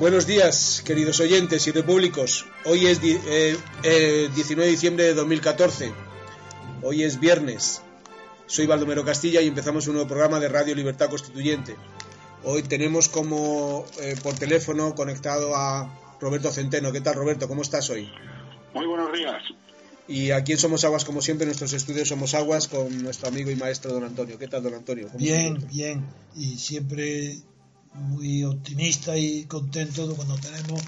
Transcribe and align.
Buenos 0.00 0.26
días, 0.26 0.82
queridos 0.82 1.20
oyentes 1.20 1.66
y 1.66 1.72
repúblicos. 1.72 2.46
Hoy 2.64 2.86
es 2.86 3.00
eh, 3.04 4.30
19 4.34 4.64
de 4.64 4.70
diciembre 4.70 5.04
de 5.04 5.12
2014. 5.12 5.92
Hoy 6.82 7.02
es 7.02 7.20
viernes. 7.20 7.82
Soy 8.46 8.64
Baldomero 8.64 9.04
Castilla 9.04 9.42
y 9.42 9.48
empezamos 9.48 9.88
un 9.88 9.96
nuevo 9.96 10.08
programa 10.08 10.40
de 10.40 10.48
Radio 10.48 10.74
Libertad 10.74 11.10
Constituyente. 11.10 11.76
Hoy 12.44 12.62
tenemos 12.62 13.10
como 13.10 13.84
eh, 14.00 14.16
por 14.22 14.32
teléfono 14.36 14.94
conectado 14.94 15.54
a 15.54 16.16
Roberto 16.18 16.50
Centeno. 16.50 16.92
¿Qué 16.92 17.02
tal, 17.02 17.16
Roberto? 17.16 17.46
¿Cómo 17.46 17.60
estás 17.60 17.90
hoy? 17.90 18.10
Muy 18.72 18.86
buenos 18.86 19.12
días. 19.12 19.42
Y 20.08 20.30
aquí 20.30 20.52
en 20.52 20.58
Somos 20.58 20.82
Aguas, 20.84 21.04
como 21.04 21.20
siempre, 21.20 21.44
en 21.44 21.48
nuestros 21.48 21.74
estudios 21.74 22.08
Somos 22.08 22.32
Aguas 22.32 22.68
con 22.68 23.02
nuestro 23.02 23.28
amigo 23.28 23.50
y 23.50 23.56
maestro 23.56 23.92
don 23.92 24.04
Antonio. 24.04 24.38
¿Qué 24.38 24.48
tal, 24.48 24.62
don 24.62 24.72
Antonio? 24.72 25.08
¿Cómo 25.08 25.18
Bien, 25.18 25.58
bien. 25.70 26.06
Y 26.34 26.56
siempre 26.56 27.42
muy 27.94 28.44
optimista 28.44 29.16
y 29.16 29.44
contento 29.44 30.14
cuando 30.14 30.36
tenemos 30.36 30.80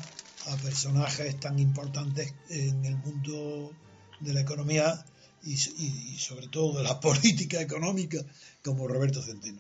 a 0.47 0.57
personajes 0.57 1.39
tan 1.41 1.59
importantes 1.59 2.33
en 2.49 2.85
el 2.85 2.97
mundo 2.97 3.73
de 4.21 4.35
la 4.35 4.41
economía 4.41 5.05
y, 5.45 5.55
y- 5.55 6.13
y 6.15 6.19
sobre 6.19 6.49
todo 6.49 6.79
de 6.79 6.85
la 6.85 7.01
política 7.01 7.61
económica 7.61 8.19
como 8.65 8.87
Roberto 8.89 9.23
Centeno. 9.23 9.59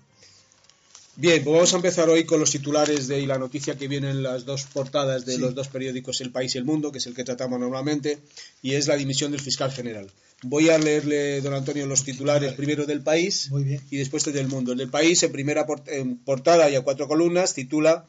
Bien, 1.17 1.45
pues 1.45 1.55
vamos 1.55 1.73
a 1.75 1.77
empezar 1.77 2.09
hoy 2.09 2.25
con 2.25 2.41
los 2.41 2.51
titulares 2.51 3.07
de 3.07 3.21
y 3.21 3.27
la 3.27 3.37
noticia 3.39 3.77
que 3.77 3.87
viene 3.87 4.09
en 4.11 4.23
las 4.23 4.47
dos 4.47 4.65
portadas 4.65 5.27
de 5.27 5.34
Sí. 5.34 5.41
los 5.41 5.55
dos 5.55 5.69
periódicos 5.69 6.21
El 6.23 6.31
País 6.31 6.55
y 6.55 6.59
El 6.59 6.65
Mundo, 6.65 6.91
que 6.91 6.99
es 6.99 7.06
el 7.06 7.15
que 7.15 7.23
tratamos 7.23 7.61
normalmente, 7.61 8.19
y 8.62 8.75
es 8.75 8.87
la 8.87 8.97
dimisión 8.97 9.31
del 9.31 9.41
fiscal 9.43 9.71
general. 9.71 10.11
Voy 10.43 10.71
a 10.71 10.79
leerle, 10.79 11.41
don 11.41 11.55
Antonio, 11.55 11.87
los 11.87 12.05
titulares 12.05 12.55
primero 12.55 12.85
del 12.85 13.01
País 13.03 13.48
Muy 13.51 13.62
bien. 13.65 13.81
y 13.91 13.97
después 13.97 14.25
del 14.25 14.49
Mundo. 14.49 14.73
El 14.73 14.79
del 14.79 14.91
País, 14.91 15.23
en 15.23 15.31
primera 15.33 15.67
portada 16.25 16.69
y 16.69 16.75
a 16.75 16.81
cuatro 16.83 17.07
columnas, 17.09 17.55
titula 17.55 18.07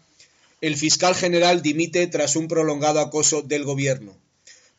El 0.61 0.75
fiscal 0.75 1.13
general 1.15 1.61
dimite 1.61 2.07
tras 2.07 2.35
un 2.35 2.47
prolongado 2.47 2.99
acoso 2.99 3.41
del 3.43 3.63
gobierno. 3.65 4.17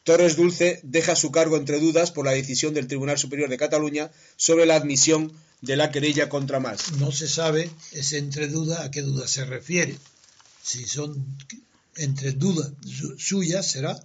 Torres 0.02 0.36
Dulce 0.36 0.80
deja 0.82 1.14
su 1.16 1.30
cargo 1.30 1.56
entre 1.56 1.78
dudas 1.80 2.10
por 2.10 2.26
la 2.26 2.32
decisión 2.32 2.74
del 2.74 2.88
Tribunal 2.88 3.18
Superior 3.18 3.48
de 3.48 3.56
Cataluña 3.56 4.10
sobre 4.36 4.66
la 4.66 4.74
admisión 4.76 5.32
de 5.62 5.76
la 5.76 5.90
querella 5.90 6.28
contra 6.28 6.60
Mas. 6.60 6.92
No 6.98 7.10
se 7.12 7.26
sabe 7.28 7.70
ese 7.92 8.18
entre 8.18 8.48
dudas 8.48 8.80
a 8.80 8.90
qué 8.90 9.00
dudas 9.00 9.30
se 9.30 9.44
refiere. 9.46 9.96
Si 10.62 10.84
son 10.86 11.24
entre 11.96 12.32
dudas 12.32 12.72
su- 12.84 13.16
suyas, 13.18 13.66
será 13.70 13.98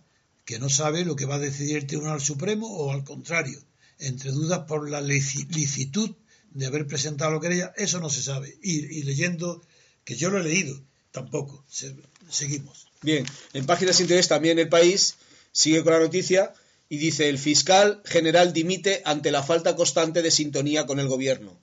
que 0.49 0.57
no 0.57 0.67
sabe 0.67 1.05
lo 1.05 1.15
que 1.15 1.25
va 1.31 1.35
a 1.35 1.45
decidir 1.49 1.77
el 1.77 1.85
Tribunal 1.85 2.19
Supremo 2.21 2.65
o 2.67 2.91
al 2.91 3.03
contrario, 3.03 3.59
entre 3.99 4.31
dudas 4.31 4.61
por 4.67 4.89
la 4.89 4.99
lici- 4.99 5.47
licitud 5.49 6.09
de 6.49 6.65
haber 6.65 6.87
presentado 6.87 7.31
la 7.35 7.39
querella, 7.39 7.71
eso 7.77 7.99
no 7.99 8.09
se 8.09 8.23
sabe. 8.23 8.57
Y, 8.63 9.03
leyendo, 9.03 9.61
que 10.03 10.15
yo 10.15 10.31
lo 10.31 10.39
he 10.39 10.43
leído, 10.43 10.75
tampoco. 11.11 11.63
Se- 11.69 11.95
seguimos. 12.31 12.87
Bien, 13.03 13.23
en 13.53 13.67
páginas 13.67 13.99
interiores 13.99 14.27
también 14.27 14.57
el 14.57 14.69
país 14.69 15.17
sigue 15.51 15.83
con 15.83 15.93
la 15.93 15.99
noticia 15.99 16.51
y 16.89 16.97
dice 16.97 17.29
el 17.29 17.37
fiscal 17.37 18.01
general 18.03 18.51
dimite 18.51 19.03
ante 19.05 19.29
la 19.29 19.43
falta 19.43 19.75
constante 19.75 20.23
de 20.23 20.31
sintonía 20.31 20.87
con 20.87 20.99
el 20.99 21.07
gobierno. 21.07 21.59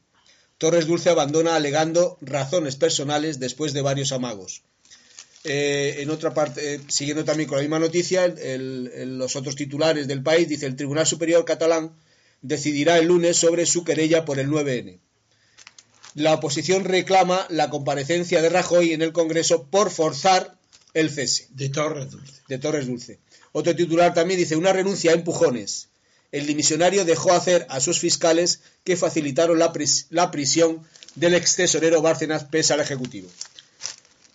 Torres 0.58 0.86
Dulce 0.86 1.10
abandona 1.10 1.56
alegando 1.56 2.18
razones 2.20 2.76
personales 2.76 3.40
después 3.40 3.72
de 3.72 3.82
varios 3.82 4.12
amagos. 4.12 4.62
Eh, 5.48 6.02
en 6.02 6.10
otra 6.10 6.34
parte, 6.34 6.74
eh, 6.74 6.80
siguiendo 6.88 7.24
también 7.24 7.48
con 7.48 7.56
la 7.58 7.62
misma 7.62 7.78
noticia, 7.78 8.24
el- 8.24 8.38
el- 8.38 8.90
el- 8.94 9.18
los 9.18 9.36
otros 9.36 9.54
titulares 9.54 10.08
del 10.08 10.22
país 10.22 10.48
dice 10.48 10.66
el 10.66 10.74
Tribunal 10.76 11.06
Superior 11.06 11.44
Catalán 11.44 11.92
decidirá 12.42 12.98
el 12.98 13.06
lunes 13.06 13.36
sobre 13.36 13.64
su 13.64 13.84
querella 13.84 14.24
por 14.24 14.38
el 14.40 14.48
9N. 14.48 14.98
La 16.14 16.34
oposición 16.34 16.84
reclama 16.84 17.46
la 17.50 17.68
comparecencia 17.70 18.40
de 18.42 18.48
Rajoy 18.48 18.92
en 18.92 19.02
el 19.02 19.12
Congreso 19.12 19.64
por 19.70 19.90
forzar 19.90 20.56
el 20.94 21.10
cese 21.10 21.46
De 21.50 21.68
Torres 21.68 22.10
Dulce. 22.10 22.32
de 22.48 22.58
Torres 22.58 22.86
Dulce. 22.86 23.18
Otro 23.52 23.76
titular 23.76 24.14
también 24.14 24.40
dice 24.40 24.56
una 24.56 24.72
renuncia 24.72 25.10
a 25.12 25.14
empujones. 25.14 25.88
El 26.32 26.46
dimisionario 26.46 27.04
dejó 27.04 27.32
hacer 27.32 27.66
a 27.68 27.80
sus 27.80 28.00
fiscales 28.00 28.60
que 28.84 28.96
facilitaron 28.96 29.58
la, 29.58 29.72
pris- 29.72 30.06
la 30.10 30.30
prisión 30.30 30.80
del 31.14 31.34
ex 31.34 31.54
tesorero 31.56 32.02
Bárcenas 32.02 32.44
pese 32.44 32.72
al 32.74 32.80
Ejecutivo. 32.80 33.28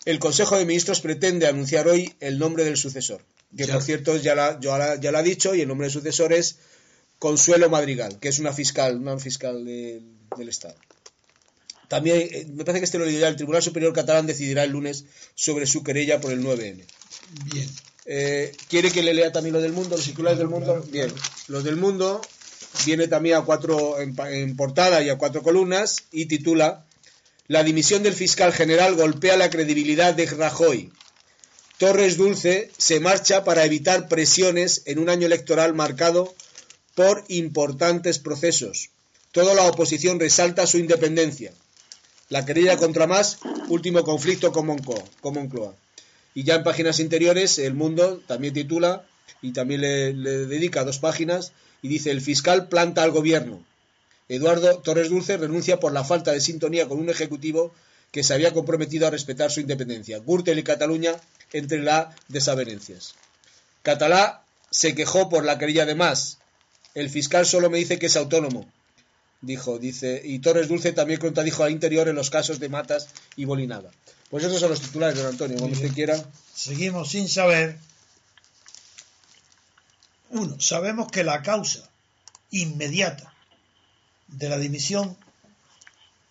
El 0.05 0.19
Consejo 0.19 0.57
de 0.57 0.65
Ministros 0.65 0.99
pretende 1.01 1.47
anunciar 1.47 1.87
hoy 1.87 2.13
el 2.19 2.39
nombre 2.39 2.63
del 2.63 2.77
sucesor, 2.77 3.21
que 3.55 3.65
Ya. 3.67 3.73
por 3.73 3.83
cierto 3.83 4.17
ya 4.17 4.33
la, 4.35 4.59
ya 4.59 4.77
la- 4.77 4.95
ya 4.99 5.11
la 5.11 5.19
ha 5.19 5.23
dicho, 5.23 5.53
y 5.53 5.61
el 5.61 5.67
nombre 5.67 5.85
del 5.85 5.93
sucesor 5.93 6.33
es 6.33 6.57
Consuelo 7.19 7.69
Madrigal, 7.69 8.19
que 8.19 8.29
es 8.29 8.39
una 8.39 8.51
fiscal, 8.51 8.97
una 8.97 9.19
fiscal 9.19 9.63
de- 9.63 10.01
del 10.37 10.49
Estado. 10.49 10.75
También, 11.87 12.17
eh, 12.31 12.47
me 12.53 12.63
parece 12.63 12.79
que 12.79 12.85
este 12.85 12.97
lo 12.97 13.05
dirá 13.05 13.27
el 13.27 13.35
Tribunal 13.35 13.61
Superior 13.61 13.93
Catalán 13.93 14.25
decidirá 14.25 14.63
el 14.63 14.71
lunes 14.71 15.03
sobre 15.35 15.67
su 15.67 15.83
querella 15.83 16.19
por 16.21 16.31
el 16.31 16.41
9N. 16.41 16.83
Bien. 17.53 17.69
Eh, 18.05 18.51
¿Quiere 18.69 18.89
que 18.91 19.03
le 19.03 19.13
lea 19.13 19.31
también 19.31 19.53
lo 19.53 19.61
del 19.61 19.73
mundo, 19.73 19.97
los 19.97 20.05
titulares 20.05 20.39
del 20.39 20.47
mundo? 20.47 20.83
Bien, 20.89 21.13
los 21.47 21.63
del 21.63 21.75
mundo 21.75 22.21
viene 22.85 23.07
también 23.07 23.35
a 23.35 23.41
cuatro 23.41 23.99
en, 24.01 24.15
en 24.31 24.55
portada 24.55 25.03
y 25.03 25.09
a 25.09 25.17
cuatro 25.17 25.43
columnas 25.43 25.97
y 26.11 26.25
titula 26.25 26.85
La 27.51 27.65
dimisión 27.65 28.01
del 28.01 28.13
fiscal 28.13 28.53
general 28.53 28.95
golpea 28.95 29.35
la 29.35 29.49
credibilidad 29.49 30.13
de 30.13 30.25
Rajoy. 30.25 30.89
Torres 31.79 32.15
Dulce 32.15 32.71
se 32.77 33.01
marcha 33.01 33.43
para 33.43 33.65
evitar 33.65 34.07
presiones 34.07 34.83
en 34.85 34.99
un 34.99 35.09
año 35.09 35.25
electoral 35.25 35.73
marcado 35.73 36.33
por 36.95 37.25
importantes 37.27 38.19
procesos. 38.19 38.91
Toda 39.33 39.53
la 39.53 39.63
oposición 39.63 40.17
resalta 40.17 40.65
su 40.65 40.77
independencia. 40.77 41.51
La 42.29 42.45
querella 42.45 42.77
contra 42.77 43.05
más, 43.05 43.39
último 43.67 44.01
conflicto 44.05 44.53
con 44.53 44.67
Moncloa. 44.67 45.75
Y 46.33 46.45
ya 46.45 46.55
en 46.55 46.63
páginas 46.63 47.01
interiores, 47.01 47.59
El 47.59 47.73
Mundo 47.73 48.21
también 48.27 48.53
titula 48.53 49.05
y 49.41 49.51
también 49.51 49.81
le, 49.81 50.13
le 50.13 50.45
dedica 50.45 50.85
dos 50.85 50.99
páginas 50.99 51.51
y 51.81 51.89
dice: 51.89 52.11
El 52.11 52.21
fiscal 52.21 52.69
planta 52.69 53.03
al 53.03 53.11
gobierno. 53.11 53.61
Eduardo 54.31 54.77
Torres 54.77 55.09
Dulce 55.09 55.35
renuncia 55.35 55.81
por 55.81 55.91
la 55.91 56.05
falta 56.05 56.31
de 56.31 56.39
sintonía 56.39 56.87
con 56.87 56.99
un 56.99 57.09
ejecutivo 57.09 57.73
que 58.11 58.23
se 58.23 58.33
había 58.33 58.53
comprometido 58.53 59.05
a 59.05 59.09
respetar 59.09 59.51
su 59.51 59.59
independencia. 59.59 60.19
Gürtel 60.19 60.57
y 60.57 60.63
Cataluña 60.63 61.17
entre 61.51 61.81
las 61.81 62.15
desavenencias. 62.29 63.15
Catalá 63.83 64.45
se 64.69 64.95
quejó 64.95 65.27
por 65.27 65.43
la 65.43 65.57
querella 65.57 65.85
de 65.85 65.95
más. 65.95 66.37
El 66.93 67.09
fiscal 67.09 67.45
solo 67.45 67.69
me 67.69 67.77
dice 67.79 67.99
que 67.99 68.05
es 68.05 68.15
autónomo. 68.15 68.71
Dijo, 69.41 69.79
dice, 69.79 70.21
y 70.23 70.39
Torres 70.39 70.69
Dulce 70.69 70.93
también 70.93 71.19
contradijo 71.19 71.65
al 71.65 71.71
interior 71.71 72.07
en 72.07 72.15
los 72.15 72.29
casos 72.29 72.57
de 72.61 72.69
Matas 72.69 73.09
y 73.35 73.43
Bolinaga. 73.43 73.91
Pues 74.29 74.45
esos 74.45 74.61
son 74.61 74.69
los 74.69 74.79
titulares, 74.79 75.17
don 75.17 75.27
Antonio, 75.27 75.57
como 75.57 75.73
usted 75.73 75.91
quiera. 75.91 76.15
Seguimos 76.55 77.09
sin 77.09 77.27
saber. 77.27 77.77
Uno, 80.29 80.57
sabemos 80.61 81.11
que 81.11 81.25
la 81.25 81.41
causa 81.41 81.89
inmediata 82.49 83.30
de 84.31 84.49
la 84.49 84.57
dimisión 84.57 85.15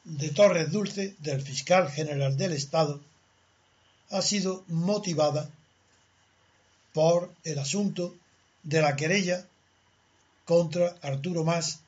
de 0.05 0.31
Torres 0.31 0.71
Dulce, 0.71 1.15
del 1.21 1.43
fiscal 1.43 1.91
general 1.91 2.37
del 2.37 2.53
Estado, 2.53 3.01
ha 4.11 4.23
sido 4.23 4.65
motivada 4.69 5.51
por 6.93 7.33
el 7.45 7.59
asunto 7.59 8.15
de 8.63 8.83
la 8.83 8.97
querella 8.97 9.47
contra 10.45 10.97
Arturo 11.03 11.45
Mas 11.45 11.81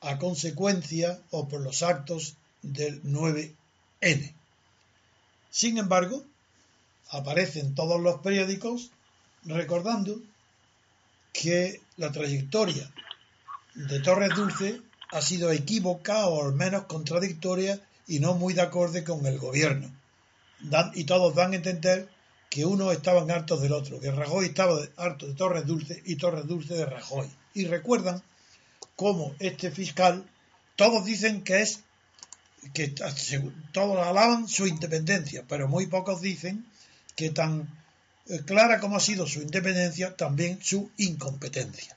a 0.00 0.18
consecuencia 0.18 1.20
o 1.30 1.48
por 1.48 1.60
los 1.60 1.82
actos 1.82 2.36
del 2.62 3.02
9N. 3.02 4.34
Sin 5.50 5.78
embargo, 5.78 6.24
aparece 7.10 7.60
en 7.60 7.74
todos 7.74 8.00
los 8.00 8.20
periódicos 8.20 8.90
recordando 9.44 10.20
que 11.32 11.80
la 11.96 12.10
trayectoria 12.12 12.90
de 13.74 14.00
Torres 14.00 14.34
Dulce 14.34 14.80
ha 15.10 15.22
sido 15.22 15.52
equívoca 15.52 16.26
o 16.26 16.44
al 16.46 16.54
menos 16.54 16.84
contradictoria 16.84 17.80
y 18.06 18.20
no 18.20 18.34
muy 18.34 18.54
de 18.54 18.62
acorde 18.62 19.04
con 19.04 19.24
el 19.26 19.38
gobierno. 19.38 19.90
Dan- 20.60 20.92
y 20.94 21.04
todos 21.04 21.34
dan 21.34 21.52
a 21.52 21.56
entender 21.56 22.08
que 22.50 22.64
unos 22.64 22.92
estaban 22.92 23.30
hartos 23.30 23.60
del 23.60 23.72
otro, 23.72 24.00
que 24.00 24.10
Rajoy 24.10 24.46
estaba 24.46 24.78
harto 24.96 25.26
de 25.26 25.34
Torres 25.34 25.66
Dulce 25.66 26.02
y 26.06 26.16
Torres 26.16 26.46
Dulce 26.46 26.74
de 26.74 26.86
Rajoy. 26.86 27.28
Y 27.54 27.66
recuerdan 27.66 28.22
cómo 28.94 29.34
este 29.38 29.70
fiscal, 29.70 30.24
todos 30.76 31.04
dicen 31.04 31.42
que 31.42 31.62
es 31.62 31.80
que 32.74 32.88
todos 33.72 34.06
alaban 34.06 34.48
su 34.48 34.66
independencia, 34.66 35.44
pero 35.48 35.68
muy 35.68 35.86
pocos 35.86 36.20
dicen 36.20 36.66
que 37.14 37.30
tan 37.30 37.68
eh, 38.28 38.40
clara 38.44 38.80
como 38.80 38.96
ha 38.96 39.00
sido 39.00 39.26
su 39.26 39.40
independencia, 39.40 40.16
también 40.16 40.58
su 40.62 40.90
incompetencia. 40.96 41.96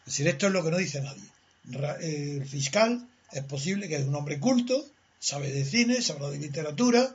Es 0.00 0.12
decir, 0.12 0.28
esto 0.28 0.46
es 0.48 0.52
lo 0.52 0.62
que 0.62 0.70
no 0.70 0.76
dice 0.76 1.00
nadie. 1.00 1.22
Eh, 1.72 2.38
El 2.40 2.46
fiscal 2.46 3.08
es 3.32 3.42
posible 3.44 3.88
que 3.88 3.96
es 3.96 4.06
un 4.06 4.14
hombre 4.14 4.38
culto, 4.38 4.84
sabe 5.18 5.50
de 5.50 5.64
cine, 5.64 6.02
sabe 6.02 6.30
de 6.30 6.38
literatura, 6.38 7.14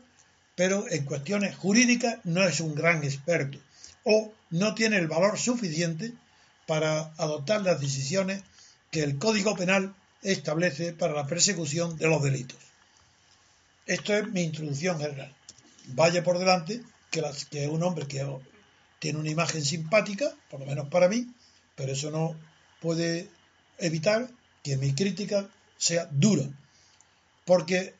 pero 0.56 0.86
en 0.90 1.06
cuestiones 1.06 1.56
jurídicas 1.56 2.20
no 2.24 2.44
es 2.44 2.60
un 2.60 2.76
gran 2.76 3.04
experto 3.04 3.58
o 4.04 4.32
no 4.50 4.74
tiene 4.76 4.98
el 4.98 5.08
valor 5.08 5.38
suficiente 5.38 6.14
para 6.68 7.14
adoptar 7.18 7.62
las 7.62 7.80
decisiones 7.80 8.44
que 8.90 9.04
el 9.04 9.18
Código 9.18 9.56
Penal 9.56 9.96
establece 10.22 10.94
para 10.94 11.14
la 11.14 11.28
persecución 11.28 11.98
de 11.98 12.08
los 12.08 12.22
delitos. 12.22 12.58
Esto 13.86 14.14
es 14.14 14.28
mi 14.30 14.44
introducción 14.44 15.00
general. 15.00 15.34
Vaya 15.88 16.24
por 16.24 16.38
delante 16.38 16.82
que, 17.10 17.22
las, 17.22 17.46
que 17.46 17.64
es 17.64 17.70
un 17.70 17.84
hombre 17.84 18.08
que 18.08 18.26
tiene 19.00 19.20
una 19.20 19.30
imagen 19.30 19.64
simpática, 19.64 20.32
por 20.50 20.60
lo 20.60 20.66
menos 20.66 20.88
para 20.90 21.08
mí, 21.08 21.28
pero 21.76 21.94
eso 21.94 22.12
no 22.12 22.36
puede 22.80 23.30
evitar 23.80 24.30
que 24.64 24.78
mi 24.78 24.94
crítica 24.94 25.50
sea 25.78 26.08
dura, 26.12 26.48
porque 27.46 27.96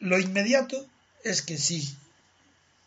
lo 0.00 0.18
inmediato 0.18 0.86
es 1.24 1.42
que 1.42 1.56
si 1.58 1.96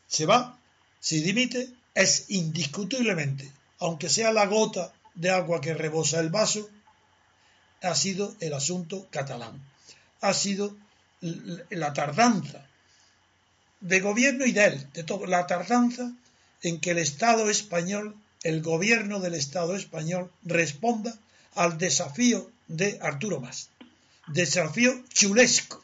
se 0.07 0.25
va, 0.25 0.59
si 1.00 1.21
dimite, 1.21 1.69
es 1.94 2.25
indiscutiblemente, 2.29 3.50
aunque 3.79 4.09
sea 4.09 4.31
la 4.31 4.45
gota 4.45 4.94
de 5.13 5.29
agua 5.29 5.62
que 5.62 5.73
rebosa 5.73 6.19
el 6.19 6.29
vaso, 6.29 6.69
ha 7.81 7.95
sido 7.95 8.35
el 8.39 8.53
asunto 8.53 9.07
catalán, 9.12 9.62
ha 10.21 10.33
sido 10.33 10.75
la 11.21 11.94
tardanza 11.94 12.65
de 13.79 14.00
gobierno 14.00 14.45
y 14.45 14.51
de 14.51 14.65
él, 14.65 14.88
de 14.94 15.03
todo, 15.03 15.25
la 15.25 15.47
tardanza 15.47 16.12
en 16.63 16.79
que 16.79 16.91
el 16.91 16.97
Estado 16.97 17.50
español, 17.50 18.15
el 18.44 18.62
gobierno 18.62 19.19
del 19.19 19.35
Estado 19.35 19.75
español, 19.75 20.31
responda 20.44 21.17
al 21.55 21.77
desafío 21.77 22.49
de 22.67 22.99
Arturo 23.01 23.39
Más. 23.39 23.69
Desafío 24.27 25.03
chulesco, 25.09 25.83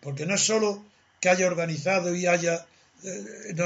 porque 0.00 0.26
no 0.26 0.34
es 0.34 0.42
solo 0.42 0.84
que 1.20 1.28
haya 1.28 1.46
organizado 1.46 2.14
y 2.14 2.26
haya 2.26 2.66
eh, 3.02 3.54
no 3.54 3.64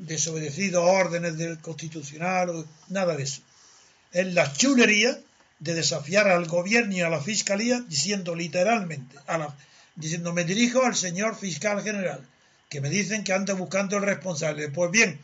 desobedecido 0.00 0.84
órdenes 0.84 1.36
del 1.36 1.58
constitucional 1.58 2.50
o 2.50 2.66
nada 2.88 3.16
de 3.16 3.24
eso. 3.24 3.42
Es 4.12 4.32
la 4.34 4.52
chulería 4.52 5.18
de 5.58 5.74
desafiar 5.74 6.28
al 6.28 6.46
gobierno 6.46 6.94
y 6.94 7.00
a 7.00 7.08
la 7.08 7.20
fiscalía 7.20 7.80
diciendo 7.88 8.34
literalmente, 8.34 9.16
a 9.26 9.38
la, 9.38 9.56
diciendo 9.94 10.32
me 10.32 10.44
dirijo 10.44 10.84
al 10.84 10.96
señor 10.96 11.36
fiscal 11.36 11.82
general, 11.82 12.26
que 12.68 12.80
me 12.80 12.90
dicen 12.90 13.24
que 13.24 13.32
anda 13.32 13.54
buscando 13.54 13.96
el 13.96 14.02
responsable. 14.02 14.68
Pues 14.68 14.90
bien, 14.90 15.20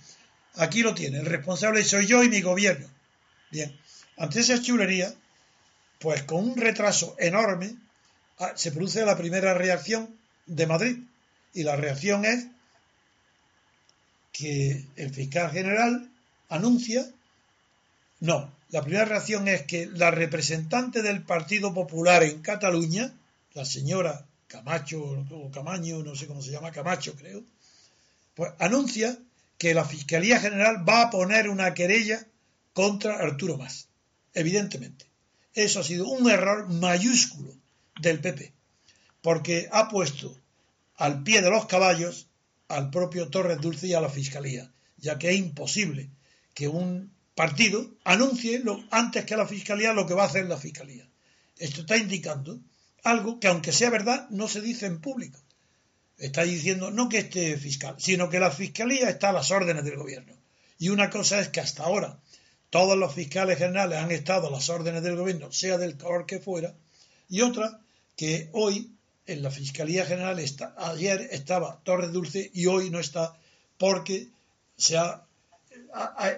aquí 0.54 0.82
lo 0.82 0.94
tiene, 0.94 1.18
el 1.18 1.26
responsable 1.26 1.82
soy 1.84 2.06
yo 2.06 2.22
y 2.22 2.28
mi 2.28 2.40
gobierno. 2.40 2.86
Bien, 3.50 3.76
ante 4.18 4.40
esa 4.40 4.60
chulería, 4.60 5.14
pues 5.98 6.22
con 6.24 6.50
un 6.50 6.56
retraso 6.56 7.16
enorme, 7.18 7.74
ah, 8.38 8.52
se 8.54 8.72
produce 8.72 9.04
la 9.04 9.16
primera 9.16 9.54
reacción 9.54 10.16
de 10.46 10.66
Madrid. 10.66 10.98
Y 11.54 11.62
la 11.62 11.76
reacción 11.76 12.24
es 12.24 12.46
que 14.32 14.84
el 14.96 15.12
fiscal 15.12 15.50
general 15.50 16.10
anuncia, 16.48 17.06
no, 18.20 18.52
la 18.70 18.82
primera 18.82 19.04
reacción 19.04 19.48
es 19.48 19.62
que 19.62 19.86
la 19.86 20.10
representante 20.10 21.02
del 21.02 21.22
Partido 21.22 21.72
Popular 21.72 22.22
en 22.22 22.42
Cataluña, 22.42 23.12
la 23.54 23.64
señora 23.64 24.26
Camacho 24.46 25.02
o 25.30 25.50
Camaño, 25.50 26.02
no 26.02 26.14
sé 26.14 26.26
cómo 26.26 26.42
se 26.42 26.50
llama, 26.50 26.70
Camacho 26.72 27.14
creo, 27.16 27.42
pues 28.34 28.52
anuncia 28.58 29.18
que 29.58 29.74
la 29.74 29.84
Fiscalía 29.84 30.38
General 30.38 30.88
va 30.88 31.02
a 31.02 31.10
poner 31.10 31.48
una 31.48 31.74
querella 31.74 32.24
contra 32.72 33.16
Arturo 33.16 33.58
Más, 33.58 33.87
evidentemente. 34.38 35.06
Eso 35.54 35.80
ha 35.80 35.84
sido 35.84 36.06
un 36.06 36.30
error 36.30 36.68
mayúsculo 36.68 37.52
del 38.00 38.20
PP, 38.20 38.52
porque 39.20 39.68
ha 39.72 39.88
puesto 39.88 40.36
al 40.96 41.22
pie 41.24 41.42
de 41.42 41.50
los 41.50 41.66
caballos 41.66 42.28
al 42.68 42.90
propio 42.90 43.28
Torres 43.28 43.60
Dulce 43.60 43.88
y 43.88 43.94
a 43.94 44.00
la 44.00 44.08
Fiscalía, 44.08 44.70
ya 44.98 45.18
que 45.18 45.30
es 45.30 45.36
imposible 45.36 46.10
que 46.54 46.68
un 46.68 47.10
partido 47.34 47.90
anuncie 48.04 48.62
antes 48.90 49.24
que 49.24 49.36
la 49.36 49.46
Fiscalía 49.46 49.92
lo 49.92 50.06
que 50.06 50.14
va 50.14 50.24
a 50.24 50.26
hacer 50.26 50.46
la 50.46 50.56
Fiscalía. 50.56 51.08
Esto 51.56 51.80
está 51.80 51.96
indicando 51.96 52.60
algo 53.02 53.40
que 53.40 53.48
aunque 53.48 53.72
sea 53.72 53.90
verdad 53.90 54.28
no 54.30 54.46
se 54.48 54.60
dice 54.60 54.86
en 54.86 55.00
público. 55.00 55.40
Está 56.18 56.42
diciendo 56.42 56.90
no 56.90 57.08
que 57.08 57.18
esté 57.18 57.56
fiscal, 57.56 57.96
sino 57.98 58.28
que 58.28 58.40
la 58.40 58.50
Fiscalía 58.50 59.08
está 59.08 59.30
a 59.30 59.32
las 59.32 59.50
órdenes 59.50 59.84
del 59.84 59.96
gobierno. 59.96 60.34
Y 60.78 60.90
una 60.90 61.10
cosa 61.10 61.40
es 61.40 61.48
que 61.48 61.60
hasta 61.60 61.84
ahora 61.84 62.20
todos 62.70 62.96
los 62.98 63.14
fiscales 63.14 63.58
generales 63.58 63.98
han 63.98 64.10
estado 64.10 64.48
a 64.48 64.50
las 64.50 64.68
órdenes 64.68 65.02
del 65.02 65.16
gobierno, 65.16 65.52
sea 65.52 65.78
del 65.78 65.96
color 65.96 66.26
que 66.26 66.38
fuera, 66.38 66.74
y 67.28 67.40
otra 67.42 67.80
que 68.16 68.50
hoy 68.52 68.90
en 69.26 69.42
la 69.42 69.50
Fiscalía 69.50 70.06
General 70.06 70.38
está, 70.38 70.74
ayer 70.76 71.28
estaba 71.30 71.80
Torres 71.84 72.12
Dulce 72.12 72.50
y 72.54 72.66
hoy 72.66 72.90
no 72.90 72.98
está 72.98 73.36
porque 73.76 74.28
se 74.76 74.98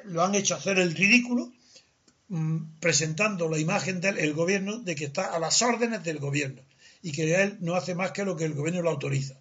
lo 0.05 0.25
han 0.25 0.35
hecho 0.35 0.55
hacer 0.55 0.79
el 0.79 0.95
ridículo 0.95 1.53
mm, 2.29 2.79
presentando 2.81 3.49
la 3.49 3.59
imagen 3.59 4.01
del 4.01 4.35
gobierno 4.35 4.79
de 4.79 4.95
que 4.95 5.07
está 5.07 5.35
a 5.35 5.39
las 5.39 5.63
órdenes 5.63 6.03
del 6.03 6.19
gobierno 6.19 6.63
y 7.03 7.13
que 7.13 7.43
él 7.43 7.57
no 7.61 7.75
hace 7.75 7.95
más 7.95 8.13
que 8.13 8.25
lo 8.25 8.37
que 8.37 8.45
el 8.45 8.55
gobierno 8.55 8.83
lo 8.83 8.91
autoriza. 8.91 9.37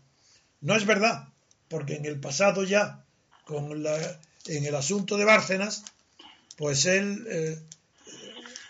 No 0.61 0.75
es 0.75 0.85
verdad, 0.85 1.27
porque 1.67 1.95
en 1.95 2.05
el 2.05 2.19
pasado 2.19 2.63
ya, 2.63 3.03
con 3.45 3.83
la, 3.83 4.19
en 4.45 4.65
el 4.65 4.75
asunto 4.75 5.17
de 5.17 5.25
Bárcenas, 5.25 5.83
pues 6.59 6.85
él, 6.85 7.25
eh, 7.29 7.57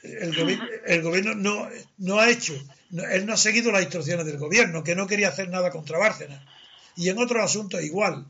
el, 0.03 0.59
el, 0.85 1.01
gobierno 1.01 1.33
no, 1.33 1.67
no 1.97 2.19
ha 2.19 2.29
hecho 2.29 2.53
él 2.91 3.25
no 3.25 3.33
ha 3.33 3.37
seguido 3.37 3.71
las 3.71 3.83
instrucciones 3.83 4.25
del 4.25 4.37
gobierno, 4.37 4.83
que 4.83 4.95
no 4.95 5.07
quería 5.07 5.29
hacer 5.29 5.49
nada 5.49 5.69
contra 5.69 5.99
Bárcenas. 5.99 6.43
Y 6.95 7.09
en 7.09 7.17
otros 7.19 7.43
asuntos 7.43 7.83
igual. 7.83 8.25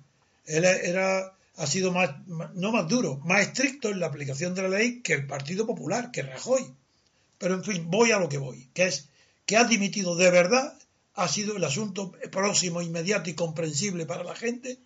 Él 0.45 0.65
era, 0.65 1.33
ha 1.55 1.67
sido 1.67 1.91
más, 1.91 2.11
no 2.27 2.71
más 2.71 2.87
duro, 2.87 3.17
más 3.23 3.41
estricto 3.41 3.89
en 3.89 3.99
la 3.99 4.07
aplicación 4.07 4.55
de 4.55 4.63
la 4.63 4.69
ley 4.69 5.01
que 5.01 5.13
el 5.13 5.27
Partido 5.27 5.65
Popular, 5.65 6.11
que 6.11 6.23
Rajoy. 6.23 6.65
Pero 7.37 7.55
en 7.55 7.63
fin, 7.63 7.89
voy 7.89 8.11
a 8.11 8.19
lo 8.19 8.27
que 8.27 8.37
voy, 8.37 8.67
que 8.73 8.87
es 8.87 9.07
que 9.45 9.57
ha 9.57 9.63
dimitido 9.63 10.15
de 10.15 10.29
verdad, 10.29 10.77
ha 11.13 11.27
sido 11.27 11.55
el 11.55 11.63
asunto 11.63 12.11
próximo, 12.31 12.81
inmediato 12.81 13.29
y 13.29 13.35
comprensible 13.35 14.05
para 14.05 14.23
la 14.23 14.35
gente, 14.35 14.79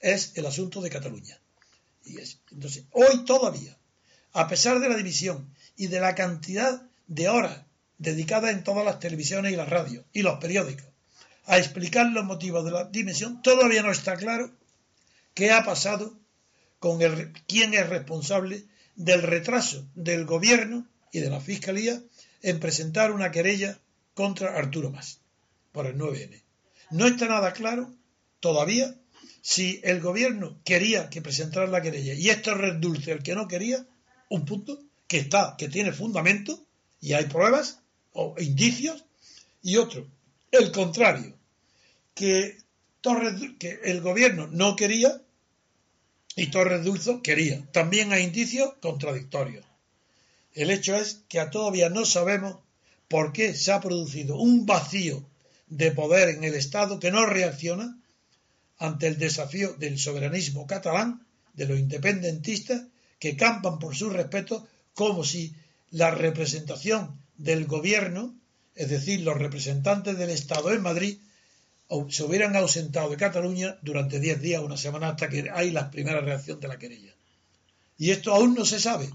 es 0.00 0.32
el 0.36 0.46
asunto 0.46 0.80
de 0.80 0.90
Cataluña. 0.90 1.38
Entonces, 2.52 2.84
hoy 2.92 3.24
todavía, 3.24 3.76
a 4.32 4.48
pesar 4.48 4.80
de 4.80 4.88
la 4.88 4.96
división 4.96 5.52
y 5.76 5.88
de 5.88 6.00
la 6.00 6.14
cantidad 6.14 6.82
de 7.06 7.28
horas 7.28 7.64
dedicada 7.98 8.50
en 8.50 8.64
todas 8.64 8.84
las 8.84 9.00
televisiones 9.00 9.52
y 9.52 9.56
las 9.56 9.68
radios 9.68 10.04
y 10.12 10.22
los 10.22 10.38
periódicos 10.38 10.86
a 11.46 11.58
explicar 11.58 12.06
los 12.10 12.24
motivos 12.24 12.64
de 12.64 12.72
la 12.72 12.84
dimensión, 12.84 13.40
todavía 13.40 13.82
no 13.82 13.92
está 13.92 14.16
claro 14.16 14.50
qué 15.32 15.52
ha 15.52 15.64
pasado 15.64 16.18
con 16.80 17.00
el, 17.02 17.32
quién 17.46 17.72
es 17.74 17.88
responsable 17.88 18.64
del 18.96 19.22
retraso 19.22 19.86
del 19.94 20.24
gobierno 20.24 20.86
y 21.12 21.20
de 21.20 21.30
la 21.30 21.40
fiscalía 21.40 22.02
en 22.42 22.58
presentar 22.58 23.12
una 23.12 23.30
querella 23.30 23.78
contra 24.14 24.56
Arturo 24.56 24.90
Más 24.90 25.20
por 25.72 25.86
el 25.86 25.96
9N. 25.96 26.42
No 26.90 27.06
está 27.06 27.26
nada 27.26 27.52
claro 27.52 27.92
todavía 28.40 28.94
si 29.46 29.80
el 29.84 30.00
gobierno 30.00 30.58
quería 30.64 31.08
que 31.08 31.22
presentara 31.22 31.68
la 31.68 31.80
querella 31.80 32.14
y 32.14 32.30
esto 32.30 32.50
es 32.50 32.56
Red 32.56 32.74
Dulce 32.78 33.12
el 33.12 33.22
que 33.22 33.36
no 33.36 33.46
quería, 33.46 33.86
un 34.28 34.44
punto 34.44 34.76
que 35.06 35.18
está, 35.18 35.54
que 35.56 35.68
tiene 35.68 35.92
fundamento 35.92 36.66
y 37.00 37.12
hay 37.12 37.26
pruebas, 37.26 37.78
o 38.12 38.34
indicios, 38.40 39.04
y 39.62 39.76
otro, 39.76 40.04
el 40.50 40.72
contrario, 40.72 41.38
que, 42.12 42.58
Torres, 43.00 43.40
que 43.60 43.78
el 43.84 44.00
gobierno 44.00 44.48
no 44.48 44.74
quería 44.74 45.22
y 46.34 46.48
Torres 46.48 46.84
Dulce 46.84 47.20
quería. 47.22 47.64
También 47.70 48.12
hay 48.12 48.24
indicios 48.24 48.74
contradictorios. 48.82 49.64
El 50.54 50.72
hecho 50.72 50.96
es 50.96 51.22
que 51.28 51.38
todavía 51.52 51.88
no 51.88 52.04
sabemos 52.04 52.56
por 53.06 53.32
qué 53.32 53.54
se 53.54 53.70
ha 53.70 53.80
producido 53.80 54.38
un 54.38 54.66
vacío 54.66 55.24
de 55.68 55.92
poder 55.92 56.30
en 56.30 56.42
el 56.42 56.56
Estado 56.56 56.98
que 56.98 57.12
no 57.12 57.26
reacciona 57.26 57.96
ante 58.78 59.06
el 59.06 59.18
desafío 59.18 59.74
del 59.74 59.98
soberanismo 59.98 60.66
catalán, 60.66 61.26
de 61.54 61.66
los 61.66 61.78
independentistas, 61.78 62.82
que 63.18 63.36
campan 63.36 63.78
por 63.78 63.96
su 63.96 64.10
respeto 64.10 64.66
como 64.94 65.24
si 65.24 65.54
la 65.90 66.10
representación 66.10 67.18
del 67.36 67.66
gobierno, 67.66 68.34
es 68.74 68.90
decir, 68.90 69.20
los 69.20 69.38
representantes 69.38 70.18
del 70.18 70.30
Estado 70.30 70.72
en 70.72 70.82
Madrid, 70.82 71.18
se 72.08 72.24
hubieran 72.24 72.56
ausentado 72.56 73.10
de 73.10 73.16
Cataluña 73.16 73.78
durante 73.82 74.20
10 74.20 74.40
días, 74.40 74.62
una 74.62 74.76
semana, 74.76 75.10
hasta 75.10 75.28
que 75.28 75.48
hay 75.52 75.70
la 75.70 75.90
primera 75.90 76.20
reacción 76.20 76.60
de 76.60 76.68
la 76.68 76.78
querella. 76.78 77.14
Y 77.96 78.10
esto 78.10 78.34
aún 78.34 78.54
no 78.54 78.64
se 78.64 78.80
sabe, 78.80 79.08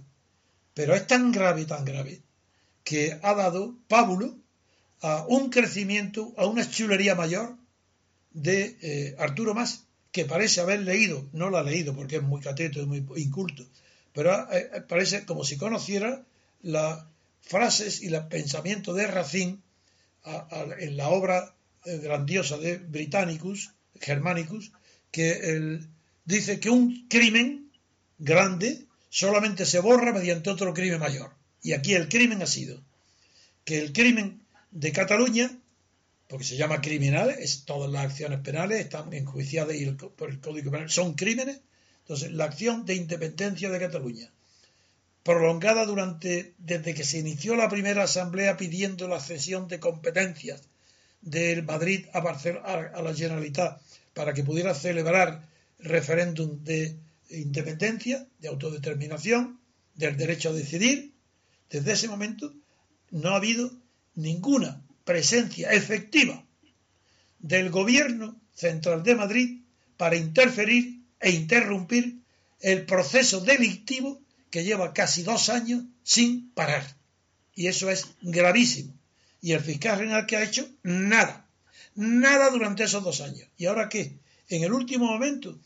pero 0.73 0.95
es 0.95 1.05
tan 1.05 1.31
grave, 1.31 1.65
tan 1.65 1.85
grave, 1.85 2.21
que 2.83 3.19
ha 3.21 3.33
dado 3.35 3.75
pábulo 3.87 4.35
a 5.01 5.25
un 5.27 5.49
crecimiento, 5.49 6.33
a 6.37 6.45
una 6.45 6.67
chulería 6.67 7.13
mayor 7.15 7.57
de 8.33 8.77
eh, 8.81 9.15
Arturo 9.19 9.53
Más, 9.53 9.83
que 10.11 10.25
parece 10.25 10.61
haber 10.61 10.81
leído, 10.81 11.25
no 11.33 11.49
lo 11.49 11.57
ha 11.57 11.63
leído 11.63 11.95
porque 11.95 12.17
es 12.17 12.23
muy 12.23 12.41
cateto 12.41 12.81
y 12.81 12.85
muy 12.85 13.05
inculto, 13.21 13.65
pero 14.13 14.51
eh, 14.51 14.83
parece 14.87 15.25
como 15.25 15.43
si 15.43 15.57
conociera 15.57 16.23
la 16.61 17.07
frases 17.41 18.01
y 18.01 18.13
el 18.13 18.27
pensamiento 18.27 18.93
de 18.93 19.07
Racine 19.07 19.57
en 20.79 20.97
la 20.97 21.09
obra 21.09 21.55
eh, 21.85 21.97
grandiosa 21.97 22.57
de 22.57 22.77
Britannicus, 22.77 23.71
Germanicus, 23.99 24.71
que 25.11 25.79
dice 26.25 26.59
que 26.59 26.69
un 26.69 27.07
crimen 27.09 27.71
grande 28.19 28.85
solamente 29.09 29.65
se 29.65 29.79
borra 29.79 30.13
mediante 30.13 30.49
otro 30.49 30.73
crimen 30.73 30.99
mayor. 30.99 31.31
Y 31.61 31.73
aquí 31.73 31.93
el 31.93 32.07
crimen 32.07 32.41
ha 32.41 32.47
sido 32.47 32.81
que 33.65 33.79
el 33.79 33.93
crimen 33.93 34.41
de 34.71 34.91
Cataluña 34.91 35.51
porque 36.31 36.45
se 36.45 36.55
llama 36.55 36.79
criminales, 36.79 37.63
todas 37.65 37.91
las 37.91 38.05
acciones 38.05 38.39
penales 38.39 38.79
están 38.79 39.13
enjuiciadas 39.13 39.75
y 39.75 39.85
por 39.91 40.29
el 40.29 40.39
Código 40.39 40.71
Penal 40.71 40.89
son 40.89 41.13
crímenes. 41.13 41.59
Entonces, 42.03 42.31
la 42.31 42.45
acción 42.45 42.85
de 42.85 42.95
independencia 42.95 43.69
de 43.69 43.77
Cataluña, 43.77 44.31
prolongada 45.23 45.85
durante, 45.85 46.53
desde 46.57 46.93
que 46.93 47.03
se 47.03 47.19
inició 47.19 47.57
la 47.57 47.67
primera 47.67 48.03
asamblea 48.03 48.55
pidiendo 48.55 49.09
la 49.09 49.19
cesión 49.19 49.67
de 49.67 49.81
competencias 49.81 50.61
del 51.19 51.63
Madrid 51.63 52.05
a, 52.13 52.19
a 52.19 53.01
la 53.01 53.13
Generalitat 53.13 53.81
para 54.13 54.33
que 54.33 54.45
pudiera 54.45 54.73
celebrar 54.73 55.49
referéndum 55.79 56.63
de 56.63 56.95
independencia, 57.29 58.25
de 58.39 58.47
autodeterminación, 58.47 59.59
del 59.95 60.15
derecho 60.15 60.51
a 60.51 60.53
decidir, 60.53 61.11
desde 61.69 61.91
ese 61.91 62.07
momento 62.07 62.53
no 63.09 63.31
ha 63.31 63.35
habido 63.35 63.69
ninguna 64.15 64.81
presencia 65.03 65.71
efectiva 65.71 66.45
del 67.39 67.69
gobierno 67.69 68.39
central 68.53 69.03
de 69.03 69.15
Madrid 69.15 69.61
para 69.97 70.15
interferir 70.15 71.01
e 71.19 71.31
interrumpir 71.31 72.19
el 72.59 72.85
proceso 72.85 73.41
delictivo 73.41 74.21
que 74.49 74.63
lleva 74.63 74.93
casi 74.93 75.23
dos 75.23 75.49
años 75.49 75.83
sin 76.03 76.51
parar. 76.51 76.85
Y 77.55 77.67
eso 77.67 77.89
es 77.89 78.07
gravísimo. 78.21 78.93
Y 79.41 79.53
el 79.53 79.61
fiscal 79.61 79.99
general 79.99 80.25
que 80.25 80.37
ha 80.37 80.43
hecho 80.43 80.69
nada, 80.83 81.47
nada 81.95 82.49
durante 82.49 82.83
esos 82.83 83.03
dos 83.03 83.21
años. 83.21 83.47
¿Y 83.57 83.65
ahora 83.65 83.89
qué? 83.89 84.19
En 84.49 84.63
el 84.63 84.73
último 84.73 85.05
momento. 85.05 85.59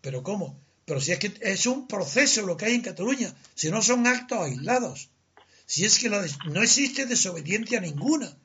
¿Pero 0.00 0.22
cómo? 0.22 0.60
Pero 0.84 1.00
si 1.00 1.12
es 1.12 1.18
que 1.18 1.32
es 1.40 1.66
un 1.66 1.86
proceso 1.86 2.42
lo 2.42 2.56
que 2.56 2.66
hay 2.66 2.74
en 2.74 2.82
Cataluña, 2.82 3.34
si 3.54 3.70
no 3.70 3.80
son 3.80 4.06
actos 4.06 4.40
aislados. 4.40 5.08
Si 5.66 5.86
es 5.86 5.98
que 5.98 6.10
no 6.10 6.62
existe 6.62 7.06
desobediencia 7.06 7.80
ninguna 7.80 8.36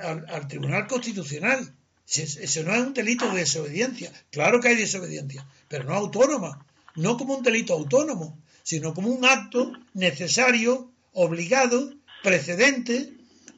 al, 0.00 0.48
Tribunal 0.48 0.86
Constitucional. 0.86 1.74
Eso 2.06 2.62
no 2.64 2.74
es 2.74 2.80
un 2.80 2.94
delito 2.94 3.30
de 3.32 3.40
desobediencia. 3.40 4.12
Claro 4.30 4.60
que 4.60 4.68
hay 4.68 4.76
desobediencia, 4.76 5.46
pero 5.68 5.84
no 5.84 5.94
autónoma. 5.94 6.66
No 6.94 7.16
como 7.16 7.36
un 7.36 7.42
delito 7.42 7.72
autónomo, 7.72 8.38
sino 8.62 8.92
como 8.92 9.08
un 9.08 9.24
acto 9.24 9.72
necesario, 9.94 10.90
obligado, 11.12 11.94
precedente 12.22 13.12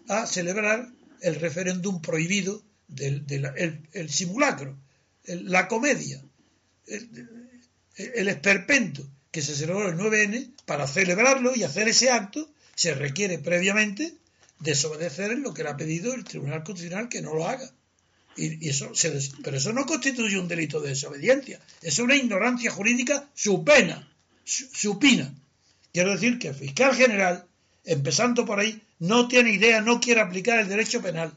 a 0.09 0.27
celebrar 0.27 0.89
el 1.21 1.35
referéndum 1.37 2.01
prohibido 2.01 2.63
del, 2.87 3.25
el, 3.93 4.11
simulacro, 4.11 4.77
la 5.25 5.69
comedia, 5.69 6.23
el, 6.87 8.29
esperpento 8.29 9.09
que 9.31 9.43
se 9.43 9.55
celebró 9.55 9.89
el 9.89 9.97
9N, 9.97 10.53
para 10.65 10.87
celebrarlo 10.87 11.57
y 11.57 11.65
hacer 11.65 11.89
ese 11.89 12.11
acto 12.11 12.49
se 12.77 12.95
requiere 12.95 13.39
previamente 13.39 14.15
desobedecer 14.61 15.33
en 15.33 15.43
lo 15.43 15.53
que 15.53 15.63
le 15.63 15.71
ha 15.71 15.77
pedido 15.77 16.15
el 16.15 16.25
Tribunal 16.25 16.65
Constitucional 16.65 17.09
que 17.09 17.23
no 17.23 17.35
lo 17.35 17.49
haga. 17.49 17.71
Y, 18.37 18.69
eso 18.69 18.91
pero 19.43 19.57
eso 19.57 19.73
no 19.73 19.87
constituye 19.87 20.39
un 20.39 20.49
delito 20.49 20.81
de 20.81 20.91
desobediencia. 20.91 21.61
Es 21.83 21.99
una 21.99 22.17
ignorancia 22.17 22.71
jurídica 22.71 23.29
supena, 23.35 24.11
supina. 24.45 25.33
Quiero 25.93 26.13
decir 26.13 26.39
que 26.39 26.49
el 26.49 26.55
fiscal 26.55 26.95
general, 26.95 27.47
empezando 27.85 28.45
por 28.45 28.59
ahí, 28.59 28.83
no 28.99 29.29
tiene 29.29 29.53
idea, 29.53 29.81
no 29.81 30.01
quiere 30.01 30.21
aplicar 30.21 30.59
el 30.59 30.69
derecho 30.69 31.01
penal. 31.01 31.33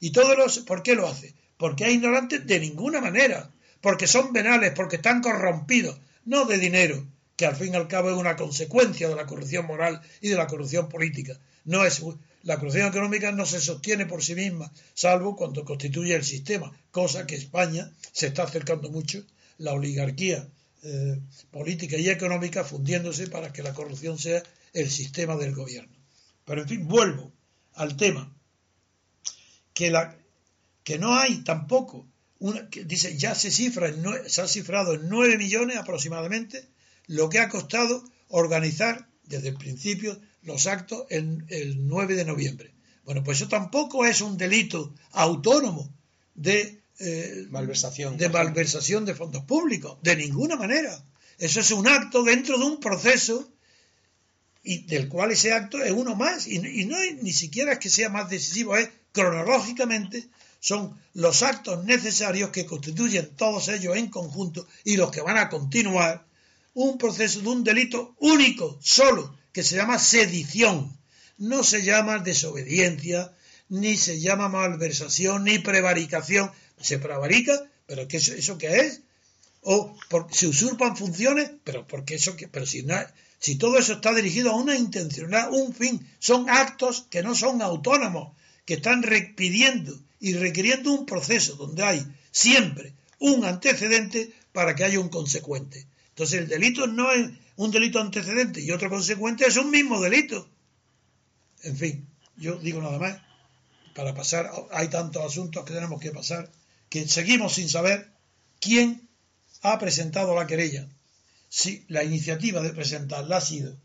¿Y 0.00 0.12
todos 0.12 0.36
los, 0.36 0.58
por 0.60 0.82
qué 0.82 0.94
lo 0.94 1.06
hace? 1.06 1.34
Porque 1.58 1.84
es 1.84 1.92
ignorante 1.92 2.38
de 2.38 2.60
ninguna 2.60 3.00
manera. 3.00 3.50
Porque 3.80 4.06
son 4.06 4.32
penales, 4.32 4.72
porque 4.74 4.96
están 4.96 5.20
corrompidos, 5.20 5.98
no 6.24 6.44
de 6.44 6.58
dinero, 6.58 7.06
que 7.36 7.46
al 7.46 7.56
fin 7.56 7.72
y 7.72 7.76
al 7.76 7.88
cabo 7.88 8.10
es 8.10 8.16
una 8.16 8.36
consecuencia 8.36 9.08
de 9.08 9.16
la 9.16 9.26
corrupción 9.26 9.66
moral 9.66 10.00
y 10.20 10.28
de 10.28 10.36
la 10.36 10.46
corrupción 10.46 10.88
política. 10.88 11.38
No 11.64 11.84
es 11.84 12.02
la 12.42 12.58
corrupción 12.58 12.88
económica 12.88 13.32
no 13.32 13.44
se 13.44 13.60
sostiene 13.60 14.06
por 14.06 14.22
sí 14.22 14.34
misma, 14.34 14.72
salvo 14.94 15.36
cuando 15.36 15.64
constituye 15.64 16.14
el 16.14 16.24
sistema, 16.24 16.72
cosa 16.90 17.26
que 17.26 17.36
España 17.36 17.92
se 18.12 18.28
está 18.28 18.44
acercando 18.44 18.90
mucho, 18.90 19.24
la 19.58 19.74
oligarquía 19.74 20.48
eh, 20.82 21.20
política 21.50 21.98
y 21.98 22.08
económica 22.08 22.64
fundiéndose 22.64 23.26
para 23.28 23.52
que 23.52 23.62
la 23.62 23.74
corrupción 23.74 24.18
sea 24.18 24.42
el 24.72 24.90
sistema 24.90 25.36
del 25.36 25.54
gobierno. 25.54 25.94
Pero 26.46 26.62
en 26.62 26.68
fin, 26.68 26.88
vuelvo 26.88 27.32
al 27.74 27.96
tema, 27.96 28.34
que, 29.74 29.90
la, 29.90 30.16
que 30.82 30.98
no 30.98 31.16
hay 31.16 31.44
tampoco, 31.44 32.08
una, 32.38 32.70
que 32.70 32.84
dice, 32.84 33.16
ya 33.18 33.34
se, 33.34 33.50
cifra 33.50 33.92
se 34.26 34.40
ha 34.40 34.48
cifrado 34.48 34.94
en 34.94 35.08
9 35.08 35.36
millones 35.36 35.76
aproximadamente 35.76 36.66
lo 37.06 37.28
que 37.28 37.38
ha 37.38 37.50
costado 37.50 38.02
organizar 38.28 39.08
desde 39.24 39.48
el 39.48 39.56
principio 39.56 40.18
los 40.42 40.66
actos 40.66 41.06
el, 41.10 41.44
el 41.48 41.86
9 41.86 42.14
de 42.14 42.24
noviembre. 42.24 42.72
Bueno, 43.04 43.24
pues 43.24 43.38
eso 43.38 43.48
tampoco 43.48 44.04
es 44.06 44.20
un 44.20 44.36
delito 44.36 44.94
autónomo 45.12 45.92
de, 46.34 46.80
eh, 46.98 47.46
malversación. 47.48 48.16
de 48.18 48.28
malversación 48.28 49.04
de 49.06 49.14
fondos 49.14 49.44
públicos, 49.44 49.98
de 50.02 50.16
ninguna 50.16 50.56
manera. 50.56 51.02
Eso 51.38 51.60
es 51.60 51.70
un 51.70 51.88
acto 51.88 52.22
dentro 52.22 52.58
de 52.58 52.64
un 52.64 52.78
proceso 52.78 53.50
y 54.62 54.82
del 54.84 55.08
cual 55.08 55.32
ese 55.32 55.52
acto 55.52 55.82
es 55.82 55.92
uno 55.92 56.14
más 56.14 56.46
y, 56.46 56.58
no 56.84 56.98
ni 57.22 57.32
siquiera 57.32 57.72
es 57.72 57.78
que 57.78 57.88
sea 57.88 58.10
más 58.10 58.28
decisivo, 58.28 58.76
es 58.76 58.90
cronológicamente 59.12 60.28
son 60.60 60.94
los 61.14 61.42
actos 61.42 61.84
necesarios 61.84 62.50
que 62.50 62.66
constituyen 62.66 63.34
todos 63.34 63.68
ellos 63.68 63.96
en 63.96 64.08
conjunto 64.08 64.68
y 64.84 64.98
los 64.98 65.10
que 65.10 65.22
van 65.22 65.38
a 65.38 65.48
continuar 65.48 66.26
un 66.74 66.98
proceso 66.98 67.40
de 67.40 67.48
un 67.48 67.64
delito 67.64 68.14
único, 68.18 68.78
solo, 68.82 69.34
que 69.52 69.62
se 69.62 69.76
llama 69.76 69.98
sedición. 69.98 70.96
No 71.38 71.64
se 71.64 71.82
llama 71.82 72.18
desobediencia, 72.18 73.32
ni 73.68 73.96
se 73.96 74.20
llama 74.20 74.48
malversación, 74.48 75.44
ni 75.44 75.58
prevaricación. 75.58 76.50
Se 76.80 76.98
prevarica, 76.98 77.62
pero 77.86 78.06
¿qué, 78.08 78.18
¿eso 78.18 78.58
qué 78.58 78.80
es? 78.80 79.00
O 79.62 79.96
se 80.30 80.46
usurpan 80.46 80.96
funciones, 80.96 81.50
pero 81.64 81.86
porque 81.86 82.14
eso 82.14 82.36
que, 82.36 82.48
pero 82.48 82.66
si, 82.66 82.86
si 83.38 83.56
todo 83.56 83.78
eso 83.78 83.94
está 83.94 84.14
dirigido 84.14 84.50
a 84.50 84.56
una 84.56 84.76
intencionalidad, 84.76 85.52
un 85.52 85.74
fin, 85.74 86.06
son 86.18 86.48
actos 86.48 87.06
que 87.10 87.22
no 87.22 87.34
son 87.34 87.62
autónomos, 87.62 88.32
que 88.64 88.74
están 88.74 89.02
pidiendo 89.36 89.98
y 90.20 90.34
requiriendo 90.34 90.92
un 90.92 91.06
proceso 91.06 91.56
donde 91.56 91.82
hay 91.82 92.06
siempre 92.30 92.94
un 93.18 93.44
antecedente 93.44 94.32
para 94.52 94.74
que 94.74 94.84
haya 94.84 95.00
un 95.00 95.08
consecuente. 95.08 95.86
Entonces 96.10 96.40
el 96.40 96.48
delito 96.48 96.86
no 96.86 97.12
es 97.12 97.30
un 97.60 97.70
delito 97.70 98.00
antecedente 98.00 98.62
y 98.62 98.70
otro 98.70 98.88
consecuente 98.88 99.44
es 99.46 99.58
un 99.58 99.70
mismo 99.70 100.00
delito. 100.00 100.48
En 101.62 101.76
fin, 101.76 102.08
yo 102.38 102.56
digo 102.56 102.80
nada 102.80 102.98
más, 102.98 103.18
para 103.94 104.14
pasar, 104.14 104.50
hay 104.70 104.88
tantos 104.88 105.22
asuntos 105.22 105.66
que 105.66 105.74
tenemos 105.74 106.00
que 106.00 106.10
pasar, 106.10 106.50
que 106.88 107.06
seguimos 107.06 107.52
sin 107.56 107.68
saber 107.68 108.08
quién 108.60 109.06
ha 109.60 109.78
presentado 109.78 110.34
la 110.34 110.46
querella. 110.46 110.88
Si 111.50 111.84
la 111.88 112.02
iniciativa 112.02 112.62
de 112.62 112.70
presentarla 112.70 113.36
ha 113.36 113.42
sido 113.42 113.76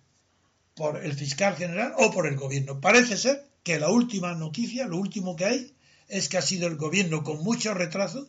por 0.73 1.03
el 1.03 1.13
fiscal 1.13 1.57
general 1.57 1.95
o 1.97 2.11
por 2.11 2.27
el 2.27 2.37
gobierno. 2.37 2.79
Parece 2.79 3.17
ser 3.17 3.45
que 3.63 3.77
la 3.77 3.89
última 3.89 4.35
noticia, 4.35 4.87
lo 4.87 4.95
último 4.95 5.35
que 5.35 5.45
hay, 5.45 5.73
es 6.07 6.29
que 6.29 6.37
ha 6.37 6.41
sido 6.41 6.67
el 6.67 6.77
gobierno 6.77 7.25
con 7.25 7.43
mucho 7.43 7.73
retraso 7.73 8.25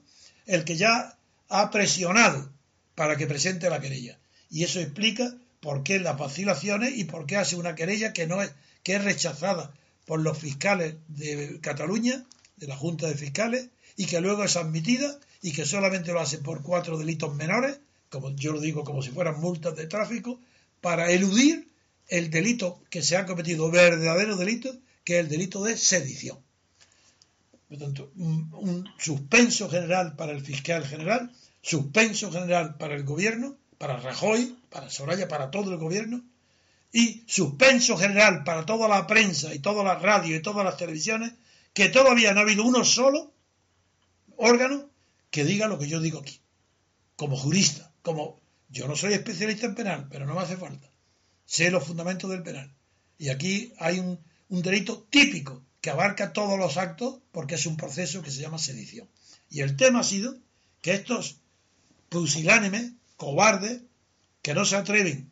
el 0.46 0.64
que 0.64 0.76
ya 0.76 1.16
ha 1.48 1.70
presionado 1.70 2.50
para 2.96 3.16
que 3.16 3.28
presente 3.28 3.70
la 3.70 3.80
querella. 3.80 4.18
Y 4.50 4.64
eso 4.64 4.80
explica 4.80 5.34
por 5.60 5.82
qué 5.82 5.98
las 5.98 6.18
vacilaciones 6.18 6.96
y 6.96 7.04
por 7.04 7.26
qué 7.26 7.36
hace 7.36 7.56
una 7.56 7.74
querella 7.74 8.12
que 8.12 8.26
no 8.26 8.42
es, 8.42 8.52
que 8.82 8.96
es 8.96 9.04
rechazada 9.04 9.74
por 10.04 10.20
los 10.20 10.38
fiscales 10.38 10.94
de 11.08 11.58
Cataluña, 11.60 12.24
de 12.56 12.66
la 12.66 12.76
Junta 12.76 13.08
de 13.08 13.16
Fiscales, 13.16 13.68
y 13.96 14.06
que 14.06 14.20
luego 14.20 14.44
es 14.44 14.56
admitida 14.56 15.18
y 15.42 15.52
que 15.52 15.66
solamente 15.66 16.12
lo 16.12 16.20
hace 16.20 16.38
por 16.38 16.62
cuatro 16.62 16.98
delitos 16.98 17.34
menores, 17.34 17.78
como 18.10 18.30
yo 18.36 18.52
lo 18.52 18.60
digo 18.60 18.84
como 18.84 19.02
si 19.02 19.10
fueran 19.10 19.40
multas 19.40 19.74
de 19.76 19.86
tráfico, 19.86 20.40
para 20.80 21.10
eludir 21.10 21.68
el 22.08 22.30
delito 22.30 22.80
que 22.88 23.02
se 23.02 23.16
ha 23.16 23.26
cometido, 23.26 23.70
verdadero 23.70 24.36
delito, 24.36 24.76
que 25.04 25.18
es 25.18 25.24
el 25.24 25.28
delito 25.28 25.62
de 25.64 25.76
sedición. 25.76 26.38
Por 27.68 27.78
tanto, 27.78 28.12
un 28.14 28.88
suspenso 28.98 29.68
general 29.68 30.14
para 30.14 30.32
el 30.32 30.40
fiscal 30.40 30.86
general, 30.86 31.32
suspenso 31.62 32.30
general 32.30 32.76
para 32.76 32.94
el 32.94 33.02
gobierno, 33.02 33.56
para 33.78 33.99
Rajoy, 33.99 34.56
para 34.71 34.90
Soraya, 34.90 35.28
para 35.28 35.50
todo 35.50 35.73
el 35.73 35.78
gobierno, 35.78 36.25
y 36.92 37.25
suspenso 37.26 37.97
general 37.99 38.45
para 38.45 38.64
toda 38.64 38.88
la 38.88 39.06
prensa 39.06 39.54
y 39.54 39.59
todas 39.59 39.85
las 39.85 40.00
radios 40.00 40.38
y 40.38 40.42
todas 40.42 40.64
las 40.64 40.76
televisiones, 40.76 41.33
que 41.75 41.88
todavía 41.88 42.33
no 42.33 42.40
ha 42.40 42.42
habido 42.42 42.64
uno 42.64 42.85
solo 42.85 43.33
órgano 44.37 44.88
que 45.30 45.45
diga 45.45 45.68
lo 45.68 45.78
que 45.78 45.88
yo 45.88 46.00
digo 46.00 46.21
aquí, 46.21 46.40
como 47.16 47.37
jurista, 47.37 47.92
como 48.02 48.40
yo 48.68 48.88
no 48.88 48.97
soy 48.97 49.12
especialista 49.12 49.66
en 49.66 49.75
penal, 49.75 50.09
pero 50.11 50.26
no 50.26 50.35
me 50.35 50.40
hace 50.40 50.56
falta, 50.56 50.88
sé 51.45 51.71
los 51.71 51.85
fundamentos 51.85 52.30
del 52.30 52.42
penal. 52.42 52.73
Y 53.18 53.28
aquí 53.28 53.73
hay 53.78 53.99
un, 53.99 54.18
un 54.49 54.62
delito 54.62 55.06
típico 55.11 55.62
que 55.80 55.90
abarca 55.90 56.33
todos 56.33 56.59
los 56.59 56.76
actos 56.76 57.18
porque 57.33 57.56
es 57.56 57.66
un 57.66 57.76
proceso 57.76 58.23
que 58.23 58.30
se 58.30 58.40
llama 58.40 58.59
sedición. 58.59 59.09
Y 59.50 59.61
el 59.61 59.76
tema 59.76 60.00
ha 60.00 60.04
sido 60.04 60.37
que 60.83 60.95
estos 60.95 61.37
pusilánimes 62.09 62.92
cobardes 63.16 63.82
que 64.42 64.54
no 64.54 64.64
se 64.64 64.76
atreven. 64.76 65.30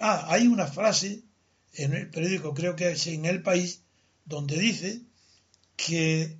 Ah, 0.00 0.26
hay 0.28 0.46
una 0.46 0.66
frase 0.66 1.22
en 1.74 1.94
el 1.94 2.10
periódico, 2.10 2.54
creo 2.54 2.76
que 2.76 2.90
es 2.90 3.06
en 3.06 3.24
El 3.24 3.42
País, 3.42 3.82
donde 4.24 4.58
dice 4.58 5.00
que 5.76 6.38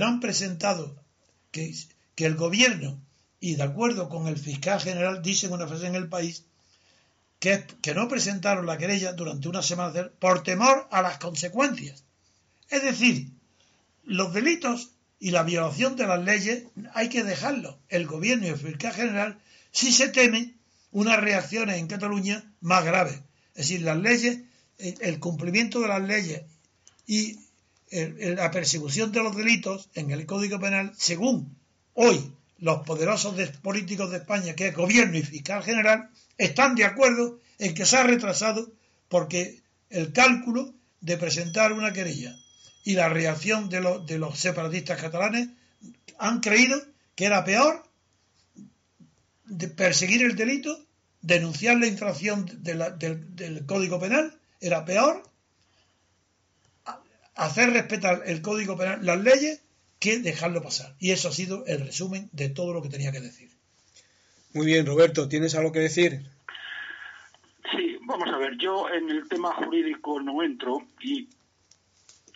han 0.00 0.20
presentado, 0.20 1.02
que, 1.50 1.74
que 2.14 2.26
el 2.26 2.34
gobierno, 2.34 3.00
y 3.40 3.56
de 3.56 3.62
acuerdo 3.62 4.08
con 4.08 4.28
el 4.28 4.38
fiscal 4.38 4.80
general, 4.80 5.22
dicen 5.22 5.52
una 5.52 5.66
frase 5.66 5.86
en 5.86 5.94
el 5.94 6.08
país, 6.08 6.44
que, 7.38 7.66
que 7.82 7.94
no 7.94 8.08
presentaron 8.08 8.66
la 8.66 8.78
querella 8.78 9.12
durante 9.12 9.48
una 9.48 9.62
semana 9.62 10.10
por 10.18 10.42
temor 10.42 10.88
a 10.90 11.02
las 11.02 11.18
consecuencias. 11.18 12.04
Es 12.70 12.82
decir, 12.82 13.30
los 14.04 14.32
delitos 14.32 14.90
y 15.18 15.30
la 15.30 15.42
violación 15.42 15.96
de 15.96 16.06
las 16.06 16.22
leyes 16.24 16.64
hay 16.94 17.08
que 17.08 17.24
dejarlo. 17.24 17.78
El 17.88 18.06
gobierno 18.06 18.46
y 18.46 18.50
el 18.50 18.56
fiscal 18.56 18.94
general 18.94 19.38
si 19.74 19.92
se 19.92 20.08
teme 20.08 20.54
unas 20.92 21.20
reacciones 21.20 21.78
en 21.78 21.88
Cataluña 21.88 22.44
más 22.60 22.84
graves. 22.84 23.16
Es 23.54 23.68
decir, 23.68 23.82
las 23.82 23.98
leyes, 23.98 24.38
el 24.78 25.18
cumplimiento 25.18 25.80
de 25.80 25.88
las 25.88 26.02
leyes 26.02 26.42
y 27.06 27.40
la 27.90 28.50
persecución 28.52 29.10
de 29.12 29.22
los 29.22 29.36
delitos 29.36 29.90
en 29.94 30.12
el 30.12 30.26
Código 30.26 30.60
Penal, 30.60 30.92
según 30.96 31.58
hoy 31.92 32.32
los 32.58 32.86
poderosos 32.86 33.34
políticos 33.62 34.10
de 34.10 34.18
España, 34.18 34.54
que 34.54 34.68
es 34.68 34.74
gobierno 34.74 35.18
y 35.18 35.22
fiscal 35.22 35.62
general, 35.62 36.08
están 36.38 36.76
de 36.76 36.84
acuerdo 36.84 37.40
en 37.58 37.74
que 37.74 37.84
se 37.84 37.96
ha 37.96 38.04
retrasado 38.04 38.72
porque 39.08 39.60
el 39.90 40.12
cálculo 40.12 40.72
de 41.00 41.18
presentar 41.18 41.72
una 41.72 41.92
querella 41.92 42.36
y 42.84 42.94
la 42.94 43.08
reacción 43.08 43.68
de, 43.68 43.80
de 44.06 44.18
los 44.18 44.38
separatistas 44.38 45.00
catalanes 45.00 45.48
han 46.18 46.40
creído 46.40 46.80
que 47.16 47.26
era 47.26 47.44
peor 47.44 47.84
de 49.56 49.68
perseguir 49.68 50.22
el 50.22 50.36
delito, 50.36 50.76
denunciar 51.20 51.78
la 51.78 51.86
infracción 51.86 52.46
del, 52.62 53.66
Código 53.66 54.00
Penal, 54.00 54.34
era 54.60 54.84
peor 54.84 55.22
hacer 57.36 57.70
respetar 57.70 58.22
el 58.26 58.42
Código 58.42 58.76
Penal, 58.76 59.04
las 59.04 59.20
leyes, 59.22 59.62
que 59.98 60.18
dejarlo 60.18 60.62
pasar. 60.62 60.94
Y 60.98 61.12
eso 61.12 61.28
ha 61.28 61.32
sido 61.32 61.64
el 61.66 61.80
resumen 61.80 62.28
de 62.32 62.48
todo 62.48 62.72
lo 62.72 62.82
que 62.82 62.88
tenía 62.88 63.12
que 63.12 63.20
decir. 63.20 63.50
Muy 64.52 64.66
bien, 64.66 64.86
Roberto, 64.86 65.28
¿tienes 65.28 65.54
algo 65.54 65.72
que 65.72 65.80
decir? 65.80 66.20
Sí, 67.72 67.96
vamos 68.02 68.28
a 68.28 68.38
ver, 68.38 68.56
yo 68.58 68.88
en 68.90 69.10
el 69.10 69.28
tema 69.28 69.52
jurídico 69.54 70.20
no 70.20 70.42
entro 70.42 70.86
y 71.00 71.28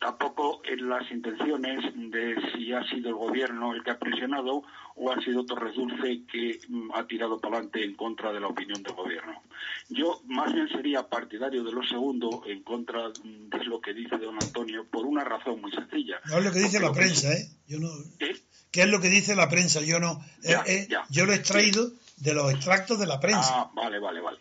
tampoco 0.00 0.60
en 0.64 0.88
las 0.88 1.10
intenciones 1.10 1.84
de 1.94 2.36
si 2.52 2.72
ha 2.72 2.82
sido 2.88 3.08
el 3.10 3.14
gobierno 3.14 3.74
el 3.74 3.82
que 3.82 3.90
ha 3.90 3.98
presionado 3.98 4.62
o 4.94 5.12
ha 5.12 5.20
sido 5.22 5.44
Torres 5.44 5.74
Dulce 5.74 6.22
que 6.30 6.60
mm, 6.68 6.90
ha 6.94 7.06
tirado 7.06 7.38
para 7.38 7.56
adelante 7.56 7.84
en 7.84 7.94
contra 7.94 8.32
de 8.32 8.40
la 8.40 8.48
opinión 8.48 8.82
del 8.82 8.94
gobierno. 8.94 9.42
Yo 9.88 10.20
más 10.26 10.52
bien 10.52 10.68
sería 10.68 11.08
partidario 11.08 11.64
de 11.64 11.72
lo 11.72 11.82
segundo 11.82 12.42
en 12.46 12.62
contra 12.62 13.08
mm, 13.08 13.48
de 13.48 13.64
lo 13.64 13.80
que 13.80 13.94
dice 13.94 14.18
don 14.18 14.34
Antonio 14.34 14.86
por 14.90 15.06
una 15.06 15.24
razón 15.24 15.60
muy 15.60 15.72
sencilla. 15.72 16.20
No 16.26 16.38
es 16.38 16.44
lo 16.44 16.52
que 16.52 16.60
dice 16.60 16.80
la 16.80 16.92
prensa, 16.92 17.32
¿eh? 17.32 17.48
Yo 17.66 17.78
no... 17.78 17.88
¿Qué? 18.18 18.36
es 18.72 18.88
lo 18.88 19.00
que 19.00 19.08
dice 19.08 19.34
la 19.34 19.48
prensa? 19.48 19.80
Yo 19.80 19.98
no... 19.98 20.24
Eh, 20.44 20.56
eh, 20.66 20.88
yo 21.10 21.26
lo 21.26 21.32
he 21.32 21.36
extraído 21.36 21.90
de 22.18 22.34
los 22.34 22.52
extractos 22.52 22.98
de 22.98 23.06
la 23.06 23.18
prensa. 23.18 23.62
Ah, 23.62 23.70
vale, 23.74 23.98
vale, 23.98 24.20
vale. 24.20 24.38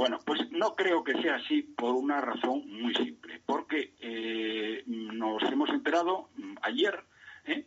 Bueno, 0.00 0.18
pues 0.24 0.50
no 0.50 0.74
creo 0.76 1.04
que 1.04 1.20
sea 1.20 1.34
así 1.34 1.60
por 1.60 1.94
una 1.94 2.22
razón 2.22 2.66
muy 2.66 2.94
simple, 2.94 3.42
porque 3.44 3.92
eh, 4.00 4.82
nos 4.86 5.42
hemos 5.42 5.68
enterado 5.68 6.30
mm, 6.36 6.54
ayer 6.62 7.04
¿eh? 7.44 7.66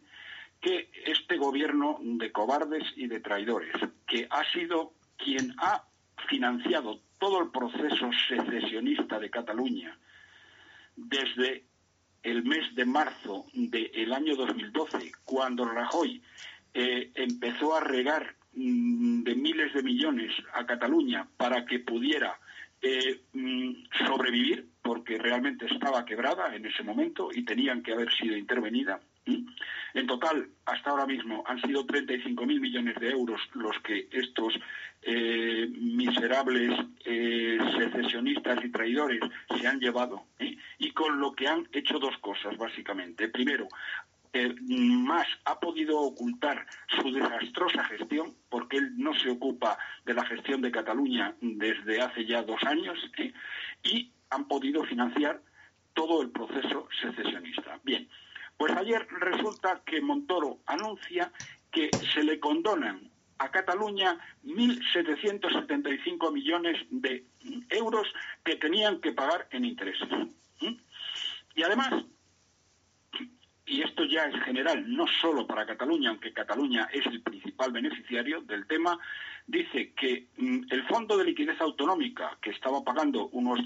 que 0.59 0.89
este 1.05 1.37
gobierno 1.37 1.99
de 2.01 2.31
cobardes 2.31 2.85
y 2.95 3.05
de 3.05 3.19
traidores, 3.19 3.75
que 4.07 4.25
ha 4.31 4.43
sido 4.51 4.93
quien 5.15 5.53
ha 5.59 5.83
financiado 6.27 7.01
todo 7.19 7.39
el 7.39 7.51
proceso 7.51 8.09
secesionista 8.27 9.19
de 9.19 9.29
Cataluña 9.29 9.95
desde 10.95 11.65
el 12.23 12.43
mes 12.45 12.73
de 12.73 12.85
marzo 12.85 13.45
del 13.53 14.11
año 14.11 14.35
2012, 14.35 15.11
cuando 15.23 15.65
Rajoy 15.65 16.19
eh, 16.73 17.11
empezó 17.13 17.75
a 17.75 17.81
regar 17.81 18.37
de 18.55 19.35
miles 19.35 19.73
de 19.73 19.83
millones 19.83 20.31
a 20.53 20.65
Cataluña 20.65 21.27
para 21.37 21.65
que 21.65 21.79
pudiera 21.79 22.37
eh, 22.81 23.21
mm, 23.33 23.71
sobrevivir, 24.05 24.67
porque 24.81 25.17
realmente 25.17 25.65
estaba 25.65 26.05
quebrada 26.05 26.55
en 26.55 26.65
ese 26.65 26.83
momento 26.83 27.29
y 27.33 27.43
tenían 27.43 27.81
que 27.81 27.93
haber 27.93 28.11
sido 28.11 28.35
intervenida. 28.35 28.99
En 29.93 30.05
total, 30.05 30.49
hasta 30.65 30.89
ahora 30.89 31.05
mismo, 31.05 31.43
han 31.47 31.61
sido 31.61 31.87
35.000 31.87 32.59
millones 32.59 32.95
de 32.99 33.11
euros 33.11 33.39
los 33.53 33.79
que 33.79 34.09
estos 34.11 34.53
eh, 35.01 35.67
miserables 35.69 36.77
eh, 37.05 37.57
secesionistas 37.77 38.65
y 38.65 38.69
traidores 38.69 39.21
se 39.57 39.65
han 39.65 39.79
llevado, 39.79 40.25
y 40.77 40.91
con 40.91 41.21
lo 41.21 41.31
que 41.31 41.47
han 41.47 41.67
hecho 41.71 41.99
dos 41.99 42.17
cosas, 42.17 42.57
básicamente. 42.57 43.29
Primero, 43.29 43.69
más 44.33 45.27
ha 45.45 45.59
podido 45.59 45.99
ocultar 45.99 46.65
su 47.01 47.11
desastrosa 47.11 47.83
gestión, 47.85 48.35
porque 48.49 48.77
él 48.77 48.97
no 48.97 49.13
se 49.13 49.29
ocupa 49.29 49.77
de 50.05 50.13
la 50.13 50.25
gestión 50.25 50.61
de 50.61 50.71
Cataluña 50.71 51.35
desde 51.41 52.01
hace 52.01 52.25
ya 52.25 52.41
dos 52.41 52.61
años, 52.63 52.97
¿eh? 53.17 53.33
y 53.83 54.11
han 54.29 54.47
podido 54.47 54.83
financiar 54.83 55.41
todo 55.93 56.21
el 56.21 56.31
proceso 56.31 56.87
secesionista. 56.99 57.79
Bien, 57.83 58.09
pues 58.57 58.75
ayer 58.75 59.07
resulta 59.19 59.81
que 59.85 60.01
Montoro 60.01 60.59
anuncia 60.65 61.31
que 61.71 61.89
se 62.13 62.23
le 62.23 62.39
condonan 62.39 63.11
a 63.37 63.51
Cataluña 63.51 64.17
1.775 64.45 66.31
millones 66.31 66.77
de 66.89 67.25
euros 67.69 68.07
que 68.43 68.55
tenían 68.55 69.01
que 69.01 69.11
pagar 69.11 69.47
en 69.51 69.65
intereses. 69.65 70.07
Y 71.55 71.61
además 71.61 72.05
y 73.65 73.81
esto 73.81 74.03
ya 74.05 74.25
es 74.25 74.43
general, 74.43 74.83
no 74.93 75.05
solo 75.07 75.47
para 75.47 75.65
Cataluña, 75.65 76.09
aunque 76.09 76.33
Cataluña 76.33 76.89
es 76.91 77.05
el 77.05 77.21
principal 77.21 77.71
beneficiario 77.71 78.41
del 78.41 78.67
tema, 78.67 78.99
dice 79.47 79.93
que 79.93 80.27
mm, 80.37 80.65
el 80.69 80.83
Fondo 80.87 81.17
de 81.17 81.25
Liquidez 81.25 81.59
Autonómica, 81.61 82.37
que 82.41 82.49
estaba 82.49 82.83
pagando 82.83 83.27
unos 83.29 83.59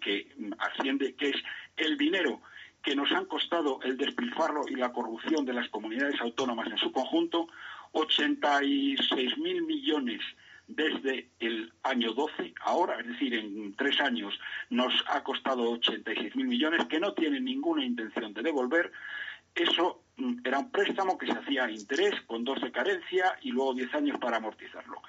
que 0.00 0.28
mm, 0.36 0.52
asciende, 0.58 1.14
que 1.14 1.30
es 1.30 1.36
el 1.76 1.96
dinero 1.96 2.40
que 2.82 2.96
nos 2.96 3.10
han 3.12 3.26
costado 3.26 3.80
el 3.82 3.96
despilfarro 3.96 4.64
y 4.68 4.74
la 4.74 4.92
corrupción 4.92 5.44
de 5.44 5.54
las 5.54 5.68
comunidades 5.70 6.20
autónomas 6.20 6.68
en 6.68 6.78
su 6.78 6.92
conjunto, 6.92 7.48
86.000 7.92 9.66
millones 9.66 10.20
desde 10.66 11.28
el 11.40 11.72
año 11.82 12.12
12, 12.12 12.54
ahora, 12.62 12.98
es 13.00 13.06
decir, 13.06 13.34
en 13.34 13.74
tres 13.76 14.00
años 14.00 14.38
nos 14.70 14.92
ha 15.08 15.22
costado 15.22 15.72
86.000 15.78 16.34
millones 16.34 16.84
que 16.86 17.00
no 17.00 17.12
tienen 17.12 17.44
ninguna 17.44 17.84
intención 17.84 18.32
de 18.34 18.42
devolver, 18.42 18.90
eso 19.54 20.04
mm, 20.16 20.38
era 20.44 20.58
un 20.58 20.70
préstamo 20.70 21.16
que 21.18 21.26
se 21.26 21.32
hacía 21.32 21.64
a 21.64 21.70
interés 21.70 22.20
con 22.26 22.44
dos 22.44 22.60
de 22.60 22.72
carencia 22.72 23.36
y 23.42 23.50
luego 23.50 23.74
diez 23.74 23.92
años 23.94 24.18
para 24.18 24.38
amortizarlo. 24.38 25.02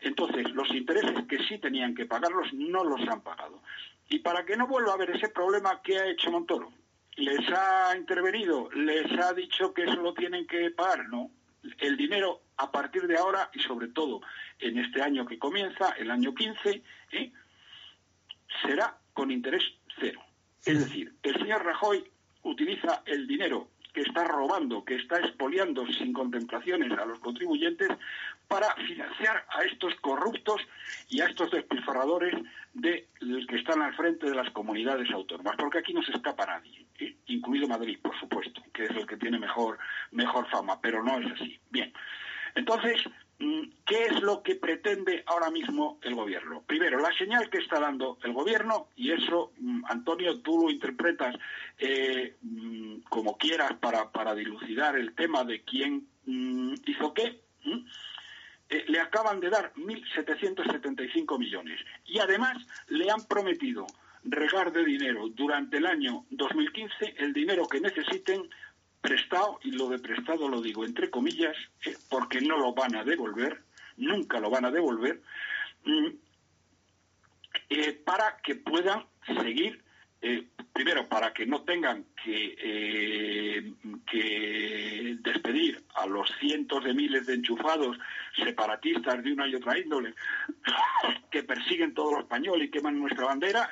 Entonces, 0.00 0.50
los 0.52 0.68
intereses 0.70 1.26
que 1.28 1.38
sí 1.44 1.58
tenían 1.58 1.94
que 1.94 2.06
pagarlos 2.06 2.52
no 2.52 2.84
los 2.84 3.06
han 3.08 3.22
pagado. 3.22 3.62
Y 4.08 4.18
para 4.18 4.44
que 4.44 4.56
no 4.56 4.66
vuelva 4.66 4.92
a 4.92 4.94
haber 4.94 5.10
ese 5.10 5.28
problema, 5.28 5.80
¿qué 5.82 5.98
ha 5.98 6.06
hecho 6.06 6.30
Montoro? 6.30 6.72
¿Les 7.16 7.48
ha 7.50 7.96
intervenido? 7.96 8.68
¿Les 8.72 9.10
ha 9.18 9.32
dicho 9.32 9.72
que 9.72 9.84
eso 9.84 9.96
lo 9.96 10.12
tienen 10.12 10.46
que 10.46 10.70
pagar? 10.70 11.08
No. 11.08 11.30
El 11.78 11.96
dinero 11.96 12.42
a 12.56 12.72
partir 12.72 13.06
de 13.06 13.16
ahora 13.16 13.50
y 13.54 13.60
sobre 13.60 13.88
todo 13.88 14.20
en 14.58 14.78
este 14.78 15.02
año 15.02 15.24
que 15.24 15.38
comienza, 15.38 15.90
el 15.92 16.10
año 16.10 16.34
15, 16.34 16.82
¿eh? 17.12 17.32
será 18.62 18.98
con 19.12 19.30
interés 19.30 19.62
cero. 20.00 20.20
Es 20.64 20.80
decir, 20.80 21.14
el 21.22 21.34
señor 21.38 21.64
Rajoy 21.64 22.04
utiliza 22.42 23.02
el 23.06 23.26
dinero 23.26 23.68
que 23.92 24.00
está 24.02 24.24
robando, 24.24 24.84
que 24.84 24.96
está 24.96 25.18
expoliando 25.18 25.86
sin 25.86 26.12
contemplaciones 26.12 26.92
a 26.98 27.04
los 27.04 27.18
contribuyentes 27.18 27.88
para 28.48 28.74
financiar 28.76 29.44
a 29.48 29.62
estos 29.64 29.94
corruptos 29.96 30.60
y 31.08 31.20
a 31.20 31.26
estos 31.26 31.50
despilfarradores 31.50 32.34
de 32.74 33.06
los 33.20 33.46
que 33.46 33.56
están 33.56 33.82
al 33.82 33.94
frente 33.94 34.28
de 34.28 34.34
las 34.34 34.50
comunidades 34.50 35.10
autónomas, 35.10 35.56
porque 35.58 35.78
aquí 35.78 35.92
no 35.92 36.02
se 36.02 36.12
escapa 36.12 36.46
nadie, 36.46 36.86
¿eh? 36.98 37.16
incluido 37.26 37.68
Madrid, 37.68 37.98
por 38.02 38.18
supuesto, 38.18 38.62
que 38.72 38.84
es 38.84 38.90
el 38.90 39.06
que 39.06 39.16
tiene 39.16 39.38
mejor, 39.38 39.78
fama, 40.50 40.80
pero 40.80 41.02
no 41.02 41.18
es 41.18 41.32
así. 41.32 41.58
Bien, 41.70 41.92
entonces, 42.54 43.02
¿qué 43.84 44.04
es 44.04 44.20
lo 44.22 44.42
que 44.42 44.56
pretende 44.56 45.22
ahora 45.26 45.50
mismo 45.50 45.98
el 46.02 46.14
gobierno? 46.14 46.62
Primero, 46.66 46.98
la 46.98 47.12
señal 47.16 47.50
que 47.50 47.58
está 47.58 47.80
dando 47.80 48.18
el 48.22 48.32
gobierno, 48.32 48.88
y 48.96 49.12
eso, 49.12 49.52
mm, 49.58 49.84
Antonio, 49.88 50.40
tú 50.40 50.62
lo 50.62 50.70
interpretas 50.70 51.36
eh, 51.78 52.36
mm, 52.42 53.00
como 53.08 53.36
quieras 53.36 53.72
para, 53.80 54.34
dilucidar 54.34 54.96
el 54.96 55.14
tema 55.14 55.44
de 55.44 55.62
quién 55.62 56.06
hizo 56.86 57.12
qué. 57.12 57.42
Eh, 58.68 58.84
le 58.88 59.00
acaban 59.00 59.40
de 59.40 59.50
dar 59.50 59.72
1.775 59.76 61.38
millones 61.38 61.80
y 62.06 62.18
además 62.20 62.56
le 62.88 63.10
han 63.10 63.22
prometido 63.24 63.86
regar 64.24 64.72
de 64.72 64.84
dinero 64.84 65.28
durante 65.28 65.76
el 65.78 65.86
año 65.86 66.24
2015 66.30 67.16
el 67.18 67.32
dinero 67.32 67.68
que 67.68 67.80
necesiten 67.80 68.48
prestado, 69.02 69.58
y 69.64 69.72
lo 69.72 69.88
de 69.88 69.98
prestado 69.98 70.48
lo 70.48 70.62
digo 70.62 70.86
entre 70.86 71.10
comillas, 71.10 71.56
eh, 71.84 71.94
porque 72.08 72.40
no 72.40 72.56
lo 72.56 72.72
van 72.72 72.94
a 72.94 73.04
devolver, 73.04 73.62
nunca 73.96 74.40
lo 74.40 74.48
van 74.48 74.64
a 74.64 74.70
devolver, 74.70 75.20
mm, 75.84 76.06
eh, 77.68 77.92
para 78.04 78.38
que 78.38 78.54
puedan 78.54 79.04
seguir, 79.26 79.82
eh, 80.22 80.46
primero, 80.72 81.08
para 81.08 81.32
que 81.34 81.44
no 81.44 81.62
tengan 81.62 82.06
que, 82.24 83.74
que 84.08 85.16
despedir 85.20 85.82
a 85.96 86.06
los 86.06 86.30
cientos 86.38 86.84
de 86.84 86.94
miles 86.94 87.26
de 87.26 87.34
enchufados 87.34 87.98
separatistas 88.36 89.22
de 89.24 89.32
una 89.32 89.48
y 89.48 89.56
otra 89.56 89.78
índole 89.78 90.14
que 91.30 91.42
persiguen 91.42 91.92
todo 91.92 92.12
lo 92.12 92.20
español 92.20 92.62
y 92.62 92.70
queman 92.70 93.00
nuestra 93.00 93.26
bandera, 93.26 93.68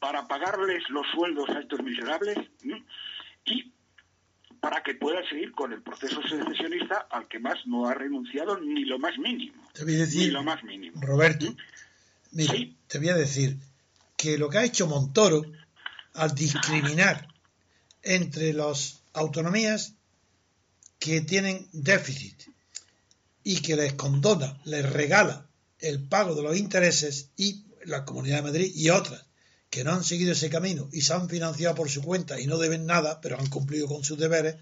para 0.00 0.26
pagarles 0.26 0.82
los 0.90 1.06
sueldos 1.08 1.48
a 1.50 1.60
estos 1.60 1.82
miserables 1.82 2.36
y 3.44 3.75
para 4.76 4.84
que 4.84 4.94
puedan 4.94 5.26
seguir 5.26 5.52
con 5.52 5.72
el 5.72 5.80
proceso 5.82 6.20
secesionista 6.20 7.06
al 7.10 7.26
que 7.28 7.38
más 7.38 7.54
no 7.64 7.88
ha 7.88 7.94
renunciado 7.94 8.60
ni 8.60 8.84
lo 8.84 8.98
más 8.98 9.16
mínimo. 9.16 9.54
Te 9.72 9.84
voy 9.84 9.94
a 9.94 10.00
decir, 10.00 10.26
ni 10.26 10.30
lo 10.30 10.42
más 10.42 10.62
mínimo. 10.64 11.00
Roberto, 11.00 11.46
mira, 12.32 12.52
te 12.86 12.98
voy 12.98 13.08
a 13.08 13.14
decir 13.14 13.56
que 14.18 14.36
lo 14.36 14.50
que 14.50 14.58
ha 14.58 14.64
hecho 14.64 14.86
Montoro 14.86 15.44
al 16.12 16.34
discriminar 16.34 17.26
entre 18.02 18.52
las 18.52 19.02
autonomías 19.14 19.94
que 20.98 21.22
tienen 21.22 21.66
déficit 21.72 22.38
y 23.44 23.62
que 23.62 23.76
les 23.76 23.94
condona, 23.94 24.58
les 24.66 24.84
regala 24.92 25.46
el 25.78 26.06
pago 26.06 26.34
de 26.34 26.42
los 26.42 26.54
intereses 26.54 27.30
y 27.38 27.64
la 27.86 28.04
Comunidad 28.04 28.36
de 28.36 28.42
Madrid 28.42 28.72
y 28.74 28.90
otras 28.90 29.25
que 29.76 29.84
no 29.84 29.92
han 29.92 30.04
seguido 30.04 30.32
ese 30.32 30.48
camino 30.48 30.88
y 30.90 31.02
se 31.02 31.12
han 31.12 31.28
financiado 31.28 31.74
por 31.74 31.90
su 31.90 32.00
cuenta 32.00 32.40
y 32.40 32.46
no 32.46 32.56
deben 32.56 32.86
nada, 32.86 33.20
pero 33.20 33.38
han 33.38 33.48
cumplido 33.48 33.86
con 33.86 34.02
sus 34.02 34.16
deberes, 34.16 34.56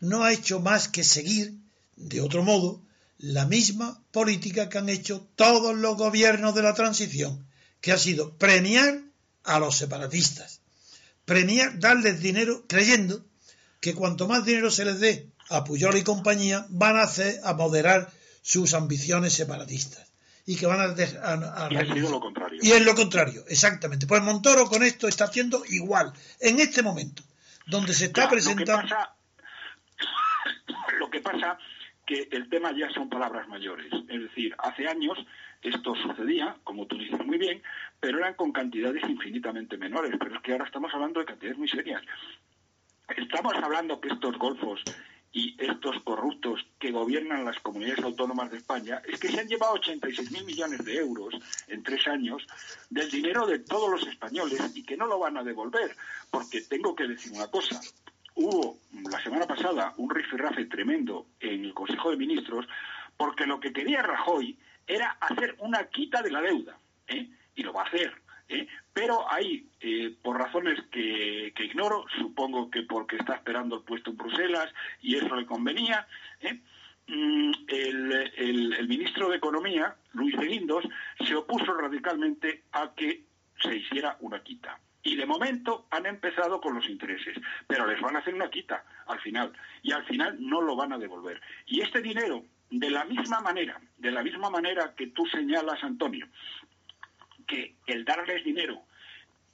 no 0.00 0.22
ha 0.22 0.34
hecho 0.34 0.60
más 0.60 0.86
que 0.86 1.02
seguir, 1.02 1.54
de 1.96 2.20
otro 2.20 2.42
modo, 2.42 2.82
la 3.16 3.46
misma 3.46 4.04
política 4.10 4.68
que 4.68 4.76
han 4.76 4.90
hecho 4.90 5.26
todos 5.34 5.74
los 5.74 5.96
gobiernos 5.96 6.54
de 6.54 6.60
la 6.60 6.74
transición, 6.74 7.48
que 7.80 7.90
ha 7.90 7.96
sido 7.96 8.36
premiar 8.36 9.00
a 9.44 9.58
los 9.60 9.78
separatistas, 9.78 10.60
premiar, 11.24 11.78
darles 11.78 12.20
dinero 12.20 12.66
creyendo 12.68 13.24
que 13.80 13.94
cuanto 13.94 14.28
más 14.28 14.44
dinero 14.44 14.70
se 14.70 14.84
les 14.84 15.00
dé 15.00 15.32
a 15.48 15.64
Puyol 15.64 15.96
y 15.96 16.02
compañía, 16.02 16.66
van 16.68 16.98
a 16.98 17.04
hacer 17.04 17.40
a 17.44 17.54
moderar 17.54 18.12
sus 18.42 18.74
ambiciones 18.74 19.32
separatistas 19.32 20.07
y 20.48 20.56
que 20.56 20.64
van 20.64 20.80
a, 20.80 20.94
y 21.70 21.76
ha 21.76 21.84
sido 21.84 22.10
lo 22.10 22.20
contrario. 22.20 22.58
Y 22.62 22.70
es 22.72 22.82
lo 22.82 22.94
contrario, 22.94 23.44
exactamente. 23.48 24.06
Pues 24.06 24.22
Montoro 24.22 24.64
con 24.64 24.82
esto 24.82 25.06
está 25.06 25.24
haciendo 25.24 25.62
igual, 25.68 26.10
en 26.40 26.58
este 26.58 26.82
momento, 26.82 27.22
donde 27.66 27.92
se 27.92 28.06
está 28.06 28.30
presentando... 28.30 28.72
Lo 28.72 28.78
que, 28.78 28.88
pasa, 28.88 29.14
lo 30.98 31.10
que 31.10 31.20
pasa 31.20 31.58
que 32.06 32.28
el 32.32 32.48
tema 32.48 32.72
ya 32.74 32.88
son 32.94 33.10
palabras 33.10 33.46
mayores. 33.46 33.92
Es 34.08 34.22
decir, 34.22 34.54
hace 34.56 34.88
años 34.88 35.18
esto 35.60 35.94
sucedía, 35.94 36.56
como 36.64 36.86
tú 36.86 36.96
dices 36.96 37.22
muy 37.26 37.36
bien, 37.36 37.62
pero 38.00 38.16
eran 38.16 38.32
con 38.32 38.50
cantidades 38.50 39.02
infinitamente 39.06 39.76
menores. 39.76 40.14
Pero 40.18 40.34
es 40.34 40.40
que 40.40 40.52
ahora 40.52 40.64
estamos 40.64 40.94
hablando 40.94 41.20
de 41.20 41.26
cantidades 41.26 41.58
muy 41.58 41.68
serias. 41.68 42.00
Estamos 43.14 43.52
hablando 43.62 44.00
que 44.00 44.08
estos 44.08 44.38
golfos 44.38 44.80
y 45.32 45.54
estos 45.58 46.02
corruptos 46.02 46.66
que 46.78 46.90
gobiernan 46.90 47.44
las 47.44 47.58
comunidades 47.60 48.04
autónomas 48.04 48.50
de 48.50 48.58
España 48.58 49.02
es 49.06 49.20
que 49.20 49.28
se 49.28 49.40
han 49.40 49.48
llevado 49.48 49.74
86.000 49.74 50.44
millones 50.44 50.84
de 50.84 50.96
euros 50.96 51.34
en 51.66 51.82
tres 51.82 52.06
años 52.08 52.46
del 52.88 53.10
dinero 53.10 53.46
de 53.46 53.58
todos 53.58 53.90
los 53.90 54.06
españoles 54.08 54.60
y 54.74 54.82
que 54.82 54.96
no 54.96 55.06
lo 55.06 55.18
van 55.18 55.36
a 55.36 55.44
devolver. 55.44 55.94
Porque 56.30 56.62
tengo 56.62 56.94
que 56.94 57.08
decir 57.08 57.32
una 57.32 57.48
cosa. 57.48 57.80
Hubo 58.34 58.78
la 59.10 59.22
semana 59.22 59.46
pasada 59.46 59.94
un 59.98 60.10
rifirrafe 60.10 60.64
tremendo 60.66 61.26
en 61.40 61.64
el 61.64 61.74
Consejo 61.74 62.10
de 62.10 62.16
Ministros 62.16 62.66
porque 63.16 63.46
lo 63.46 63.60
que 63.60 63.72
quería 63.72 64.02
Rajoy 64.02 64.56
era 64.86 65.18
hacer 65.20 65.56
una 65.58 65.84
quita 65.88 66.22
de 66.22 66.30
la 66.30 66.40
deuda. 66.40 66.78
¿eh? 67.08 67.28
Y 67.54 67.62
lo 67.62 67.72
va 67.72 67.82
a 67.82 67.86
hacer. 67.86 68.14
¿Eh? 68.48 68.66
pero 68.92 69.30
hay, 69.30 69.68
eh, 69.80 70.14
por 70.22 70.38
razones 70.38 70.80
que, 70.90 71.52
ignoro, 71.58 72.04
supongo 72.18 72.70
que 72.70 72.82
porque 72.82 73.16
está 73.16 73.34
esperando 73.34 73.76
el 73.76 73.82
puesto 73.82 74.10
en 74.10 74.16
Bruselas 74.16 74.72
y 75.00 75.16
eso 75.16 75.34
le 75.36 75.46
convenía, 75.46 76.06
¿eh? 76.40 76.60
mm, 77.06 77.52
el, 77.68 78.88
ministro 78.88 79.28
de 79.28 79.36
Economía, 79.36 79.94
Luis 80.12 80.36
de 80.36 80.46
Guindos, 80.46 80.84
se 81.26 81.34
opuso 81.34 81.74
radicalmente 81.74 82.64
a 82.72 82.92
que 82.94 83.24
se 83.62 83.76
hiciera 83.76 84.16
una 84.20 84.42
quita. 84.42 84.78
Y 85.02 85.16
de 85.16 85.26
momento 85.26 85.86
han 85.90 86.06
empezado 86.06 86.60
con 86.60 86.74
los 86.74 86.88
intereses, 86.88 87.36
pero 87.66 87.86
les 87.86 88.00
van 88.00 88.16
a 88.16 88.18
hacer 88.18 88.34
una 88.34 88.50
quita 88.50 88.84
al 89.06 89.20
final. 89.20 89.52
Y 89.82 89.92
al 89.92 90.04
final 90.06 90.36
no 90.40 90.60
lo 90.60 90.74
van 90.74 90.92
a 90.92 90.98
devolver. 90.98 91.40
Y 91.66 91.80
este 91.80 92.02
dinero, 92.02 92.44
de 92.70 92.90
la 92.90 93.04
misma 93.04 93.40
manera, 93.40 93.80
de 93.96 94.10
la 94.10 94.22
misma 94.22 94.50
manera 94.50 94.94
que 94.96 95.08
tú 95.08 95.24
señalas, 95.26 95.82
Antonio, 95.84 96.26
que 97.48 97.74
el 97.86 98.04
darles 98.04 98.44
dinero, 98.44 98.82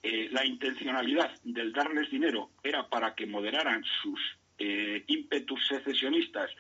eh, 0.03 0.29
la 0.31 0.45
intencionalidad 0.45 1.33
del 1.45 1.73
darles 1.73 2.11
dinero 2.11 2.51
era 2.63 2.87
para 2.89 3.15
que 3.15 3.27
moderaran 3.27 3.83
sus 4.03 4.21
eh, 4.59 5.03
ímpetus 5.07 5.67
secesionistas 5.67 6.51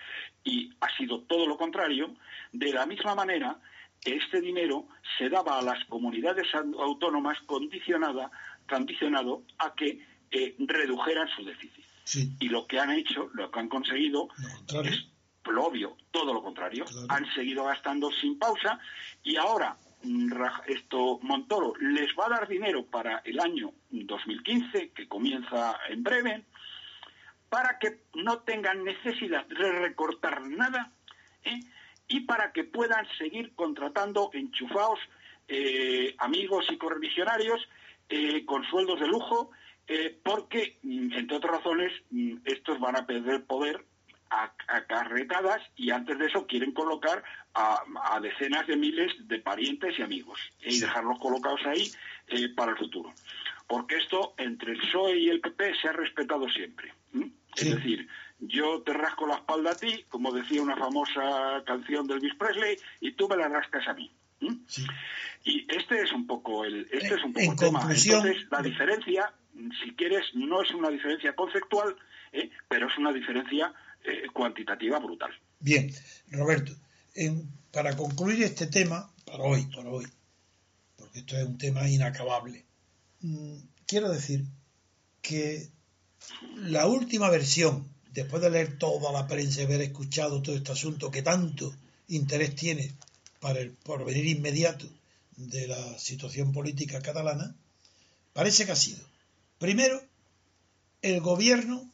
y 0.42 0.72
ha 0.80 0.96
sido 0.96 1.20
todo 1.22 1.46
lo 1.46 1.58
contrario, 1.58 2.16
de 2.52 2.72
la 2.72 2.86
misma 2.86 3.14
manera 3.14 3.58
este 4.04 4.40
dinero 4.40 4.86
se 5.18 5.28
daba 5.28 5.58
a 5.58 5.62
las 5.62 5.84
comunidades 5.86 6.46
autónomas 6.54 7.38
condicionada, 7.46 8.30
condicionado 8.68 9.42
a 9.58 9.74
que 9.74 10.00
eh, 10.30 10.54
redujeran 10.58 11.28
su 11.36 11.44
déficit. 11.44 11.84
Y 12.38 12.48
lo 12.48 12.66
que 12.66 12.78
han 12.78 12.90
hecho, 12.90 13.30
lo 13.32 13.50
que 13.50 13.60
han 13.60 13.68
conseguido 13.68 14.28
es 14.84 15.06
lo 15.46 15.64
obvio, 15.64 15.96
todo 16.10 16.34
lo 16.34 16.42
contrario. 16.42 16.84
Han 17.08 17.24
seguido 17.34 17.64
gastando 17.64 18.10
sin 18.12 18.38
pausa 18.38 18.78
y 19.22 19.36
ahora 19.36 19.76
esto 20.66 21.18
Montoro 21.22 21.74
les 21.80 22.14
va 22.18 22.26
a 22.26 22.30
dar 22.40 22.48
dinero 22.48 22.84
para 22.84 23.18
el 23.24 23.40
año 23.40 23.72
2015, 23.90 24.90
que 24.90 25.08
comienza 25.08 25.78
en 25.88 26.02
breve, 26.02 26.44
para 27.48 27.78
que 27.78 28.00
no 28.14 28.40
tengan 28.40 28.84
necesidad 28.84 29.46
de 29.46 29.72
recortar 29.72 30.42
nada 30.42 30.92
¿eh? 31.44 31.60
y 32.08 32.20
para 32.20 32.52
que 32.52 32.64
puedan 32.64 33.06
seguir 33.18 33.54
contratando 33.54 34.30
enchufados 34.32 34.98
eh, 35.48 36.14
amigos 36.18 36.66
y 36.70 36.76
correligionarios 36.76 37.60
eh, 38.08 38.44
con 38.44 38.64
sueldos 38.64 39.00
de 39.00 39.08
lujo, 39.08 39.50
porque, 40.22 40.78
mm, 40.82 41.12
entre 41.12 41.36
otras 41.36 41.58
razones, 41.58 41.92
mm, 42.10 42.38
estos 42.46 42.80
van 42.80 42.96
a 42.96 43.06
perder 43.06 43.44
poder 43.44 43.84
acarretadas 44.68 45.62
y 45.76 45.90
antes 45.90 46.18
de 46.18 46.26
eso 46.26 46.46
quieren 46.46 46.72
colocar 46.72 47.22
a, 47.54 48.20
decenas 48.20 48.66
de 48.66 48.76
miles 48.76 49.12
de 49.28 49.38
parientes 49.38 49.98
y 49.98 50.02
amigos 50.02 50.38
y 50.62 50.80
dejarlos 50.80 51.18
colocados 51.18 51.60
ahí 51.66 51.90
eh, 52.28 52.48
para 52.50 52.72
el 52.72 52.78
futuro. 52.78 53.12
Porque 53.66 53.96
esto 53.96 54.34
entre 54.38 54.72
el 54.72 54.78
PSOE 54.78 55.18
y 55.18 55.28
el 55.28 55.40
PP 55.40 55.74
se 55.80 55.88
ha 55.88 55.92
respetado 55.92 56.48
siempre. 56.48 56.92
Es 57.56 57.74
decir, 57.76 58.08
yo 58.40 58.82
te 58.82 58.92
rasco 58.92 59.26
la 59.26 59.36
espalda 59.36 59.70
a 59.70 59.76
ti, 59.76 60.04
como 60.08 60.32
decía 60.32 60.60
una 60.60 60.76
famosa 60.76 61.62
canción 61.64 62.06
de 62.06 62.14
Elvis 62.14 62.34
Presley, 62.34 62.76
y 63.00 63.12
tú 63.12 63.28
me 63.28 63.36
la 63.36 63.48
rascas 63.48 63.86
a 63.86 63.94
mí. 63.94 64.10
Y 65.44 65.66
este 65.68 66.02
es 66.02 66.12
un 66.12 66.26
poco 66.26 66.64
el, 66.64 66.86
este 66.90 67.14
es 67.14 67.24
un 67.24 67.32
poco 67.32 67.52
el 67.52 67.56
tema. 67.56 67.80
Entonces, 67.80 68.46
la 68.50 68.62
diferencia, 68.62 69.32
si 69.82 69.92
quieres, 69.92 70.24
no 70.34 70.62
es 70.62 70.70
una 70.72 70.90
diferencia 70.90 71.34
conceptual, 71.34 71.96
¿eh? 72.32 72.50
pero 72.68 72.88
es 72.88 72.98
una 72.98 73.12
diferencia 73.12 73.72
eh, 74.04 74.28
cuantitativa 74.32 74.98
brutal. 74.98 75.32
Bien, 75.60 75.90
Roberto, 76.28 76.74
para 77.70 77.96
concluir 77.96 78.42
este 78.42 78.66
tema, 78.66 79.10
para 79.24 79.42
hoy, 79.42 79.66
para 79.74 79.90
hoy, 79.90 80.06
porque 80.96 81.20
esto 81.20 81.36
es 81.36 81.44
un 81.44 81.58
tema 81.58 81.88
inacabable, 81.88 82.64
mm, 83.20 83.56
quiero 83.86 84.10
decir 84.10 84.44
que 85.22 85.68
la 86.56 86.86
última 86.86 87.30
versión, 87.30 87.88
después 88.12 88.42
de 88.42 88.50
leer 88.50 88.78
toda 88.78 89.12
la 89.12 89.26
prensa 89.26 89.60
y 89.60 89.64
haber 89.64 89.80
escuchado 89.80 90.42
todo 90.42 90.54
este 90.54 90.72
asunto 90.72 91.10
que 91.10 91.22
tanto 91.22 91.74
interés 92.08 92.54
tiene 92.54 92.92
para 93.40 93.60
el 93.60 93.70
porvenir 93.70 94.26
inmediato 94.26 94.86
de 95.36 95.66
la 95.66 95.98
situación 95.98 96.52
política 96.52 97.00
catalana, 97.00 97.54
parece 98.32 98.66
que 98.66 98.72
ha 98.72 98.76
sido, 98.76 99.04
primero, 99.58 100.00
el 101.02 101.20
gobierno 101.20 101.90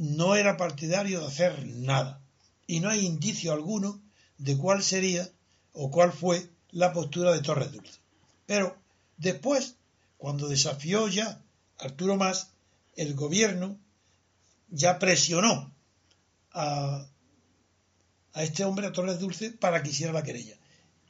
no 0.00 0.34
era 0.34 0.56
partidario 0.56 1.20
de 1.20 1.26
hacer 1.26 1.66
nada 1.66 2.22
y 2.66 2.80
no 2.80 2.88
hay 2.88 3.04
indicio 3.04 3.52
alguno 3.52 4.00
de 4.38 4.56
cuál 4.56 4.82
sería 4.82 5.28
o 5.74 5.90
cuál 5.90 6.10
fue 6.10 6.48
la 6.70 6.94
postura 6.94 7.32
de 7.32 7.42
Torres 7.42 7.70
Dulce. 7.70 7.98
Pero 8.46 8.78
después, 9.18 9.76
cuando 10.16 10.48
desafió 10.48 11.06
ya 11.08 11.42
Arturo 11.78 12.16
Más, 12.16 12.52
el 12.96 13.14
gobierno 13.14 13.78
ya 14.70 14.98
presionó 14.98 15.70
a, 16.52 17.06
a 18.32 18.42
este 18.42 18.64
hombre, 18.64 18.86
a 18.86 18.92
Torres 18.92 19.20
Dulce, 19.20 19.50
para 19.50 19.82
que 19.82 19.90
hiciera 19.90 20.14
la 20.14 20.22
querella. 20.22 20.56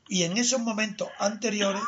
Y 0.08 0.24
en 0.24 0.36
esos 0.36 0.60
momentos 0.60 1.06
anteriores, 1.20 1.84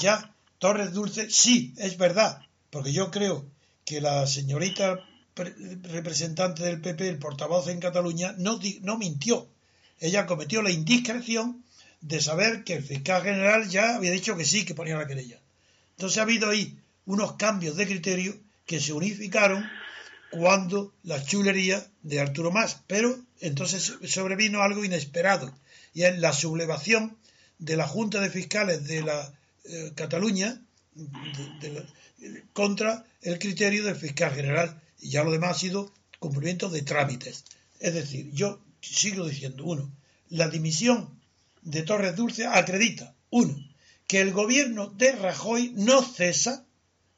ya 0.00 0.34
Torres 0.56 0.94
Dulce, 0.94 1.28
sí, 1.28 1.74
es 1.76 1.98
verdad, 1.98 2.40
porque 2.70 2.94
yo 2.94 3.10
creo 3.10 3.46
que 3.84 4.00
la 4.00 4.26
señorita 4.26 5.06
representante 5.34 6.62
del 6.62 6.80
PP, 6.80 7.08
el 7.08 7.18
portavoz 7.18 7.68
en 7.68 7.80
Cataluña, 7.80 8.34
no, 8.38 8.60
no 8.82 8.98
mintió. 8.98 9.48
Ella 10.00 10.26
cometió 10.26 10.62
la 10.62 10.70
indiscreción 10.70 11.64
de 12.00 12.20
saber 12.20 12.64
que 12.64 12.74
el 12.74 12.84
fiscal 12.84 13.22
general 13.22 13.68
ya 13.68 13.96
había 13.96 14.12
dicho 14.12 14.36
que 14.36 14.44
sí, 14.44 14.64
que 14.64 14.74
ponía 14.74 14.96
la 14.96 15.06
querella. 15.06 15.40
Entonces 15.96 16.18
ha 16.18 16.22
habido 16.22 16.50
ahí 16.50 16.78
unos 17.06 17.34
cambios 17.34 17.76
de 17.76 17.86
criterio 17.86 18.36
que 18.66 18.80
se 18.80 18.92
unificaron 18.92 19.64
cuando 20.30 20.92
la 21.02 21.22
chulería 21.24 21.86
de 22.02 22.20
Arturo 22.20 22.50
Más. 22.50 22.82
Pero 22.86 23.18
entonces 23.40 23.94
sobrevino 24.04 24.62
algo 24.62 24.84
inesperado 24.84 25.54
y 25.92 26.02
es 26.02 26.18
la 26.18 26.32
sublevación 26.32 27.16
de 27.58 27.76
la 27.76 27.86
Junta 27.86 28.20
de 28.20 28.30
Fiscales 28.30 28.84
de 28.84 29.02
la 29.02 29.32
eh, 29.64 29.92
Cataluña 29.94 30.60
contra 32.52 33.04
el 33.22 33.38
criterio 33.38 33.84
del 33.84 33.96
fiscal 33.96 34.34
general 34.34 34.80
y 35.04 35.10
ya 35.10 35.22
lo 35.22 35.30
demás 35.30 35.56
ha 35.56 35.60
sido 35.60 35.92
cumplimiento 36.18 36.70
de 36.70 36.80
trámites. 36.80 37.44
Es 37.78 37.92
decir, 37.92 38.32
yo 38.32 38.58
sigo 38.80 39.28
diciendo, 39.28 39.64
uno, 39.64 39.92
la 40.30 40.48
dimisión 40.48 41.20
de 41.60 41.82
Torres 41.82 42.16
Dulce 42.16 42.46
acredita, 42.46 43.14
uno, 43.28 43.54
que 44.06 44.22
el 44.22 44.32
gobierno 44.32 44.86
de 44.86 45.12
Rajoy 45.12 45.72
no 45.76 46.02
cesa, 46.02 46.64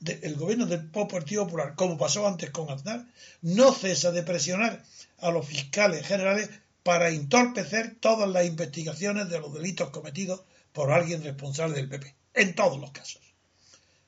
el 0.04 0.34
gobierno 0.34 0.66
del 0.66 0.90
Partido 0.90 1.44
Popular, 1.44 1.74
como 1.76 1.96
pasó 1.96 2.26
antes 2.26 2.50
con 2.50 2.68
Aznar, 2.70 3.06
no 3.40 3.72
cesa 3.72 4.10
de 4.10 4.24
presionar 4.24 4.82
a 5.18 5.30
los 5.30 5.46
fiscales 5.46 6.04
generales 6.04 6.50
para 6.82 7.10
entorpecer 7.10 7.94
todas 8.00 8.28
las 8.28 8.46
investigaciones 8.46 9.28
de 9.28 9.38
los 9.38 9.54
delitos 9.54 9.90
cometidos 9.90 10.42
por 10.72 10.90
alguien 10.90 11.22
responsable 11.22 11.76
del 11.76 11.88
PP, 11.88 12.14
en 12.34 12.54
todos 12.56 12.80
los 12.80 12.90
casos. 12.90 13.22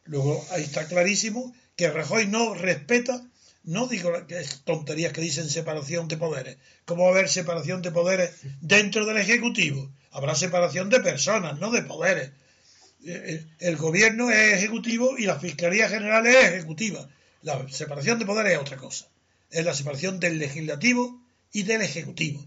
Luego 0.05 0.45
ahí 0.51 0.65
está 0.65 0.89
clarísimo 0.89 1.55
que 1.77 1.91
Rajoy 1.91 2.27
no 2.27 2.55
respeta, 2.55 3.25
no 3.69 3.87
digo 3.87 4.13
es 4.29 4.63
tonterías 4.65 5.13
que 5.13 5.21
dicen 5.21 5.49
separación 5.49 6.09
de 6.09 6.17
poderes, 6.17 6.57
¿cómo 6.85 7.05
va 7.05 7.11
a 7.11 7.13
haber 7.13 7.29
separación 7.29 7.83
de 7.83 7.93
poderes 7.93 8.31
dentro 8.61 9.07
del 9.07 9.19
Ejecutivo? 9.19 9.91
Habrá 10.11 10.35
separación 10.35 10.91
de 10.91 11.01
personas, 11.01 11.59
no 11.59 11.71
de 11.71 11.83
poderes. 11.83 12.31
Eh, 13.05 13.23
eh, 13.27 13.47
el 13.61 13.77
gobierno 13.77 14.31
es 14.31 14.55
ejecutivo 14.55 15.17
y 15.19 15.27
la 15.27 15.39
Fiscalía 15.39 15.89
General 15.89 16.27
es 16.27 16.45
ejecutiva. 16.45 17.09
La 17.43 17.69
separación 17.69 18.19
de 18.19 18.27
poderes 18.27 18.53
es 18.55 18.59
otra 18.59 18.77
cosa. 18.77 19.07
Es 19.51 19.65
la 19.65 19.75
separación 19.75 20.19
del 20.19 20.39
legislativo 20.39 21.21
y 21.53 21.63
del 21.63 21.83
ejecutivo 21.83 22.45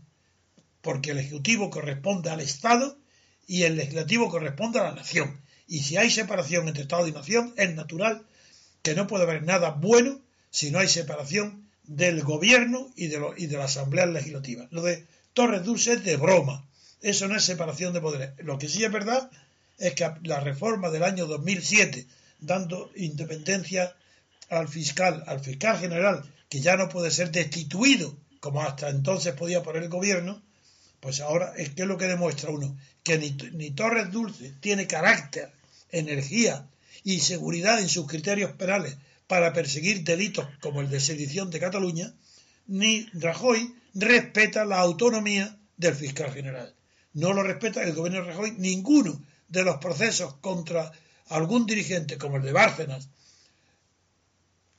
porque 0.82 1.12
el 1.12 1.20
Ejecutivo 1.20 1.70
corresponde 1.70 2.30
al 2.30 2.42
Estado 2.42 2.98
y 3.48 3.64
el 3.64 3.76
Legislativo 3.76 4.30
corresponde 4.30 4.80
a 4.80 4.84
la 4.84 4.94
Nación. 4.94 5.40
Y 5.68 5.80
si 5.80 5.98
hay 5.98 6.10
separación 6.10 6.68
entre 6.68 6.84
Estado 6.84 7.08
y 7.08 7.12
Nación, 7.12 7.54
es 7.56 7.74
natural 7.76 8.26
que 8.82 8.96
no 8.96 9.08
puede 9.08 9.24
haber 9.24 9.44
nada 9.44 9.72
bueno 9.72 10.20
si 10.52 10.70
no 10.70 10.80
hay 10.80 10.88
separación 10.88 11.68
del 11.84 12.22
gobierno 12.22 12.90
y 12.96 13.08
de, 13.08 13.58
la 13.58 13.66
Asamblea 13.66 14.06
Legislativa. 14.06 14.68
Lo 14.72 14.84
de 14.84 15.06
Torres 15.34 15.64
Dulce 15.64 15.94
es 15.94 16.04
de 16.04 16.18
broma. 16.18 16.68
Eso 17.02 17.28
no 17.28 17.36
es 17.36 17.44
separación 17.44 17.94
de 17.94 18.02
poderes. 18.02 18.32
Lo 18.44 18.60
que 18.60 18.70
sí 18.70 18.84
es 18.84 18.92
verdad 18.92 19.32
es 19.78 19.96
que 19.96 20.12
la 20.24 20.40
reforma 20.40 20.90
del 20.90 21.04
año 21.04 21.26
2007, 21.26 22.06
dando 22.40 22.92
independencia 22.96 23.96
al 24.50 24.68
fiscal, 24.68 25.24
al 25.26 25.40
fiscal 25.40 25.80
general, 25.80 26.24
que 26.50 26.62
ya 26.62 26.76
no 26.76 26.90
puede 26.90 27.10
ser 27.10 27.32
destituido, 27.32 28.16
como 28.40 28.62
hasta 28.62 28.90
entonces 28.90 29.34
podía 29.34 29.64
por 29.64 29.78
el 29.78 29.90
gobierno, 29.90 30.42
pues 31.00 31.20
ahora 31.22 31.54
es 31.58 31.70
que 31.70 31.84
es 31.84 31.88
lo 31.88 31.98
que 31.98 32.06
demuestra 32.06 32.52
uno, 32.52 32.78
que 33.04 33.18
ni, 33.18 33.72
Torres 33.72 34.12
Dulce 34.12 34.54
tiene 34.60 34.86
carácter, 34.86 35.52
energía 35.92 36.68
y 37.04 37.20
seguridad 37.22 37.80
en 37.80 37.90
sus 37.90 38.08
criterios 38.08 38.52
penales 38.52 38.98
para 39.32 39.54
perseguir 39.54 40.04
delitos 40.04 40.46
como 40.60 40.82
el 40.82 40.89
de 40.89 41.00
sedición 41.00 41.50
de 41.52 41.62
Cataluña, 41.62 42.13
ni 42.67 43.08
Rajoy 43.13 43.74
respeta 43.94 44.65
la 44.65 44.82
autonomía 44.82 45.58
del 45.78 45.96
fiscal 45.96 46.34
general. 46.34 46.76
No 47.13 47.32
lo 47.32 47.41
respeta 47.41 47.82
el 47.82 47.94
gobierno 47.94 48.20
de 48.20 48.28
Rajoy 48.28 48.56
ninguno 48.58 49.24
de 49.48 49.63
los 49.63 49.78
procesos 49.78 50.34
contra 50.41 50.91
algún 51.30 51.65
dirigente 51.65 52.17
como 52.17 52.36
el 52.36 52.44
de 52.44 52.52
Bárcenas 52.52 53.08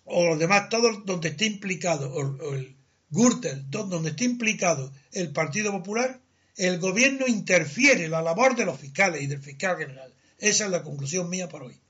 o 0.05 0.27
los 0.27 0.39
demás, 0.39 0.69
todos 0.69 1.07
donde 1.07 1.31
esté 1.31 1.47
implicado 1.47 2.15
el 2.53 2.77
Gürtel, 3.09 3.65
donde 3.71 4.11
está 4.11 4.25
implicado 4.25 4.93
el 5.13 5.33
Partido 5.33 5.73
Popular, 5.73 6.21
el 6.59 6.79
gobierno 6.79 7.27
interfiere 7.27 8.07
la 8.07 8.21
labor 8.21 8.55
de 8.55 8.67
los 8.67 8.79
fiscales 8.79 9.23
y 9.23 9.29
del 9.29 9.41
fiscal 9.41 9.79
general. 9.79 10.13
Esa 10.39 10.67
es 10.67 10.71
la 10.71 10.83
conclusión 10.83 11.31
mía 11.31 11.49
por 11.49 11.63
hoy. 11.63 11.81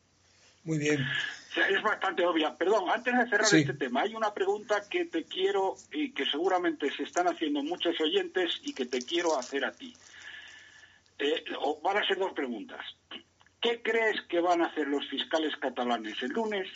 Muy 0.63 0.79
bien. 0.79 1.01
Es 1.55 1.83
bastante 1.83 2.25
obvia. 2.25 2.55
Perdón, 2.57 2.89
antes 2.89 3.15
de 3.17 3.29
cerrar 3.29 3.55
este 3.55 3.75
tema, 3.75 4.03
hay 4.03 4.15
una 4.15 4.33
pregunta 4.33 4.89
que 4.89 5.05
te 5.05 5.25
quiero 5.25 5.75
y 5.93 6.13
que 6.13 6.25
seguramente 6.25 6.91
se 6.91 7.03
están 7.03 7.29
haciendo 7.29 7.63
muchos 7.63 8.01
oyentes 8.01 8.61
y 8.63 8.73
que 8.73 8.87
te 8.87 9.03
quiero 9.03 9.39
hacer 9.39 9.65
a 9.65 9.73
ti. 9.73 9.95
Eh, 11.19 11.45
van 11.83 11.99
a 11.99 12.07
ser 12.07 12.19
dos 12.19 12.33
preguntas. 12.33 12.81
¿Qué 13.61 13.83
crees 13.83 14.21
que 14.23 14.41
van 14.41 14.63
a 14.63 14.67
hacer 14.67 14.89
los 14.89 15.07
fiscales 15.09 15.55
catalanes 15.57 16.21
el 16.23 16.31
lunes? 16.31 16.69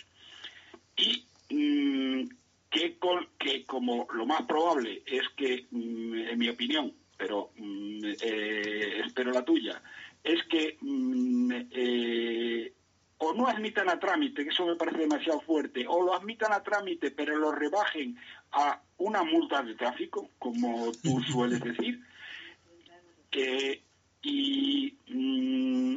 Y 0.97 1.27
mm, 1.51 2.29
que, 2.71 3.65
como 3.65 4.07
lo 4.13 4.27
más 4.27 4.43
probable 4.43 5.03
es 5.07 5.29
que, 5.37 5.67
mm, 5.71 6.29
en 6.29 6.39
mi 6.39 6.49
opinión, 6.49 6.93
pero 7.17 7.51
mm, 7.57 8.05
eh, 8.21 9.03
espero 9.07 9.33
la 9.33 9.45
tuya, 9.45 9.83
es 10.23 10.43
que 10.45 10.77
mm, 10.81 11.53
eh, 11.71 12.73
o 13.19 13.33
no 13.33 13.47
admitan 13.49 13.89
a 13.89 13.99
trámite, 13.99 14.45
que 14.45 14.51
eso 14.51 14.67
me 14.67 14.77
parece 14.77 14.99
demasiado 14.99 15.41
fuerte, 15.41 15.87
o 15.89 16.03
lo 16.03 16.15
admitan 16.15 16.53
a 16.53 16.63
trámite 16.63 17.11
pero 17.11 17.37
lo 17.37 17.53
rebajen 17.53 18.17
a 18.53 18.81
una 18.99 19.23
multa 19.23 19.63
de 19.63 19.75
tráfico, 19.75 20.31
como 20.39 20.93
tú 21.03 21.21
sueles 21.33 21.61
decir, 21.61 22.01
que 23.31 23.83
y, 24.23 24.99
mm, 25.09 25.97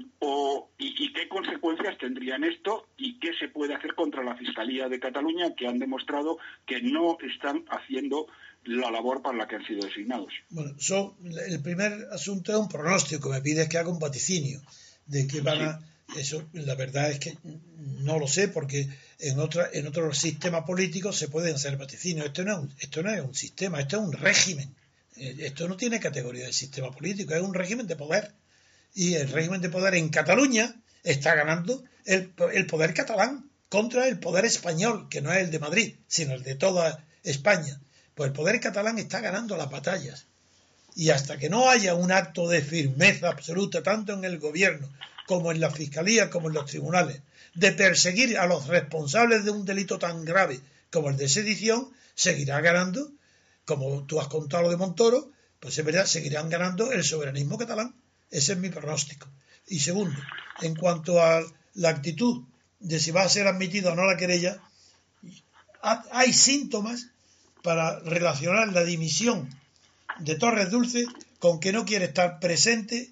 y, 0.78 1.14
qué 1.14 1.28
consecuencias 1.28 1.98
tendrían 1.98 2.44
esto 2.44 2.88
y 2.96 3.20
qué 3.20 3.32
se 3.40 3.48
puede 3.48 3.74
hacer 3.74 3.96
contra 3.96 4.24
la 4.24 4.36
Fiscalía 4.36 4.88
de 4.88 5.00
Cataluña 5.00 5.56
que 5.56 5.68
han 5.68 5.80
demostrado 5.80 6.38
que 6.68 6.80
no 6.82 7.18
están 7.22 7.66
haciendo 7.70 8.28
la 8.66 8.92
labor 8.92 9.24
para 9.24 9.38
la 9.38 9.48
que 9.48 9.56
han 9.56 9.66
sido 9.66 9.86
designados. 9.86 10.32
Bueno, 10.50 10.76
el 11.48 11.62
primer 11.64 12.08
asunto 12.12 12.52
es 12.52 12.60
un 12.60 12.70
pronóstico, 12.70 13.30
me 13.30 13.42
pides 13.42 13.68
que 13.68 13.80
haga 13.80 13.90
un 13.90 14.00
vaticinio 14.00 14.62
de 15.08 15.28
que 15.28 15.42
van 15.42 15.62
a... 15.62 15.80
Eso, 16.18 16.44
la 16.54 16.76
verdad 16.76 17.12
es 17.12 17.20
que 17.20 17.38
no 18.00 18.18
lo 18.18 18.28
sé, 18.28 18.48
porque 18.48 18.88
en, 19.20 19.40
otra, 19.40 19.70
en 19.72 19.88
otros 19.88 20.18
sistemas 20.18 20.64
políticos 20.64 21.18
se 21.18 21.28
pueden 21.28 21.56
hacer 21.56 21.78
vaticinios. 21.78 22.28
Esto 22.28 22.44
no, 22.44 22.68
esto 22.80 23.04
no 23.04 23.14
es 23.14 23.22
un 23.22 23.36
sistema, 23.36 23.80
esto 23.80 23.98
es 23.98 24.04
un 24.04 24.14
régimen 24.14 24.74
eh, 25.20 25.36
esto 25.40 25.68
no 25.68 25.76
tiene 25.76 26.00
categoría 26.00 26.46
de 26.46 26.54
sistema 26.54 26.92
político, 26.92 27.34
es 27.34 27.42
un 27.42 27.54
régimen 27.54 27.88
de 27.88 27.96
poder. 27.96 28.32
Y 28.94 29.16
el 29.16 29.30
régimen 29.30 29.62
de 29.62 29.70
poder 29.70 29.96
en 29.96 30.10
Cataluña 30.10 30.76
está 31.04 31.36
ganando 31.36 31.84
el, 32.06 32.30
poder 32.30 32.94
catalán 32.94 33.50
contra 33.70 34.08
el 34.08 34.20
poder 34.20 34.46
español, 34.46 35.08
que 35.10 35.22
no 35.22 35.32
es 35.32 35.40
el 35.44 35.52
de 35.52 35.60
Madrid, 35.60 35.96
sino 36.08 36.34
el 36.34 36.44
de 36.44 36.56
toda 36.56 37.06
España. 37.24 37.80
Pues 38.16 38.30
el 38.30 38.34
poder 38.34 38.60
catalán 38.60 38.98
está 38.98 39.20
ganando 39.20 39.58
las 39.58 39.70
batallas. 39.70 40.26
Y 40.96 41.12
hasta 41.12 41.38
que 41.38 41.50
no 41.50 41.70
haya 41.70 41.94
un 41.94 42.12
acto 42.12 42.50
de 42.50 42.62
firmeza 42.62 43.30
absoluta, 43.30 43.84
tanto 43.84 44.14
en 44.14 44.24
el 44.26 44.40
gobierno 44.40 44.90
como 45.30 45.52
en 45.52 45.60
la 45.60 45.70
fiscalía, 45.70 46.32
como 46.32 46.48
en 46.48 46.56
los 46.56 46.66
tribunales, 46.66 47.22
de 47.54 47.72
perseguir 47.72 48.40
a 48.40 48.48
los 48.48 48.66
responsables 48.66 49.46
de 49.46 49.52
un 49.52 49.64
delito 49.64 50.00
tan 50.00 50.26
grave 50.26 50.60
como 50.90 51.10
el 51.10 51.18
de 51.18 51.30
sedición, 51.30 51.92
seguirá 52.16 52.60
ganando 52.62 53.12
como 53.64 54.08
tú 54.08 54.20
has 54.20 54.28
contado 54.28 54.64
lo 54.64 54.70
de 54.72 54.78
Montoro, 54.78 55.30
pues 55.60 55.78
en 55.78 55.86
verdad 55.86 56.08
seguirán 56.08 56.50
ganando 56.50 56.92
el 56.92 57.04
soberanismo 57.04 57.60
catalán. 57.60 57.94
Ese 58.32 58.54
es 58.54 58.58
mi 58.58 58.70
pronóstico. 58.70 59.28
Y 59.68 59.82
segundo, 59.82 60.20
en 60.62 60.74
cuanto 60.76 61.22
a 61.22 61.44
la 61.76 61.90
actitud 61.90 62.46
de 62.80 63.00
si 63.00 63.12
va 63.12 63.22
a 63.22 63.30
ser 63.30 63.46
admitida 63.46 63.92
o 63.92 63.96
no 63.96 64.06
la 64.06 64.18
querella, 64.18 64.60
hay 66.12 66.34
síntomas 66.34 67.06
para 67.62 68.00
relacionar 68.00 68.74
la 68.74 68.84
dimisión 68.84 69.48
de 70.18 70.34
Torres 70.34 70.72
Dulce 70.72 71.06
con 71.38 71.60
que 71.60 71.72
no 71.72 71.86
quiere 71.86 72.06
estar 72.06 72.40
presente 72.40 73.12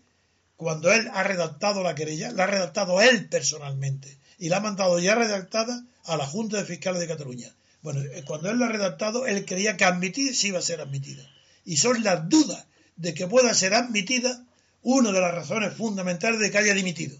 cuando 0.57 0.91
él 0.91 1.09
ha 1.13 1.23
redactado 1.23 1.83
la 1.83 1.95
querella, 1.95 2.31
la 2.31 2.43
ha 2.43 2.47
redactado 2.47 2.99
él 3.01 3.29
personalmente 3.29 4.17
y 4.39 4.49
la 4.49 4.57
ha 4.57 4.61
mandado 4.61 4.99
ya 4.99 5.15
redactada 5.15 5.83
a 6.03 6.17
la 6.17 6.25
Junta 6.25 6.57
de 6.57 6.65
Fiscales 6.65 6.99
de 6.99 7.07
Cataluña. 7.07 7.53
Bueno, 7.81 8.01
eh, 8.01 8.23
cuando 8.25 8.49
él 8.49 8.57
lo 8.57 8.65
ha 8.65 8.69
redactado, 8.69 9.27
él 9.27 9.45
creía 9.45 9.77
que 9.77 9.85
admitir 9.85 10.35
sí 10.35 10.47
iba 10.47 10.59
a 10.59 10.63
ser 10.63 10.81
admitida. 10.81 11.23
Y 11.63 11.77
son 11.77 12.03
las 12.03 12.27
dudas 12.27 12.65
de 12.95 13.13
que 13.13 13.27
pueda 13.27 13.53
ser 13.53 13.73
admitida 13.73 14.43
una 14.81 15.11
de 15.11 15.21
las 15.21 15.33
razones 15.33 15.73
fundamentales 15.73 16.39
de 16.39 16.49
que 16.49 16.57
haya 16.57 16.73
dimitido. 16.73 17.17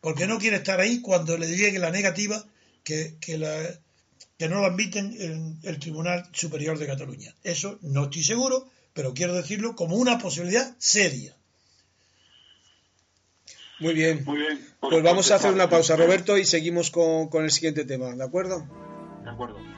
Porque 0.00 0.26
no 0.26 0.38
quiere 0.38 0.56
estar 0.56 0.80
ahí 0.80 1.00
cuando 1.00 1.36
le 1.36 1.46
llegue 1.46 1.78
la 1.78 1.90
negativa 1.90 2.44
que, 2.82 3.16
que, 3.20 3.38
no 3.38 4.60
lo 4.60 4.66
admiten 4.66 5.14
en 5.20 5.58
el 5.62 5.78
Tribunal 5.78 6.28
Superior 6.32 6.78
de 6.78 6.86
Cataluña. 6.86 7.32
Eso 7.44 7.78
no 7.82 8.04
estoy 8.04 8.24
seguro, 8.24 8.68
pero 8.92 9.14
quiero 9.14 9.34
decirlo 9.34 9.76
como 9.76 9.96
una 9.96 10.18
posibilidad 10.18 10.74
seria. 10.78 11.36
Muy 13.82 13.94
bien. 13.94 14.22
Muy 14.24 14.38
bien. 14.38 14.60
Pues 14.80 15.02
vamos 15.02 15.30
a 15.30 15.36
hacer 15.36 15.52
una 15.52 15.68
pausa, 15.68 15.96
Roberto, 15.96 16.38
y 16.38 16.44
seguimos 16.44 16.90
con, 16.90 17.28
con 17.28 17.44
el 17.44 17.50
siguiente 17.50 17.84
tema, 17.84 18.14
¿de 18.14 18.24
acuerdo? 18.24 18.64
De 19.24 19.30
acuerdo. 19.30 19.71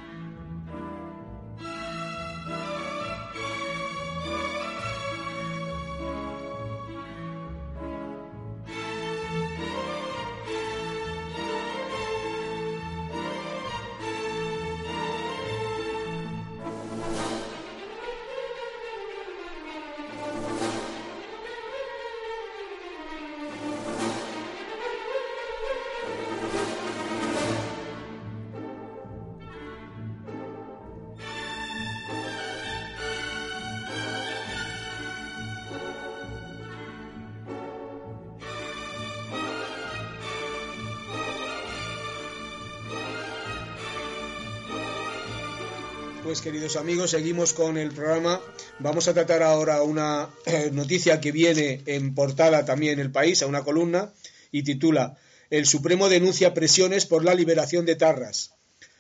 Queridos 46.45 46.77
amigos, 46.77 47.13
seguimos 47.13 47.55
con 47.55 47.79
el 47.79 47.91
programa. 47.93 48.39
Vamos 48.79 49.09
a 49.09 49.15
tratar 49.15 49.43
ahora 49.43 49.83
una 49.83 50.29
eh, 50.45 50.69
noticia 50.71 51.19
que 51.19 51.33
viene 51.33 51.81
en 51.87 52.15
portada 52.15 52.67
también 52.67 52.93
en 52.93 53.01
el 53.01 53.11
país, 53.11 53.43
a 53.43 53.47
una 53.47 53.65
columna, 53.65 54.13
y 54.53 54.63
titula 54.63 55.17
El 55.49 55.65
Supremo 55.65 56.11
denuncia 56.11 56.53
presiones 56.53 57.07
por 57.07 57.25
la 57.25 57.35
liberación 57.35 57.87
de 57.87 57.97
Tarras. 57.97 58.53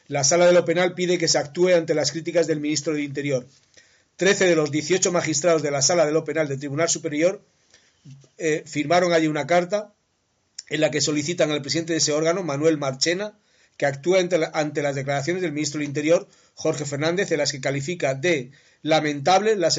La 0.09 0.24
Sala 0.24 0.46
de 0.46 0.54
lo 0.54 0.64
Penal 0.64 0.94
pide 0.94 1.18
que 1.18 1.28
se 1.28 1.37
actúe 1.37 1.74
ante 1.74 1.94
las 1.94 2.12
críticas 2.12 2.46
del 2.46 2.61
ministro 2.61 2.94
del 2.94 3.04
Interior. 3.04 3.46
Trece 4.16 4.46
de 4.46 4.57
los 4.57 4.70
dieciocho 4.70 5.12
magistrados 5.12 5.62
de 5.62 5.70
la 5.70 5.83
Sala 5.83 6.07
de 6.07 6.12
lo 6.12 6.24
Penal 6.24 6.48
del 6.48 6.59
Tribunal 6.59 6.88
Superior 6.88 7.44
eh, 8.38 8.62
firmaron 8.64 9.12
allí 9.12 9.26
una 9.26 9.46
carta 9.46 9.92
en 10.70 10.80
la 10.80 10.90
que 10.90 11.02
solicitan 11.02 11.50
al 11.50 11.61
presidente 11.61 11.92
de 11.92 11.98
ese 11.98 12.12
órgano, 12.12 12.42
Manuel 12.42 12.78
Marchena, 12.78 13.38
que 13.76 13.87
actúe 13.87 14.16
ante, 14.16 14.38
las 14.83 14.94
declaraciones 14.94 15.42
del 15.42 15.52
ministro 15.52 15.80
del 15.80 15.88
Interior, 15.88 16.28
Jorge 16.54 16.84
Fernández, 16.84 17.30
en 17.32 17.38
las 17.38 17.52
que 17.52 17.60
califica 17.60 18.14
de 18.14 18.50
lamentable 18.82 19.56
las, 19.56 19.78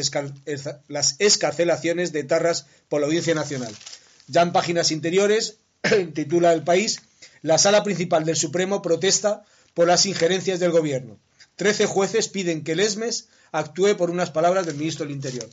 las 0.88 1.15
escarcelaciones 1.19 2.11
de 2.11 2.23
Tarras 2.23 2.65
por 2.89 3.01
la 3.01 3.07
Audiencia 3.07 3.35
Nacional. 3.35 3.73
Ya 4.27 4.41
en 4.41 4.51
páginas 4.51 4.91
interiores, 4.91 5.57
titula 6.13 6.53
El 6.53 6.63
País, 6.63 7.01
la 7.41 7.57
sala 7.57 7.83
principal 7.83 8.25
del 8.25 8.35
Supremo 8.35 8.81
protesta 8.81 9.43
por 9.73 9.88
las 9.88 10.05
injerencias 10.05 10.59
del 10.59 10.71
Gobierno. 10.71 11.19
Trece 11.55 11.85
jueces 11.85 12.27
piden 12.27 12.63
que 12.63 12.73
el 12.73 12.79
ESMES 12.79 13.27
actúe 13.51 13.95
por 13.95 14.09
unas 14.09 14.31
palabras 14.31 14.65
del 14.65 14.75
ministro 14.75 15.05
del 15.05 15.15
Interior. 15.15 15.47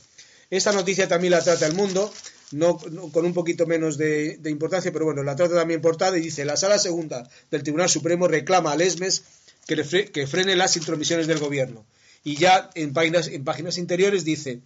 Esta 0.49 0.71
noticia 0.71 1.07
también 1.07 1.31
la 1.31 1.41
trata 1.41 1.65
el 1.65 1.73
mundo 1.73 2.11
no, 2.51 2.77
con 2.77 3.25
un 3.25 3.33
poquito 3.33 3.65
menos 3.65 3.97
de, 3.97 4.39
importancia, 4.45 4.91
pero 4.91 5.05
bueno, 5.05 5.23
la 5.23 5.35
trata 5.35 5.55
también 5.55 5.81
portada 5.81 6.17
y 6.17 6.21
dice, 6.21 6.45
la 6.45 6.57
Sala 6.57 6.77
Segunda 6.77 7.27
del 7.49 7.63
Tribunal 7.63 7.89
Supremo 7.89 8.27
reclama 8.27 8.71
al 8.71 8.81
ESMES 8.81 9.23
que, 9.65 10.27
frene 10.27 10.55
las 10.55 10.77
intromisiones 10.77 11.27
del 11.27 11.39
gobierno. 11.39 11.85
Y 12.23 12.35
ya 12.35 12.69
en 12.75 12.93
páginas, 12.93 13.27
en 13.27 13.43
páginas 13.43 13.77
interiores 13.77 14.23
dice, 14.23 14.61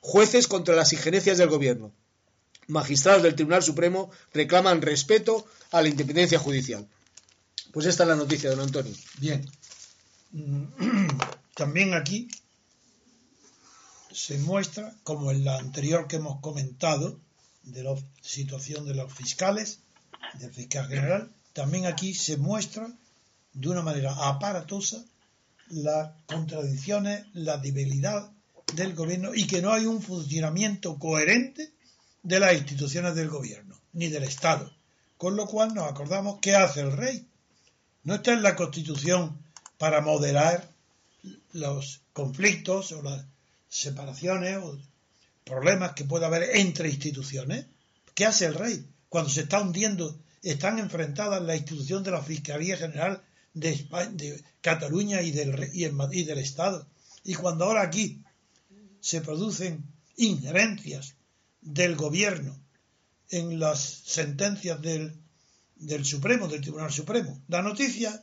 jueces 0.00 0.48
contra 0.48 0.74
las 0.74 0.92
injerencias 0.92 1.38
del 1.38 1.48
gobierno. 1.48 1.92
Magistrados 2.68 3.22
del 3.22 3.34
Tribunal 3.34 3.62
Supremo 3.62 4.10
reclaman 4.32 4.82
respeto 4.82 5.46
a 5.70 5.82
la 5.82 5.88
independencia 5.88 6.38
judicial. 6.38 6.86
Pues 7.72 7.86
esta 7.86 8.04
es 8.04 8.08
la 8.08 8.16
noticia, 8.16 8.50
don 8.50 8.60
Antonio. 8.60 8.94
Bien. 9.18 9.46
También 11.54 11.94
aquí 11.94 12.28
se 14.12 14.38
muestra, 14.38 14.94
como 15.04 15.30
en 15.30 15.44
la 15.44 15.58
anterior 15.58 16.06
que 16.06 16.16
hemos 16.16 16.40
comentado, 16.40 17.18
de 17.64 17.82
la 17.82 17.94
situación 18.20 18.86
de 18.86 18.94
los 18.94 19.12
fiscales, 19.12 19.80
del 20.34 20.52
fiscal 20.52 20.88
general, 20.88 21.30
también 21.52 21.86
aquí 21.86 22.14
se 22.14 22.36
muestra 22.36 22.90
de 23.52 23.68
una 23.68 23.82
manera 23.82 24.14
aparatosa 24.28 25.04
las 25.68 26.10
contradicciones, 26.26 27.26
la 27.32 27.56
debilidad 27.58 28.30
del 28.74 28.94
gobierno 28.94 29.34
y 29.34 29.46
que 29.46 29.62
no 29.62 29.72
hay 29.72 29.86
un 29.86 30.02
funcionamiento 30.02 30.98
coherente 30.98 31.72
de 32.22 32.40
las 32.40 32.54
instituciones 32.54 33.14
del 33.14 33.28
gobierno 33.28 33.78
ni 33.92 34.08
del 34.08 34.24
Estado. 34.24 34.70
Con 35.16 35.36
lo 35.36 35.46
cual 35.46 35.74
nos 35.74 35.90
acordamos 35.90 36.38
qué 36.40 36.56
hace 36.56 36.80
el 36.80 36.92
rey. 36.92 37.26
No 38.04 38.14
está 38.14 38.32
en 38.32 38.42
la 38.42 38.56
Constitución 38.56 39.38
para 39.78 40.00
moderar 40.00 40.68
los 41.52 42.00
conflictos 42.12 42.92
o 42.92 43.02
las 43.02 43.24
separaciones 43.68 44.58
o 44.58 44.78
problemas 45.44 45.92
que 45.92 46.04
pueda 46.04 46.26
haber 46.26 46.56
entre 46.56 46.88
instituciones. 46.88 47.66
¿Qué 48.14 48.26
hace 48.26 48.46
el 48.46 48.54
rey? 48.54 48.84
Cuando 49.08 49.30
se 49.30 49.42
está 49.42 49.60
hundiendo, 49.60 50.18
están 50.42 50.78
enfrentadas 50.78 51.42
la 51.42 51.56
institución 51.56 52.02
de 52.02 52.10
la 52.10 52.22
Fiscalía 52.22 52.76
General 52.76 53.22
de, 53.54 53.72
de 54.12 54.44
Cataluña 54.60 55.22
y 55.22 55.30
del, 55.30 55.70
y, 55.72 55.84
y 55.84 56.24
del 56.24 56.38
Estado. 56.38 56.86
Y 57.24 57.34
cuando 57.34 57.64
ahora 57.64 57.82
aquí 57.82 58.22
se 59.00 59.20
producen 59.20 59.84
injerencias 60.16 61.16
del 61.60 61.96
gobierno 61.96 62.58
en 63.30 63.58
las 63.58 63.80
sentencias 63.80 64.80
del, 64.80 65.14
del 65.76 66.04
Supremo, 66.04 66.48
del 66.48 66.60
Tribunal 66.60 66.92
Supremo, 66.92 67.40
la 67.48 67.62
noticia 67.62 68.22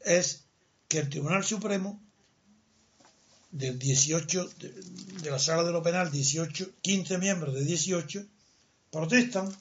es 0.00 0.44
que 0.88 0.98
el 0.98 1.08
Tribunal 1.08 1.44
Supremo 1.44 2.02
del 3.50 3.78
18, 3.78 4.50
de, 5.22 5.30
la 5.30 5.38
sala 5.38 5.64
de 5.64 5.72
lo 5.72 5.82
penal, 5.82 6.10
18, 6.10 6.72
15 6.80 7.18
miembros 7.18 7.54
de 7.54 7.64
18, 7.64 8.24
protestan 8.90 9.54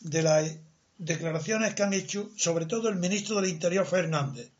de 0.00 0.22
las 0.22 0.52
declaraciones 0.98 1.74
que 1.74 1.82
han 1.82 1.92
hecho, 1.92 2.30
sobre 2.36 2.66
todo 2.66 2.88
el 2.88 2.96
ministro 2.96 3.36
del 3.36 3.50
Interior 3.50 3.86
Fernández. 3.86 4.50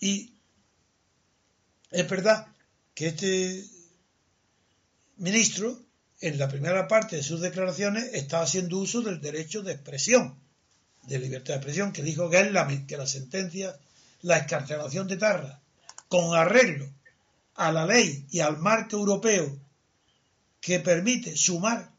Y 0.00 0.34
es 1.90 2.08
verdad 2.08 2.46
que 2.94 3.08
este 3.08 3.64
ministro, 5.16 5.80
en 6.20 6.38
la 6.38 6.48
primera 6.48 6.86
parte 6.86 7.16
de 7.16 7.22
sus 7.22 7.40
declaraciones, 7.40 8.10
está 8.12 8.42
haciendo 8.42 8.78
uso 8.78 9.02
del 9.02 9.20
derecho 9.20 9.62
de 9.62 9.72
expresión, 9.72 10.38
de 11.04 11.18
libertad 11.18 11.54
de 11.54 11.58
expresión, 11.58 11.92
que 11.92 12.02
dijo 12.02 12.28
que 12.28 12.40
es 12.40 12.82
que 12.86 12.96
la 12.96 13.06
sentencia, 13.06 13.78
la 14.22 14.38
escarcelación 14.38 15.08
de 15.08 15.16
Tarra, 15.16 15.60
con 16.08 16.36
arreglo 16.36 16.88
a 17.54 17.72
la 17.72 17.86
ley 17.86 18.26
y 18.30 18.40
al 18.40 18.58
marco 18.58 18.96
europeo 18.96 19.58
que 20.60 20.80
permite 20.80 21.36
sumar 21.36 21.92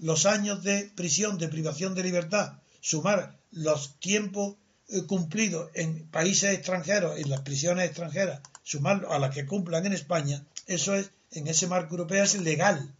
los 0.00 0.26
años 0.26 0.62
de 0.62 0.90
prisión, 0.94 1.38
de 1.38 1.48
privación 1.48 1.94
de 1.94 2.02
libertad, 2.02 2.58
sumar 2.80 3.38
los 3.52 3.98
tiempos 3.98 4.56
eh, 4.88 5.02
cumplidos 5.06 5.70
en 5.74 6.08
países 6.08 6.54
extranjeros, 6.54 7.18
en 7.18 7.30
las 7.30 7.42
prisiones 7.42 7.86
extranjeras, 7.86 8.40
sumarlo 8.62 9.12
a 9.12 9.18
las 9.18 9.34
que 9.34 9.46
cumplan 9.46 9.86
en 9.86 9.92
España, 9.92 10.44
eso 10.66 10.94
es, 10.94 11.10
en 11.32 11.46
ese 11.46 11.66
marco 11.66 11.94
europeo 11.94 12.24
es 12.24 12.40
legal. 12.40 12.94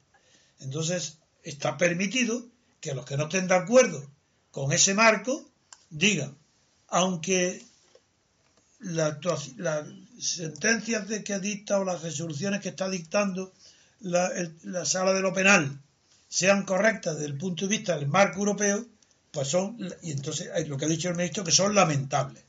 Entonces, 0.60 1.18
está 1.42 1.76
permitido 1.78 2.46
que 2.80 2.94
los 2.94 3.04
que 3.04 3.16
no 3.16 3.24
estén 3.24 3.48
de 3.48 3.54
acuerdo 3.54 4.08
con 4.50 4.72
ese 4.72 4.94
marco 4.94 5.48
digan, 5.90 6.36
aunque 6.88 7.64
la, 8.80 9.18
la, 9.56 9.86
sentencias 10.18 11.08
de 11.08 11.22
que 11.24 11.38
dicta 11.38 11.78
o 11.78 11.84
las 11.84 12.02
resoluciones 12.02 12.60
que 12.60 12.70
está 12.70 12.88
dictando 12.88 13.52
la, 14.00 14.30
sala 14.84 15.12
de 15.12 15.20
lo 15.20 15.32
penal 15.32 15.80
sean 16.30 16.64
correctas 16.64 17.16
desde 17.16 17.26
el 17.26 17.36
punto 17.36 17.66
de 17.66 17.76
vista 17.76 17.96
del 17.96 18.06
marco 18.06 18.38
europeo, 18.38 18.86
pues 19.32 19.48
son, 19.48 19.76
y 20.00 20.12
entonces 20.12 20.48
lo 20.68 20.78
que 20.78 20.84
ha 20.84 20.88
dicho 20.88 21.08
el 21.08 21.16
ministro, 21.16 21.44
que 21.44 21.50
son 21.50 21.74
lamentables. 21.74 22.44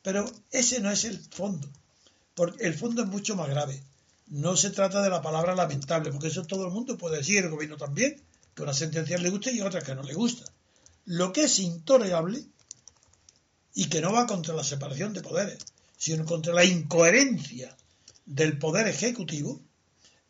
Pero 0.00 0.32
ese 0.52 0.80
no 0.80 0.90
es 0.90 1.04
el 1.04 1.18
fondo, 1.18 1.68
porque 2.34 2.64
el 2.64 2.74
fondo 2.74 3.02
es 3.02 3.08
mucho 3.08 3.34
más 3.34 3.48
grave. 3.48 3.82
No 4.28 4.56
se 4.56 4.70
trata 4.70 5.02
de 5.02 5.10
la 5.10 5.20
palabra 5.20 5.56
lamentable, 5.56 6.12
porque 6.12 6.28
eso 6.28 6.44
todo 6.44 6.64
el 6.66 6.72
mundo 6.72 6.96
puede 6.96 7.18
decir, 7.18 7.44
el 7.44 7.50
gobierno 7.50 7.76
también, 7.76 8.22
que 8.54 8.62
una 8.62 8.72
sentencia 8.72 9.18
le 9.18 9.28
guste 9.28 9.52
y 9.52 9.60
otra 9.60 9.82
que 9.82 9.94
no 9.96 10.04
le 10.04 10.14
gusta. 10.14 10.44
Lo 11.04 11.32
que 11.32 11.42
es 11.42 11.58
intolerable 11.58 12.44
y 13.74 13.86
que 13.86 14.00
no 14.00 14.12
va 14.12 14.28
contra 14.28 14.54
la 14.54 14.62
separación 14.62 15.12
de 15.12 15.22
poderes, 15.22 15.58
sino 15.96 16.24
contra 16.24 16.54
la 16.54 16.64
incoherencia 16.64 17.76
del 18.24 18.56
poder 18.56 18.86
ejecutivo 18.86 19.60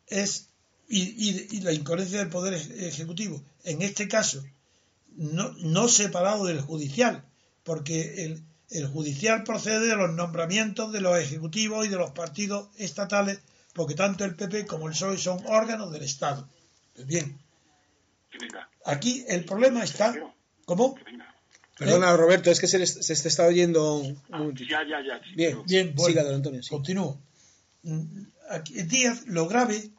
es 0.07 0.47
y, 0.91 1.61
la 1.61 1.71
incoherencia 1.71 2.19
del 2.19 2.29
poder 2.29 2.53
ejecutivo 2.53 3.41
en 3.63 3.81
este 3.81 4.07
caso 4.07 4.43
no, 5.15 5.51
no 5.59 5.87
separado 5.87 6.45
del 6.45 6.61
judicial 6.61 7.23
porque 7.63 8.25
el, 8.25 8.43
el, 8.69 8.87
judicial 8.87 9.43
procede 9.43 9.87
de 9.87 9.95
los 9.95 10.13
nombramientos 10.13 10.91
de 10.91 11.01
los 11.01 11.17
ejecutivos 11.17 11.85
y 11.85 11.89
de 11.89 11.97
los 11.97 12.11
partidos 12.11 12.69
estatales 12.77 13.39
porque 13.73 13.95
tanto 13.95 14.25
el 14.25 14.35
PP 14.35 14.65
como 14.65 14.87
el 14.87 14.93
PSOE 14.93 15.17
son 15.17 15.41
órganos 15.45 15.91
del 15.91 16.03
Estado 16.03 16.47
pues 16.95 17.07
bien 17.07 17.39
aquí 18.85 19.23
el 19.27 19.45
problema 19.45 19.83
está 19.83 20.13
¿cómo? 20.65 20.95
Perdona, 21.77 22.15
Roberto, 22.15 22.51
es 22.51 22.59
que 22.59 22.67
se, 22.67 22.85
se, 22.85 23.13
está 23.27 23.47
oyendo. 23.47 24.03
Ah, 24.29 24.47
ya, 24.53 24.83
ya, 24.87 25.01
ya. 25.01 25.19
Bien, 25.35 25.63
bien, 25.65 25.95
siga, 25.97 26.21
don 26.21 26.35
Antonio. 26.35 26.61
Continúo. 26.69 27.19
Mm, 27.81 28.23
aquí, 28.51 28.83
Díaz, 28.83 29.25
lo 29.25 29.47
grave 29.47 29.89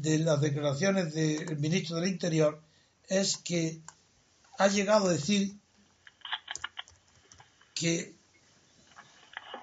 de 0.00 0.18
las 0.18 0.40
declaraciones 0.40 1.12
del 1.14 1.58
ministro 1.58 1.96
del 1.96 2.10
Interior 2.10 2.62
es 3.08 3.36
que 3.36 3.80
ha 4.58 4.68
llegado 4.68 5.06
a 5.06 5.12
decir 5.12 5.54
que, 7.74 8.14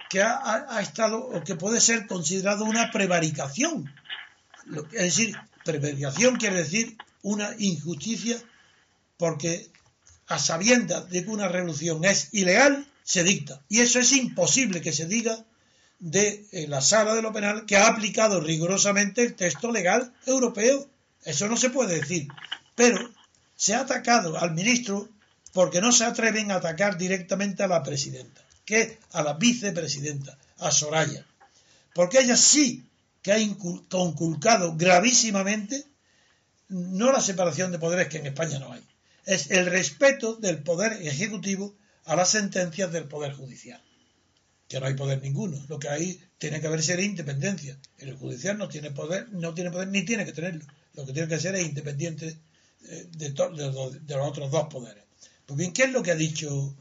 que 0.10 0.22
ha, 0.22 0.66
ha, 0.70 0.82
estado 0.82 1.26
o 1.26 1.44
que 1.44 1.56
puede 1.56 1.80
ser 1.82 2.08
considerado 2.08 2.66
una 2.66 2.92
prevaricación. 2.92 3.94
Es 4.94 5.16
decir, 5.16 5.36
prevaricación 5.64 6.38
quiere 6.38 6.58
decir 6.58 6.98
una 7.22 7.50
injusticia 7.58 8.38
porque 9.18 9.70
a 10.28 10.40
sabiendas 10.40 11.10
de 11.10 11.24
que 11.24 11.30
una 11.30 11.48
revolución 11.48 12.04
es 12.04 12.30
ilegal, 12.34 12.88
se 13.04 13.24
dicta. 13.24 13.62
Y 13.70 13.82
eso 13.82 14.00
es 14.00 14.12
imposible 14.12 14.82
que 14.82 14.92
se 14.92 15.06
diga 15.06 15.46
de 16.06 16.46
eh, 16.52 16.68
la 16.68 16.82
sala 16.82 17.16
de 17.16 17.24
lo 17.24 17.34
penal 17.34 17.66
que 17.66 17.78
ha 17.78 17.88
aplicado 17.88 18.40
rigurosamente 18.40 19.24
el 19.24 19.34
texto 19.34 19.72
legal 19.72 20.14
europeo. 20.28 20.88
Eso 21.24 21.48
no 21.48 21.58
se 21.58 21.72
puede 21.72 22.00
decir. 22.00 22.28
Pero 22.76 23.12
se 23.56 23.74
ha 23.74 23.80
atacado 23.80 24.38
al 24.38 24.54
ministro 24.54 25.10
porque 25.52 25.82
no 25.82 25.92
se 25.92 26.06
atreven 26.06 26.52
a 26.52 26.58
atacar 26.58 27.00
directamente 27.00 27.64
a 27.64 27.68
la 27.68 27.82
presidenta, 27.82 28.42
que 28.66 29.00
a 29.14 29.24
la 29.24 29.34
vicepresidenta, 29.34 30.38
a 30.60 30.70
Soraya. 30.70 31.26
porque 31.96 32.20
ella 32.20 32.38
sí 32.38 32.86
que 33.24 33.34
ha 33.34 33.38
conculcado 33.90 34.76
gravísimamente 34.78 35.86
no 36.70 37.12
la 37.12 37.22
separación 37.22 37.72
de 37.72 37.80
poderes 37.80 38.10
que 38.10 38.20
en 38.20 38.28
España 38.28 38.60
no 38.60 38.72
hay, 38.72 38.84
es 39.26 39.50
el 39.50 39.66
respeto 39.66 40.36
del 40.36 40.62
poder 40.62 41.02
ejecutivo 41.02 41.74
a 42.06 42.16
las 42.16 42.30
sentencias 42.30 42.92
del 42.92 43.06
poder 43.06 43.34
judicial. 43.34 43.82
Que 44.68 44.80
no 44.80 44.88
hay 44.88 44.96
poder 44.96 45.22
ninguno. 45.22 45.64
Lo 45.68 45.80
que 45.80 45.90
hay 45.90 46.20
tiene 46.38 46.60
que 46.60 46.68
haber 46.68 46.82
ser 46.82 47.00
independencia. 47.00 47.78
El 47.98 48.16
judicial 48.16 48.58
no 48.58 48.68
tiene 48.68 48.92
poder, 48.92 49.32
no 49.32 49.54
tiene 49.54 49.72
poder 49.72 49.88
ni 49.90 50.04
tiene 50.04 50.26
que 50.26 50.34
tenerlo. 50.34 50.66
Lo 50.94 51.06
que 51.06 51.14
tiene 51.14 51.28
que 51.28 51.40
ser 51.40 51.56
es 51.56 51.66
independiente 51.66 52.38
eh, 52.88 53.08
de, 53.18 53.30
de, 53.30 54.16
los 54.16 54.28
otros 54.28 54.52
dos 54.52 54.68
poderes. 54.70 55.04
Pues 55.46 55.58
bien, 55.58 55.74
¿qué 55.74 55.84
es 55.84 55.92
lo 55.92 56.02
que 56.02 56.12
ha 56.12 56.16
dicho 56.16 56.76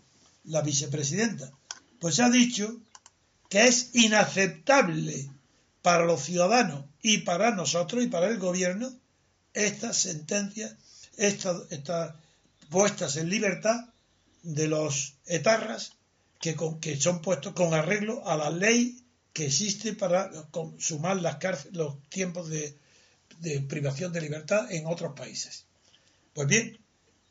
la 0.44 0.62
vicepresidenta? 0.62 1.52
Pues 1.98 2.20
ha 2.20 2.30
dicho 2.30 2.80
que 3.48 3.66
es 3.66 3.90
inaceptable 3.94 5.30
para 5.82 6.04
los 6.04 6.22
ciudadanos 6.22 6.84
y 7.02 7.18
para 7.18 7.50
nosotros 7.50 8.02
y 8.02 8.08
para 8.08 8.28
el 8.28 8.38
gobierno 8.38 8.92
estas 9.52 9.96
sentencias, 9.98 10.74
estas, 11.16 11.70
estas 11.70 12.14
puestas 12.68 13.16
en 13.16 13.28
libertad 13.28 13.76
de 14.42 14.68
los 14.68 15.14
etarras 15.26 15.93
que, 16.44 16.54
que 16.78 17.00
son 17.00 17.22
puestos 17.22 17.54
con 17.54 17.72
arreglo 17.72 18.28
a 18.28 18.36
la 18.36 18.50
ley 18.50 19.02
que 19.32 19.46
existe 19.46 19.94
para 19.94 20.30
sumar 20.78 21.16
las 21.16 21.38
los 21.72 22.06
tiempos 22.10 22.50
de, 22.50 22.76
de 23.38 23.60
privación 23.62 24.12
de 24.12 24.20
libertad 24.20 24.70
en 24.70 24.86
otros 24.86 25.14
países. 25.16 25.64
Pues 26.34 26.46
bien, 26.46 26.78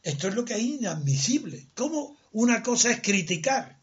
esto 0.02 0.28
es 0.28 0.34
lo 0.34 0.44
que 0.44 0.56
es 0.56 0.62
inadmisible. 0.62 1.68
¿Cómo 1.76 2.18
una 2.32 2.64
cosa 2.64 2.90
es 2.90 3.02
criticar 3.02 3.78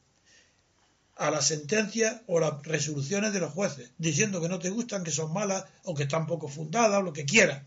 a 1.15 1.31
las 1.31 1.47
sentencias 1.47 2.23
o 2.27 2.41
las 2.41 2.61
resoluciones 2.65 3.33
de 3.33 3.39
los 3.39 3.53
jueces, 3.53 3.93
diciendo 3.99 4.41
que 4.41 4.49
no 4.49 4.59
te 4.59 4.71
gustan, 4.71 5.05
que 5.05 5.13
son 5.13 5.33
malas 5.33 5.65
o 5.85 5.95
que 5.95 6.05
están 6.05 6.27
poco 6.27 6.49
fundadas 6.49 6.99
o 6.99 7.03
lo 7.03 7.13
que 7.13 7.25
quieras? 7.25 7.63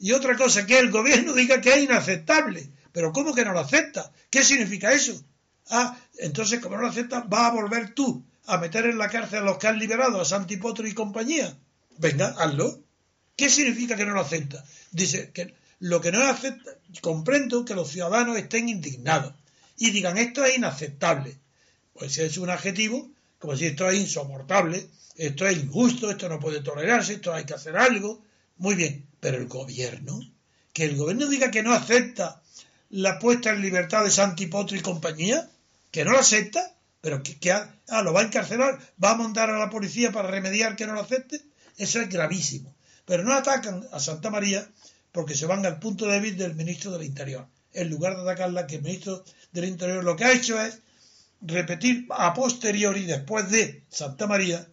Y 0.00 0.10
otra 0.10 0.36
cosa, 0.36 0.66
que 0.66 0.80
el 0.80 0.90
gobierno 0.90 1.34
diga 1.34 1.60
que 1.60 1.72
es 1.72 1.84
inaceptable. 1.84 2.68
Pero 2.90 3.12
¿cómo 3.12 3.32
que 3.32 3.44
no 3.44 3.52
lo 3.52 3.60
acepta? 3.60 4.12
¿Qué 4.28 4.42
significa 4.42 4.92
eso? 4.92 5.22
Ah, 5.70 5.98
entonces 6.18 6.60
como 6.60 6.76
no 6.76 6.82
lo 6.82 6.88
acepta, 6.88 7.20
va 7.20 7.46
a 7.46 7.52
volver 7.52 7.94
tú 7.94 8.22
a 8.46 8.58
meter 8.58 8.86
en 8.86 8.98
la 8.98 9.08
cárcel 9.08 9.40
a 9.40 9.42
los 9.42 9.58
que 9.58 9.66
han 9.66 9.78
liberado 9.78 10.20
a 10.20 10.24
Santi 10.24 10.56
Potro 10.56 10.86
y 10.86 10.94
compañía. 10.94 11.56
Venga, 11.98 12.34
hazlo. 12.38 12.80
¿Qué 13.34 13.50
significa 13.50 13.96
que 13.96 14.06
no 14.06 14.14
lo 14.14 14.20
acepta? 14.20 14.64
Dice 14.90 15.30
que 15.32 15.54
lo 15.80 16.00
que 16.00 16.12
no 16.12 16.22
acepta, 16.22 16.70
comprendo 17.02 17.64
que 17.64 17.74
los 17.74 17.90
ciudadanos 17.90 18.38
estén 18.38 18.68
indignados 18.68 19.34
y 19.76 19.90
digan 19.90 20.16
esto 20.16 20.44
es 20.44 20.56
inaceptable. 20.56 21.36
Pues 21.92 22.16
es 22.18 22.38
un 22.38 22.50
adjetivo, 22.50 23.10
como 23.38 23.56
si 23.56 23.66
esto 23.66 23.88
es 23.90 23.98
insoportable, 23.98 24.88
esto 25.16 25.46
es 25.46 25.58
injusto, 25.58 26.10
esto 26.10 26.28
no 26.28 26.40
puede 26.40 26.60
tolerarse, 26.60 27.14
esto 27.14 27.32
hay 27.32 27.44
que 27.44 27.54
hacer 27.54 27.76
algo. 27.76 28.22
Muy 28.58 28.74
bien, 28.74 29.06
pero 29.20 29.36
el 29.38 29.48
gobierno, 29.48 30.18
que 30.72 30.84
el 30.84 30.96
gobierno 30.96 31.26
diga 31.26 31.50
que 31.50 31.62
no 31.62 31.72
acepta 31.72 32.42
la 32.90 33.18
puesta 33.18 33.50
en 33.50 33.60
libertad 33.60 34.04
de 34.04 34.10
Santi 34.10 34.46
Potro 34.46 34.76
y 34.76 34.80
compañía, 34.80 35.50
que 35.90 36.04
no 36.04 36.12
lo 36.12 36.18
acepta, 36.18 36.74
pero 37.00 37.22
que, 37.22 37.52
ah, 37.52 38.02
lo 38.02 38.12
va 38.12 38.20
a 38.20 38.24
encarcelar, 38.24 38.80
va 39.02 39.12
a 39.12 39.16
mandar 39.16 39.50
a 39.50 39.58
la 39.58 39.70
policía 39.70 40.12
para 40.12 40.30
remediar 40.30 40.76
que 40.76 40.86
no 40.86 40.94
lo 40.94 41.00
acepte, 41.00 41.40
eso 41.76 42.00
es 42.00 42.08
gravísimo. 42.08 42.74
Pero 43.04 43.22
no 43.22 43.34
atacan 43.34 43.86
a 43.92 44.00
Santa 44.00 44.30
María 44.30 44.68
porque 45.12 45.34
se 45.34 45.46
van 45.46 45.64
al 45.64 45.78
punto 45.78 46.06
débil 46.06 46.36
del 46.36 46.54
ministro 46.54 46.90
del 46.90 47.04
Interior. 47.04 47.46
En 47.72 47.90
lugar 47.90 48.16
de 48.16 48.22
atacarla, 48.22 48.66
que 48.66 48.76
el 48.76 48.82
ministro 48.82 49.24
del 49.52 49.66
Interior 49.66 50.02
lo 50.02 50.16
que 50.16 50.24
ha 50.24 50.32
hecho 50.32 50.60
es 50.60 50.80
repetir 51.40 52.06
a 52.10 52.34
posteriori, 52.34 53.04
después 53.04 53.50
de 53.50 53.84
Santa 53.88 54.26
María, 54.26 54.66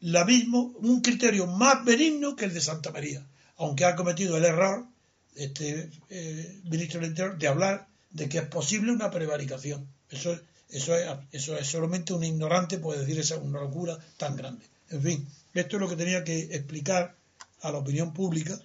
la 0.00 0.24
mismo, 0.24 0.74
un 0.78 1.00
criterio 1.00 1.46
más 1.46 1.84
benigno 1.84 2.36
que 2.36 2.46
el 2.46 2.54
de 2.54 2.60
Santa 2.60 2.90
María, 2.90 3.26
aunque 3.56 3.84
ha 3.84 3.96
cometido 3.96 4.36
el 4.36 4.44
error 4.44 4.86
este 5.34 5.90
eh, 6.10 6.60
ministro 6.64 7.00
del 7.00 7.10
Interior 7.10 7.38
de 7.38 7.48
hablar 7.48 7.88
de 8.10 8.28
que 8.28 8.38
es 8.38 8.46
posible 8.46 8.92
una 8.92 9.10
prevaricación. 9.10 9.86
Eso, 10.10 10.38
eso, 10.76 10.96
es, 10.96 11.06
eso 11.32 11.56
es 11.56 11.66
solamente 11.66 12.12
un 12.12 12.24
ignorante 12.24 12.78
puede 12.78 13.00
decir 13.00 13.18
esa 13.18 13.36
una 13.38 13.60
locura 13.60 13.98
tan 14.16 14.36
grande. 14.36 14.66
En 14.90 15.02
fin, 15.02 15.28
esto 15.54 15.76
es 15.76 15.80
lo 15.80 15.88
que 15.88 15.96
tenía 15.96 16.24
que 16.24 16.40
explicar 16.52 17.16
a 17.62 17.70
la 17.72 17.78
opinión 17.78 18.12
pública 18.12 18.58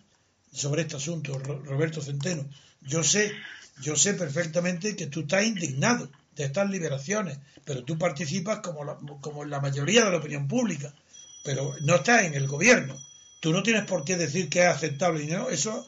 sobre 0.52 0.82
este 0.82 0.98
asunto, 0.98 1.38
Roberto 1.40 2.02
Centeno. 2.02 2.46
Yo 2.82 3.04
sé, 3.04 3.32
yo 3.82 3.96
sé 3.96 4.14
perfectamente 4.14 4.96
que 4.96 5.08
tú 5.08 5.22
estás 5.22 5.46
indignado 5.46 6.10
de 6.36 6.46
estas 6.46 6.70
liberaciones, 6.70 7.38
pero 7.64 7.84
tú 7.84 7.98
participas 7.98 8.60
como 8.60 8.84
la, 8.84 8.98
como 9.22 9.46
la 9.46 9.60
mayoría 9.60 10.06
de 10.06 10.12
la 10.12 10.18
opinión 10.18 10.48
pública, 10.48 10.94
pero 11.44 11.74
no 11.82 11.96
estás 11.96 12.24
en 12.24 12.34
el 12.34 12.48
gobierno. 12.48 12.98
Tú 13.40 13.54
no 13.54 13.64
tienes 13.64 13.86
por 13.86 14.04
qué 14.04 14.18
decir 14.18 14.50
que 14.50 14.62
es 14.62 14.68
aceptable 14.68 15.24
y 15.24 15.28
no, 15.28 15.50
eso 15.50 15.88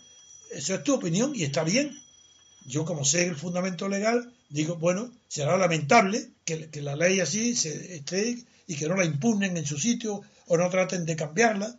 eso 0.52 0.76
es 0.76 0.84
tu 0.84 0.94
opinión 0.94 1.34
y 1.36 1.44
está 1.44 1.64
bien. 1.64 1.98
Yo, 2.66 2.86
como 2.86 3.06
sé 3.06 3.26
el 3.26 3.36
fundamento 3.36 3.88
legal, 3.88 4.34
digo, 4.52 4.76
bueno, 4.76 5.12
será 5.28 5.58
lamentable 5.58 6.30
que, 6.45 6.70
la 6.82 6.95
ley 6.95 7.20
así 7.20 7.56
se 7.56 7.95
esté 7.95 8.38
y 8.68 8.76
que 8.76 8.88
no 8.88 8.95
la 8.95 9.06
impugnen 9.06 9.58
en 9.58 9.66
su 9.66 9.78
sitio 9.78 10.22
o 10.47 10.58
no 10.58 10.70
traten 10.70 11.06
de 11.06 11.16
cambiarla, 11.16 11.78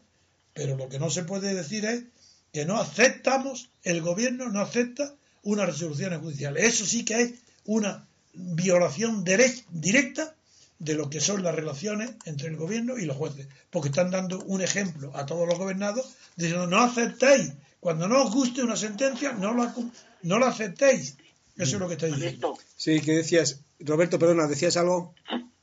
pero 0.52 0.76
lo 0.76 0.88
que 0.88 0.98
no 0.98 1.10
se 1.10 1.24
puede 1.24 1.54
decir 1.54 1.84
es 1.84 2.04
que 2.52 2.64
no 2.64 2.78
aceptamos, 2.78 3.70
el 3.82 4.00
gobierno 4.00 4.48
no 4.48 4.60
acepta 4.60 5.14
unas 5.42 5.66
resoluciones 5.66 6.20
judiciales. 6.20 6.64
Eso 6.64 6.86
sí 6.86 7.04
que 7.04 7.22
es 7.22 7.32
una 7.64 8.06
violación 8.34 9.24
directa 9.24 10.34
de 10.78 10.94
lo 10.94 11.08
que 11.08 11.20
son 11.20 11.42
las 11.42 11.54
relaciones 11.54 12.10
entre 12.24 12.48
el 12.48 12.56
gobierno 12.56 12.98
y 12.98 13.04
los 13.04 13.16
jueces, 13.16 13.46
porque 13.70 13.88
están 13.88 14.10
dando 14.10 14.42
un 14.44 14.62
ejemplo 14.62 15.12
a 15.14 15.26
todos 15.26 15.46
los 15.46 15.58
gobernados 15.58 16.14
diciendo 16.36 16.66
no 16.66 16.80
aceptéis 16.80 17.52
cuando 17.80 18.08
no 18.08 18.22
os 18.22 18.32
guste 18.32 18.62
una 18.62 18.76
sentencia, 18.76 19.32
no 19.32 19.54
la, 19.54 19.74
no 20.22 20.38
la 20.38 20.48
aceptéis. 20.48 21.16
Eso 21.57 21.76
es 21.76 21.80
lo 21.80 21.86
que 21.88 21.94
estoy 21.94 22.12
diciendo. 22.12 22.59
Sí, 22.76 23.00
que 23.00 23.12
decías, 23.12 23.64
Roberto, 23.80 24.18
perdona, 24.18 24.46
¿decías 24.46 24.76
algo? 24.76 25.14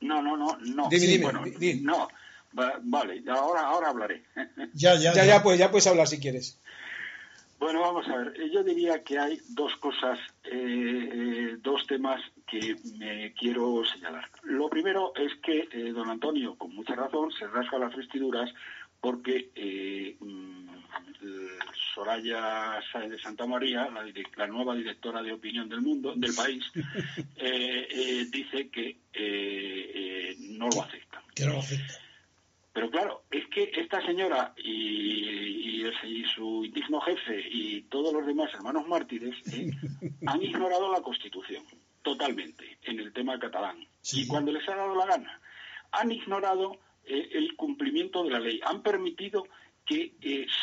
No, 0.01 0.21
no, 0.21 0.37
no, 0.37 0.57
no. 0.57 0.89
Dime, 0.89 1.05
dime, 1.05 1.23
bueno, 1.23 1.43
No, 1.81 2.07
vale, 2.83 3.23
ahora, 3.27 3.61
ahora 3.61 3.89
hablaré. 3.89 4.23
Ya, 4.73 4.95
ya, 4.95 5.13
ya, 5.13 5.25
ya, 5.25 5.43
pues, 5.43 5.57
ya 5.57 5.71
puedes 5.71 5.87
hablar 5.87 6.07
si 6.07 6.19
quieres. 6.19 6.59
Bueno, 7.59 7.81
vamos 7.81 8.07
a 8.07 8.15
ver. 8.15 8.33
Yo 8.51 8.63
diría 8.63 9.03
que 9.03 9.19
hay 9.19 9.41
dos 9.49 9.75
cosas, 9.77 10.17
eh, 10.45 11.09
eh, 11.11 11.57
dos 11.61 11.85
temas 11.87 12.21
que 12.47 12.77
me 12.97 13.33
quiero 13.33 13.83
señalar. 13.83 14.29
Lo 14.43 14.69
primero 14.69 15.11
es 15.15 15.33
que 15.43 15.67
eh, 15.71 15.91
don 15.91 16.09
Antonio, 16.09 16.55
con 16.55 16.73
mucha 16.73 16.95
razón, 16.95 17.31
se 17.31 17.45
rasga 17.47 17.77
las 17.79 17.93
vestiduras 17.95 18.49
porque 19.01 20.17
mm, 20.19 20.59
Soraya 21.93 22.79
Sáenz 22.91 23.11
de 23.11 23.19
Santa 23.19 23.45
María, 23.45 23.89
la, 24.35 24.47
nueva 24.47 24.75
directora 24.75 25.21
de 25.21 25.33
opinión 25.33 25.67
del 25.69 25.81
mundo, 25.81 26.13
del 26.15 26.33
país, 26.33 26.63
eh, 27.35 27.87
eh, 27.89 28.25
dice 28.31 28.69
que 28.69 28.97
eh, 29.13 30.35
no 30.51 30.69
lo 30.69 30.81
acepta. 30.81 31.21
Pero 32.71 32.89
claro, 32.91 33.23
es 33.31 33.47
que 33.47 33.71
esta 33.75 34.05
señora 34.05 34.53
y, 34.57 35.83
su 36.35 36.63
indigno 36.63 37.01
jefe 37.01 37.43
y 37.49 37.81
todos 37.83 38.13
los 38.13 38.25
demás 38.25 38.53
hermanos 38.53 38.87
mártires 38.87 39.35
han 40.27 40.43
ignorado 40.43 40.91
la 40.91 41.01
Constitución 41.01 41.63
totalmente 42.03 42.77
en 42.83 42.99
el 42.99 43.11
tema 43.11 43.39
catalán. 43.39 43.85
Y 44.13 44.27
cuando 44.27 44.51
les 44.51 44.67
ha 44.69 44.75
dado 44.75 44.95
la 44.95 45.05
gana, 45.05 45.41
han 45.91 46.11
ignorado 46.11 46.79
el 47.09 47.55
cumplimiento 47.55 48.23
de 48.23 48.29
la 48.29 48.39
ley, 48.39 48.61
han 48.63 48.81
permitido 48.81 49.47
que 49.85 50.13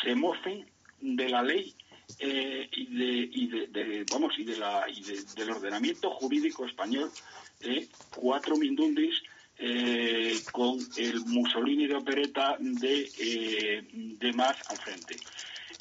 se 0.01 0.15
mocen 0.15 0.65
de 1.01 1.29
la 1.29 1.43
ley 1.43 1.75
eh, 2.19 2.69
y, 2.71 3.47
del 3.47 5.51
ordenamiento 5.51 6.09
jurídico 6.11 6.65
español 6.65 7.11
eh, 7.59 7.87
cuatro 8.15 8.55
mindundis 8.55 9.21
eh, 9.57 10.39
con 10.51 10.79
el 10.95 11.19
Mussolini 11.25 11.85
de 11.85 11.95
opereta 11.95 12.55
de 12.59 14.31
más 14.33 14.57
al 14.69 14.77
frente. 14.77 15.17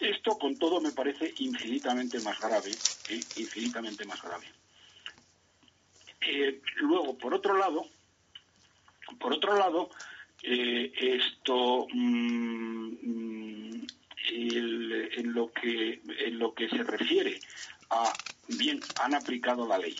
Esto 0.00 0.36
con 0.36 0.58
todo 0.58 0.80
me 0.80 0.90
parece 0.90 1.32
infinitamente 1.38 2.18
más 2.20 2.40
grave, 2.40 2.72
infinitamente 3.36 4.04
más 4.04 4.20
grave. 4.20 4.46
luego, 6.80 7.16
por 7.16 7.34
otro 7.34 7.56
lado, 7.56 7.86
por 9.20 9.32
otro 9.32 9.56
lado, 9.56 9.90
esto 10.43 11.87
mm, 11.93 12.89
mm, 13.03 13.87
en, 14.28 15.32
lo 15.32 15.53
que, 15.53 16.01
en 16.18 16.39
lo 16.39 16.55
que 16.55 16.68
se 16.68 16.82
refiere 16.82 17.41
a, 17.91 18.12
bien, 18.49 18.80
han 19.03 19.14
aplicado 19.14 19.66
la 19.66 19.78
ley. 19.78 19.97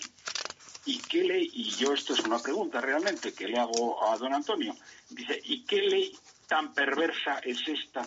¿Y 0.85 0.99
qué 0.99 1.25
ley? 1.25 1.51
Y 1.53 1.71
yo 1.71 1.93
esto 1.93 2.15
es 2.15 2.21
una 2.21 2.39
pregunta 2.39 2.81
realmente 2.81 3.35
que 3.35 3.49
le 3.49 3.59
hago 3.59 4.09
a 4.09 4.17
don 4.19 4.33
Antonio. 4.33 4.75
Dice, 5.11 5.41
¿y 5.45 5.65
qué 5.65 5.83
ley 5.83 6.17
tan 6.47 6.73
perversa 6.75 7.41
es 7.41 7.67
esta? 7.67 8.07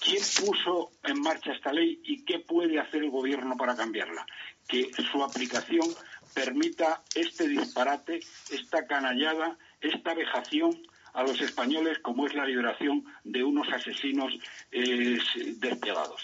¿Quién 0.00 0.22
puso 0.40 0.92
en 1.02 1.20
marcha 1.20 1.52
esta 1.52 1.72
ley 1.72 2.00
y 2.04 2.24
qué 2.24 2.38
puede 2.38 2.78
hacer 2.78 3.02
el 3.02 3.10
gobierno 3.10 3.56
para 3.56 3.74
cambiarla? 3.74 4.24
Que 4.68 4.90
su 5.10 5.24
aplicación 5.24 5.88
permita 6.34 7.02
este 7.14 7.48
disparate, 7.48 8.20
esta 8.50 8.86
canallada, 8.86 9.58
esta 9.80 10.14
vejación 10.14 10.80
a 11.12 11.22
los 11.22 11.40
españoles 11.40 11.98
como 12.02 12.26
es 12.26 12.34
la 12.34 12.44
liberación 12.44 13.04
de 13.24 13.42
unos 13.42 13.68
asesinos 13.72 14.32
eh, 14.70 15.18
despiadados. 15.56 16.22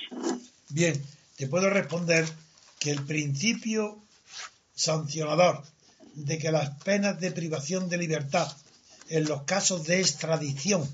Bien, 0.68 1.00
te 1.36 1.46
puedo 1.48 1.70
responder 1.70 2.24
que 2.78 2.90
el 2.90 3.02
principio 3.04 4.02
sancionador 4.74 5.64
de 6.14 6.38
que 6.38 6.52
las 6.52 6.70
penas 6.82 7.20
de 7.20 7.32
privación 7.32 7.88
de 7.88 7.98
libertad 7.98 8.48
en 9.08 9.24
los 9.24 9.42
casos 9.42 9.86
de 9.86 10.00
extradición 10.00 10.88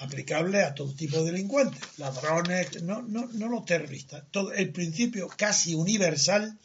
aplicable 0.00 0.64
a 0.64 0.74
todo 0.74 0.92
tipo 0.92 1.18
de 1.18 1.30
delincuentes, 1.30 1.80
ladrones, 1.98 2.82
no, 2.82 3.02
no, 3.02 3.26
no 3.32 3.48
los 3.48 3.64
terroristas, 3.64 4.24
todo 4.30 4.52
el 4.52 4.72
principio 4.72 5.28
casi 5.28 5.74
universal 5.74 6.58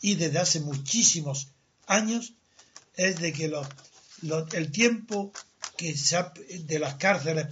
y 0.00 0.14
desde 0.14 0.38
hace 0.38 0.60
muchísimos 0.60 1.48
años 1.86 2.32
es 2.96 3.20
de 3.20 3.32
que 3.32 3.48
los, 3.48 3.66
el 4.52 4.72
tiempo 4.72 5.32
que 5.78 5.96
se 5.96 6.18
de 6.64 6.78
las 6.78 6.96
cárceles, 6.96 7.46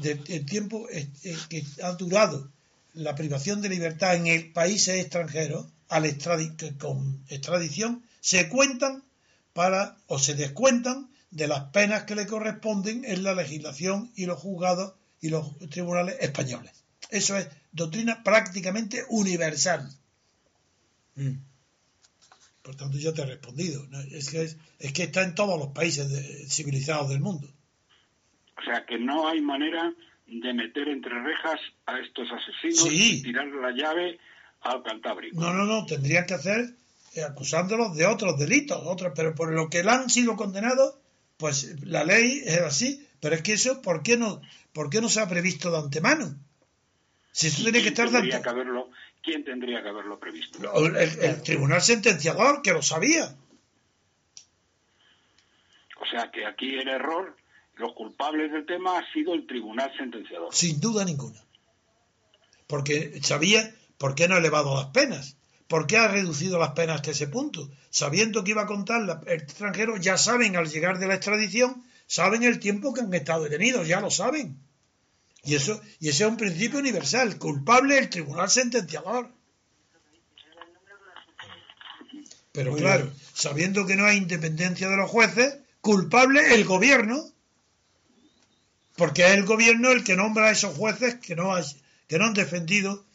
el 0.00 0.46
tiempo 0.46 0.86
eh, 0.90 1.08
que 1.48 1.64
ha 1.82 1.92
durado 1.92 2.52
la 2.94 3.14
privación 3.14 3.62
de 3.62 3.70
libertad 3.70 4.14
en 4.14 4.26
el 4.26 4.52
países 4.52 5.00
extranjeros 5.00 5.66
al 5.88 6.04
con 6.78 7.24
extradición 7.28 8.04
se 8.20 8.48
cuentan 8.48 9.02
para 9.54 9.96
o 10.06 10.18
se 10.18 10.34
descuentan 10.34 11.10
de 11.30 11.48
las 11.48 11.64
penas 11.70 12.04
que 12.04 12.14
le 12.14 12.26
corresponden 12.26 13.04
en 13.04 13.24
la 13.24 13.34
legislación 13.34 14.12
y 14.14 14.26
los 14.26 14.38
juzgados 14.38 14.94
y 15.20 15.30
los 15.30 15.58
tribunales 15.70 16.16
españoles. 16.20 16.72
Eso 17.08 17.36
es 17.36 17.48
doctrina 17.72 18.22
prácticamente 18.22 19.04
universal. 19.08 19.90
Mm. 21.16 21.49
Por 22.62 22.76
tanto, 22.76 22.98
yo 22.98 23.14
te 23.14 23.22
he 23.22 23.26
respondido. 23.26 23.86
Es, 24.10 24.30
que 24.30 24.42
es, 24.42 24.92
que 24.92 25.04
está 25.04 25.22
en 25.22 25.34
todos 25.34 25.58
los 25.58 25.68
países 25.68 26.08
civilizados 26.52 27.08
del 27.08 27.20
mundo. 27.20 27.48
O 28.58 28.62
sea, 28.62 28.84
que 28.84 28.98
no 28.98 29.28
hay 29.28 29.40
manera 29.40 29.92
de 30.26 30.54
meter 30.54 30.88
entre 30.88 31.22
rejas 31.22 31.60
a 31.86 31.98
estos 31.98 32.28
asesinos 32.30 32.88
y 32.92 33.22
tirar 33.22 33.46
la 33.46 33.72
llave 33.72 34.18
al 34.60 34.82
Cantábrico. 34.82 35.40
No, 35.40 35.52
no, 35.54 35.64
no. 35.64 35.86
Tendrían 35.86 36.26
que 36.26 36.34
hacer 36.34 36.74
eh, 37.14 37.22
acusándolos 37.22 37.96
de 37.96 38.06
otros 38.06 38.38
delitos, 38.38 38.80
otros, 38.84 39.12
pero 39.16 39.34
por 39.34 39.52
lo 39.52 39.68
que 39.68 39.80
han 39.80 40.10
sido 40.10 40.36
condenados, 40.36 40.96
pues 41.38 41.82
la 41.84 42.04
ley 42.04 42.42
es 42.44 42.60
así. 42.60 43.06
Pero 43.20 43.34
es 43.34 43.42
que 43.42 43.54
eso, 43.54 43.82
¿por 43.82 44.02
qué 44.02 44.16
no, 44.16 44.40
por 44.72 44.90
qué 44.90 45.00
no 45.00 45.08
se 45.08 45.20
ha 45.20 45.28
previsto 45.28 45.70
de 45.70 45.78
antemano? 45.78 46.34
Si 47.32 47.48
eso 47.48 47.62
tiene 47.62 47.82
que 47.82 47.88
estar 47.88 48.10
de 48.10 48.18
antemano. 48.18 48.90
¿Quién 49.22 49.44
tendría 49.44 49.82
que 49.82 49.88
haberlo 49.88 50.18
previsto? 50.18 50.58
El, 50.86 51.42
tribunal 51.42 51.82
sentenciador, 51.82 52.62
que 52.62 52.72
lo 52.72 52.82
sabía. 52.82 53.36
O 56.00 56.06
sea 56.06 56.30
que 56.30 56.46
aquí 56.46 56.74
el 56.78 56.88
error, 56.88 57.36
los 57.76 57.92
culpables 57.92 58.50
del 58.50 58.64
tema 58.64 58.98
ha 58.98 59.12
sido 59.12 59.34
el 59.34 59.46
tribunal 59.46 59.92
sentenciador. 59.96 60.54
Sin 60.54 60.80
duda 60.80 61.04
ninguna. 61.04 61.38
Porque 62.66 63.20
sabía 63.22 63.74
por 63.98 64.14
qué 64.14 64.26
no 64.26 64.36
ha 64.36 64.38
elevado 64.38 64.74
las 64.74 64.86
penas. 64.86 65.36
¿Por 65.68 65.86
qué 65.86 65.98
ha 65.98 66.08
reducido 66.08 66.58
las 66.58 66.72
penas 66.72 66.96
hasta 66.96 67.12
ese 67.12 67.28
punto? 67.28 67.70
Sabiendo 67.90 68.42
que 68.42 68.52
iba 68.52 68.62
a 68.62 68.66
contar 68.66 69.02
el 69.02 69.32
extranjero, 69.32 69.98
ya 69.98 70.16
saben 70.16 70.56
al 70.56 70.68
llegar 70.68 70.98
de 70.98 71.06
la 71.06 71.14
extradición, 71.14 71.84
saben 72.06 72.42
el 72.42 72.58
tiempo 72.58 72.94
que 72.94 73.02
han 73.02 73.14
estado 73.14 73.44
detenidos, 73.44 73.86
ya 73.86 74.00
lo 74.00 74.10
saben. 74.10 74.58
Y 75.44 75.54
eso 75.54 75.80
y 75.98 76.08
ese 76.08 76.24
es 76.24 76.30
un 76.30 76.36
principio 76.36 76.78
universal. 76.78 77.38
Culpable 77.38 77.98
el 77.98 78.10
tribunal 78.10 78.50
sentenciador. 78.50 79.30
Pero 82.52 82.74
claro, 82.74 83.12
sabiendo 83.32 83.86
que 83.86 83.96
no 83.96 84.06
hay 84.06 84.16
independencia 84.16 84.88
de 84.88 84.96
los 84.96 85.10
jueces, 85.10 85.58
culpable 85.80 86.54
el 86.54 86.64
gobierno. 86.64 87.24
Porque 88.96 89.24
es 89.26 89.32
el 89.32 89.44
gobierno 89.44 89.92
el 89.92 90.04
que 90.04 90.16
nombra 90.16 90.48
a 90.48 90.50
esos 90.50 90.76
jueces 90.76 91.14
que 91.16 91.34
no, 91.34 91.54
que 92.06 92.18
no 92.18 92.26
han 92.26 92.34
defendido 92.34 93.06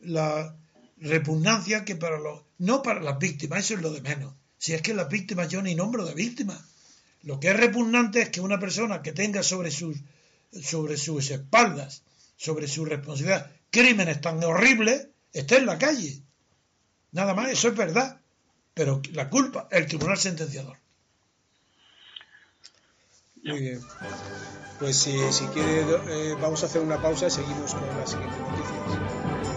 la, 0.00 0.54
repugnancia 1.02 1.84
que 1.84 1.96
para 1.96 2.18
los, 2.18 2.42
no 2.58 2.82
para 2.82 3.00
las 3.00 3.18
víctimas, 3.18 3.60
eso 3.60 3.74
es 3.74 3.82
lo 3.82 3.92
de 3.92 4.00
menos. 4.00 4.34
Si 4.58 4.72
es 4.72 4.82
que 4.82 4.94
las 4.94 5.08
víctimas 5.08 5.48
yo 5.48 5.60
ni 5.60 5.74
nombro 5.74 6.04
de 6.04 6.14
víctimas. 6.14 6.60
Lo 7.22 7.38
que 7.40 7.48
es 7.48 7.56
repugnante 7.56 8.22
es 8.22 8.28
que 8.30 8.40
una 8.40 8.58
persona 8.58 9.02
que 9.02 9.12
tenga 9.12 9.42
sobre 9.42 9.70
sus, 9.70 9.96
sobre 10.52 10.96
sus 10.96 11.30
espaldas, 11.30 12.02
sobre 12.36 12.68
su 12.68 12.84
responsabilidad, 12.84 13.50
crímenes 13.70 14.20
tan 14.20 14.42
horribles, 14.44 15.08
esté 15.32 15.58
en 15.58 15.66
la 15.66 15.78
calle. 15.78 16.22
Nada 17.12 17.34
más, 17.34 17.50
eso 17.50 17.68
es 17.68 17.76
verdad. 17.76 18.20
Pero 18.74 19.02
la 19.12 19.28
culpa, 19.28 19.68
el 19.70 19.86
tribunal 19.86 20.16
sentenciador. 20.16 20.78
Muy 23.44 23.60
bien. 23.60 23.80
Pues 24.78 24.96
si, 24.96 25.32
si 25.32 25.44
quiere, 25.48 25.80
eh, 25.80 26.34
vamos 26.40 26.62
a 26.62 26.66
hacer 26.66 26.80
una 26.80 27.00
pausa 27.00 27.26
y 27.26 27.30
seguimos 27.30 27.74
con 27.74 27.86
las 27.98 28.10
siguientes 28.10 28.38
noticias. 28.38 29.51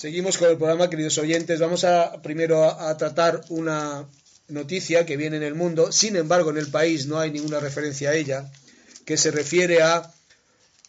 Seguimos 0.00 0.38
con 0.38 0.48
el 0.48 0.56
programa, 0.56 0.88
queridos 0.88 1.18
oyentes. 1.18 1.60
Vamos 1.60 1.84
a 1.84 2.22
primero 2.22 2.64
a, 2.64 2.96
tratar 2.96 3.42
una 3.50 4.08
noticia 4.48 5.04
que 5.04 5.18
viene 5.18 5.36
en 5.36 5.42
el 5.42 5.54
mundo. 5.54 5.92
Sin 5.92 6.16
embargo, 6.16 6.48
en 6.48 6.56
el 6.56 6.68
país 6.68 7.04
no 7.04 7.18
hay 7.18 7.30
ninguna 7.30 7.60
referencia 7.60 8.08
a 8.08 8.14
ella, 8.14 8.50
que 9.04 9.18
se 9.18 9.30
refiere 9.30 9.82
a 9.82 10.10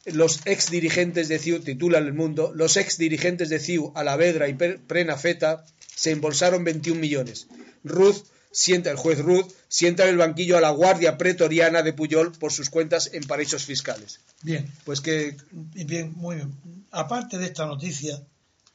los 0.06 0.40
ex 0.46 0.72
dirigentes 0.72 1.28
de 1.28 1.40
CIU, 1.40 1.60
titula 1.60 1.98
el 1.98 2.14
mundo, 2.14 2.54
los 2.56 2.78
ex 2.78 2.98
dirigentes 2.98 3.50
de 3.50 3.60
CIU, 3.60 3.92
Alavedra 3.96 4.48
y 4.48 4.54
Prenafeta, 4.54 5.66
se 5.94 6.12
embolsaron 6.12 6.64
21 6.64 6.98
millones. 6.98 7.48
Ruth 7.84 8.24
sienta, 8.54 8.92
el 8.92 8.96
juez 8.96 9.20
Ruth 9.20 9.52
sienta 9.68 10.04
en 10.04 10.12
el 10.12 10.18
banquillo 10.20 10.58
a 10.58 10.62
la 10.62 10.70
guardia 10.70 11.18
pretoriana 11.18 11.84
de 11.84 11.92
Puyol 11.92 12.32
por 12.32 12.54
sus 12.54 12.70
cuentas 12.70 13.10
en 13.12 13.26
paraísos 13.26 13.66
fiscales. 13.66 14.22
Bien, 14.42 14.72
pues 14.86 15.02
que, 15.02 15.36
bien, 15.52 16.14
muy 16.16 16.38
bien. 16.38 16.54
Aparte 16.92 17.38
de 17.38 17.48
esta 17.48 17.66
noticia, 17.66 18.22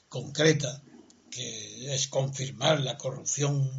concreta, 0.08 0.82
que 1.30 1.94
es 1.94 2.08
confirmar 2.08 2.80
la 2.80 2.96
corrupción 2.96 3.70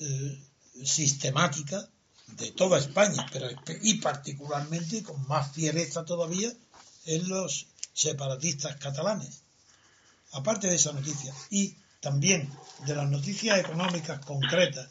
eh, 0.00 0.42
sistemática 0.84 1.88
de 2.26 2.52
toda 2.52 2.78
España, 2.78 3.26
pero 3.32 3.48
y 3.82 3.94
particularmente 3.94 5.02
con 5.02 5.26
más 5.26 5.52
fiereza 5.52 6.04
todavía 6.04 6.52
en 7.06 7.28
los 7.28 7.66
separatistas 7.92 8.76
catalanes. 8.76 9.42
Aparte 10.32 10.68
de 10.68 10.76
esa 10.76 10.92
noticia 10.92 11.34
y 11.50 11.76
también 12.00 12.50
de 12.86 12.94
las 12.94 13.08
noticias 13.08 13.58
económicas 13.58 14.24
concretas 14.24 14.88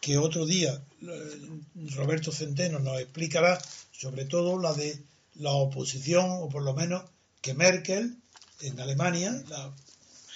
que 0.00 0.18
otro 0.18 0.46
día 0.46 0.80
eh, 1.02 1.60
Roberto 1.96 2.30
Centeno 2.30 2.78
nos 2.78 3.00
explicará, 3.00 3.58
sobre 3.90 4.26
todo 4.26 4.58
la 4.58 4.72
de 4.74 5.02
la 5.34 5.50
oposición, 5.52 6.26
o 6.30 6.48
por 6.48 6.62
lo 6.62 6.74
menos 6.74 7.02
que 7.40 7.54
Merkel 7.54 8.16
en 8.60 8.80
Alemania, 8.80 9.42
la 9.48 9.74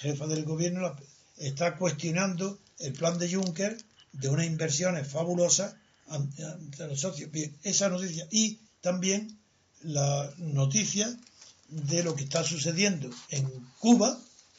jefa 0.00 0.26
del 0.26 0.44
gobierno 0.44 0.96
está 1.36 1.76
cuestionando 1.76 2.58
el 2.78 2.92
plan 2.92 3.18
de 3.18 3.32
Juncker 3.32 3.76
de 4.12 4.28
unas 4.28 4.46
inversiones 4.46 5.06
fabulosas 5.06 5.74
ante 6.08 6.86
los 6.86 7.00
socios. 7.00 7.30
Bien, 7.30 7.56
esa 7.62 7.88
noticia 7.88 8.26
y 8.30 8.58
también 8.80 9.38
la 9.82 10.32
noticia 10.38 11.16
de 11.68 12.02
lo 12.02 12.14
que 12.14 12.24
está 12.24 12.42
sucediendo 12.42 13.10
en 13.30 13.48
Cuba 13.78 14.18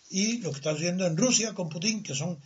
y 0.10 0.38
lo 0.40 0.52
que 0.52 0.58
está 0.58 0.72
sucediendo 0.72 1.06
en 1.06 1.18
Rusia 1.18 1.54
con 1.54 1.70
Putin, 1.70 2.04
que 2.04 2.16
son 2.16 2.40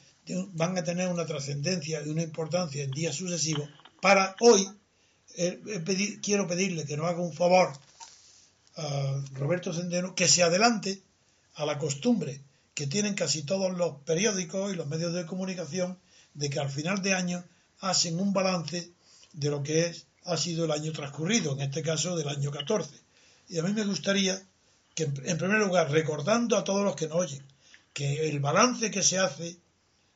van 0.53 0.75
a 0.77 0.83
tener 0.83 1.07
una 1.09 1.25
trascendencia 1.25 2.01
y 2.03 2.09
una 2.09 2.23
importancia 2.23 2.83
en 2.83 2.91
días 2.91 3.15
sucesivos. 3.15 3.69
Para 4.01 4.35
hoy, 4.39 4.67
eh, 5.37 5.61
eh, 5.67 6.19
quiero 6.21 6.47
pedirle 6.47 6.85
que 6.85 6.97
nos 6.97 7.07
haga 7.07 7.21
un 7.21 7.33
favor 7.33 7.71
a 8.77 9.23
Roberto 9.33 9.71
Centeno, 9.71 10.15
que 10.15 10.27
se 10.27 10.41
adelante 10.41 11.01
a 11.53 11.65
la 11.65 11.77
costumbre 11.77 12.41
que 12.75 12.87
tienen 12.87 13.15
casi 13.15 13.43
todos 13.43 13.75
los 13.75 14.01
periódicos 14.01 14.71
y 14.71 14.75
los 14.75 14.87
medios 14.87 15.13
de 15.13 15.25
comunicación 15.25 15.97
de 16.33 16.49
que 16.49 16.59
al 16.59 16.69
final 16.69 17.01
de 17.01 17.13
año 17.13 17.43
hacen 17.79 18.19
un 18.19 18.33
balance 18.33 18.91
de 19.31 19.49
lo 19.49 19.63
que 19.63 19.85
es, 19.87 20.07
ha 20.25 20.37
sido 20.37 20.65
el 20.65 20.71
año 20.71 20.91
transcurrido, 20.91 21.53
en 21.53 21.61
este 21.61 21.81
caso 21.81 22.17
del 22.17 22.27
año 22.27 22.51
14. 22.51 22.93
Y 23.47 23.59
a 23.59 23.63
mí 23.63 23.71
me 23.73 23.85
gustaría 23.85 24.41
que, 24.93 25.03
en 25.03 25.37
primer 25.37 25.59
lugar, 25.59 25.89
recordando 25.89 26.57
a 26.57 26.63
todos 26.63 26.83
los 26.83 26.95
que 26.95 27.07
nos 27.07 27.17
oyen, 27.17 27.43
que 27.93 28.27
el 28.27 28.41
balance 28.41 28.91
que 28.91 29.03
se 29.03 29.19
hace 29.19 29.57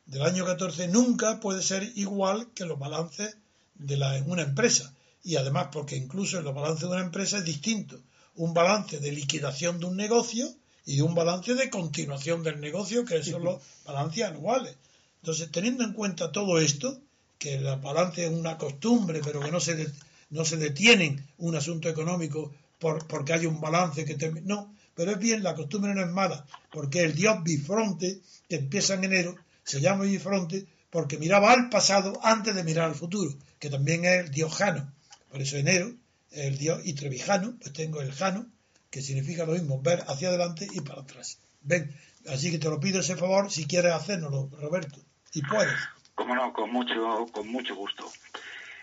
del 0.04 0.22
año 0.22 0.44
14 0.44 0.88
nunca 0.88 1.40
puede 1.40 1.62
ser 1.62 1.90
igual 1.94 2.48
que 2.54 2.66
los 2.66 2.78
balances 2.78 3.36
de 3.74 3.96
la, 3.96 4.18
en 4.18 4.30
una 4.30 4.42
empresa. 4.42 4.94
Y 5.22 5.36
además 5.36 5.68
porque 5.72 5.96
incluso 5.96 6.38
en 6.38 6.44
los 6.44 6.54
balances 6.54 6.82
de 6.82 6.94
una 6.94 7.04
empresa 7.04 7.38
es 7.38 7.44
distinto. 7.44 7.98
Un 8.34 8.52
balance 8.52 8.98
de 8.98 9.12
liquidación 9.12 9.80
de 9.80 9.86
un 9.86 9.96
negocio 9.96 10.54
y 10.90 11.02
un 11.02 11.14
balance 11.14 11.54
de 11.54 11.70
continuación 11.70 12.42
del 12.42 12.60
negocio, 12.60 13.04
que 13.04 13.22
son 13.22 13.44
los 13.44 13.62
balances 13.84 14.24
anuales. 14.24 14.74
Entonces, 15.22 15.48
teniendo 15.52 15.84
en 15.84 15.92
cuenta 15.92 16.32
todo 16.32 16.58
esto, 16.58 16.98
que 17.38 17.54
el 17.54 17.64
balance 17.76 18.24
es 18.24 18.32
una 18.32 18.58
costumbre, 18.58 19.20
pero 19.22 19.38
que 19.38 19.52
no 19.52 19.60
se, 19.60 19.86
no 20.30 20.44
se 20.44 20.56
detienen 20.56 21.24
un 21.38 21.54
asunto 21.54 21.88
económico 21.88 22.52
por, 22.80 23.06
porque 23.06 23.34
hay 23.34 23.46
un 23.46 23.60
balance 23.60 24.04
que 24.04 24.16
termina. 24.16 24.46
No, 24.46 24.74
pero 24.96 25.12
es 25.12 25.18
bien, 25.20 25.44
la 25.44 25.54
costumbre 25.54 25.94
no 25.94 26.02
es 26.02 26.10
mala, 26.10 26.44
porque 26.72 27.04
el 27.04 27.14
dios 27.14 27.40
bifronte, 27.44 28.18
que 28.48 28.56
empieza 28.56 28.94
en 28.94 29.04
enero, 29.04 29.36
se 29.62 29.80
llama 29.80 30.04
bifronte 30.04 30.66
porque 30.90 31.18
miraba 31.18 31.52
al 31.52 31.68
pasado 31.68 32.18
antes 32.24 32.52
de 32.52 32.64
mirar 32.64 32.86
al 32.86 32.96
futuro, 32.96 33.32
que 33.60 33.70
también 33.70 34.04
es 34.04 34.24
el 34.24 34.30
dios 34.32 34.52
Jano. 34.52 34.92
Por 35.30 35.40
eso 35.40 35.56
enero, 35.56 35.94
el 36.32 36.58
dios 36.58 36.80
y 36.84 36.94
trevijano, 36.94 37.54
pues 37.60 37.72
tengo 37.72 38.00
el 38.00 38.10
Jano, 38.10 38.46
que 38.90 39.02
significa 39.02 39.46
lo 39.46 39.52
mismo, 39.52 39.80
ver 39.80 40.00
hacia 40.08 40.28
adelante 40.28 40.66
y 40.72 40.80
para 40.80 41.02
atrás. 41.02 41.40
Ven, 41.62 41.94
así 42.28 42.50
que 42.50 42.58
te 42.58 42.68
lo 42.68 42.80
pido 42.80 43.00
ese 43.00 43.16
favor 43.16 43.50
si 43.50 43.66
quieres 43.66 43.92
hacérnoslo, 43.92 44.50
Roberto, 44.60 44.98
y 45.32 45.42
puedes. 45.42 45.78
Como 46.14 46.34
no, 46.34 46.52
con 46.52 46.70
mucho, 46.70 47.26
con 47.32 47.48
mucho 47.48 47.74
gusto. 47.74 48.10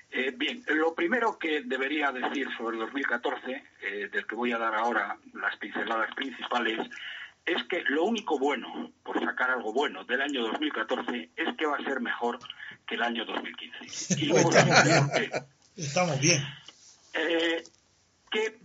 Eh, 0.09 0.31
bien, 0.35 0.63
lo 0.67 0.95
primero 0.95 1.37
que 1.37 1.61
debería 1.63 2.11
decir 2.11 2.47
sobre 2.57 2.77
el 2.77 2.85
2014, 2.85 3.63
eh, 3.81 4.09
del 4.11 4.25
que 4.25 4.35
voy 4.35 4.53
a 4.53 4.57
dar 4.57 4.73
ahora 4.73 5.17
las 5.33 5.57
pinceladas 5.57 6.13
principales, 6.15 6.79
es 7.45 7.63
que 7.65 7.83
lo 7.87 8.05
único 8.05 8.39
bueno, 8.39 8.91
por 9.03 9.23
sacar 9.23 9.51
algo 9.51 9.73
bueno, 9.73 10.03
del 10.05 10.21
año 10.21 10.43
2014 10.43 11.29
es 11.35 11.55
que 11.57 11.65
va 11.65 11.77
a 11.77 11.83
ser 11.83 12.01
mejor 12.01 12.39
que 12.85 12.95
el 12.95 13.03
año 13.03 13.25
2015. 13.25 14.21
Y 14.21 14.25
luego 14.27 14.49
Estamos 14.49 14.83
bien. 14.83 15.31
Estamos 15.75 16.19
bien. 16.19 16.41
Eh, 17.13 17.63
¿qué, 18.31 18.59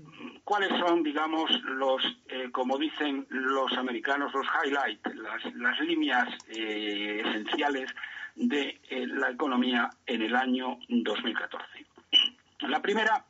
¿Cuáles 0.45 0.71
son, 0.81 1.03
digamos, 1.03 1.51
los, 1.63 2.03
eh, 2.29 2.51
como 2.51 2.77
dicen 2.77 3.27
los 3.31 3.73
americanos, 3.79 4.33
los 4.35 4.47
highlights, 4.47 5.15
las, 5.15 5.55
las 5.55 5.81
líneas 5.81 6.29
eh, 6.49 7.23
esenciales 7.25 7.91
de 8.35 8.81
eh, 8.91 9.07
la 9.07 9.31
economía 9.31 9.89
en 10.07 10.23
el 10.23 10.35
año 10.35 10.79
2014? 10.89 11.87
La 12.69 12.83
primera 12.83 13.25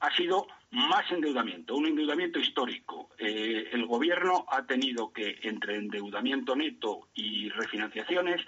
ha 0.00 0.16
sido 0.16 0.46
más 0.70 1.10
endeudamiento, 1.10 1.74
un 1.76 1.86
endeudamiento 1.86 2.38
histórico. 2.38 3.10
El 3.18 3.86
gobierno 3.86 4.44
ha 4.48 4.64
tenido 4.64 5.12
que, 5.12 5.38
entre 5.42 5.76
endeudamiento 5.76 6.56
neto 6.56 7.08
y 7.14 7.48
refinanciaciones, 7.50 8.40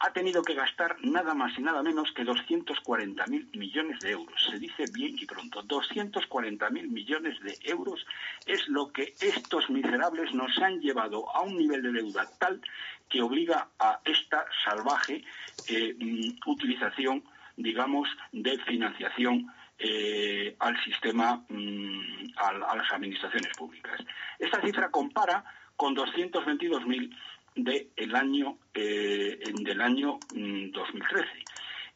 ha 0.00 0.12
tenido 0.12 0.42
que 0.42 0.54
gastar 0.54 0.96
nada 1.02 1.34
más 1.34 1.58
y 1.58 1.62
nada 1.62 1.82
menos 1.82 2.12
que 2.12 2.24
240.000 2.24 3.56
millones 3.56 3.98
de 4.00 4.10
euros. 4.12 4.40
Se 4.48 4.58
dice 4.58 4.84
bien 4.92 5.16
y 5.18 5.26
pronto, 5.26 5.62
240.000 5.64 6.70
millones 6.88 7.40
de 7.40 7.58
euros 7.64 8.06
es 8.46 8.68
lo 8.68 8.92
que 8.92 9.14
estos 9.20 9.68
miserables 9.70 10.32
nos 10.34 10.56
han 10.58 10.80
llevado 10.80 11.28
a 11.34 11.42
un 11.42 11.56
nivel 11.56 11.82
de 11.82 11.92
deuda 11.92 12.28
tal 12.38 12.60
que 13.08 13.22
obliga 13.22 13.68
a 13.78 14.00
esta 14.04 14.44
salvaje 14.64 15.24
eh, 15.68 15.96
mm, 15.98 16.48
utilización, 16.48 17.24
digamos, 17.56 18.08
de 18.30 18.56
financiación 18.58 19.52
eh, 19.80 20.54
al 20.60 20.80
sistema, 20.84 21.42
mm, 21.48 22.34
a, 22.36 22.48
a 22.70 22.76
las 22.76 22.92
administraciones 22.92 23.56
públicas. 23.56 24.00
Esta 24.38 24.60
cifra 24.60 24.90
compara 24.90 25.44
con 25.76 25.94
222.000 25.96 27.16
del 27.64 28.14
año 28.14 28.58
eh, 28.74 29.38
del 29.60 29.80
año 29.80 30.18
mm, 30.34 30.70
2013 30.70 31.28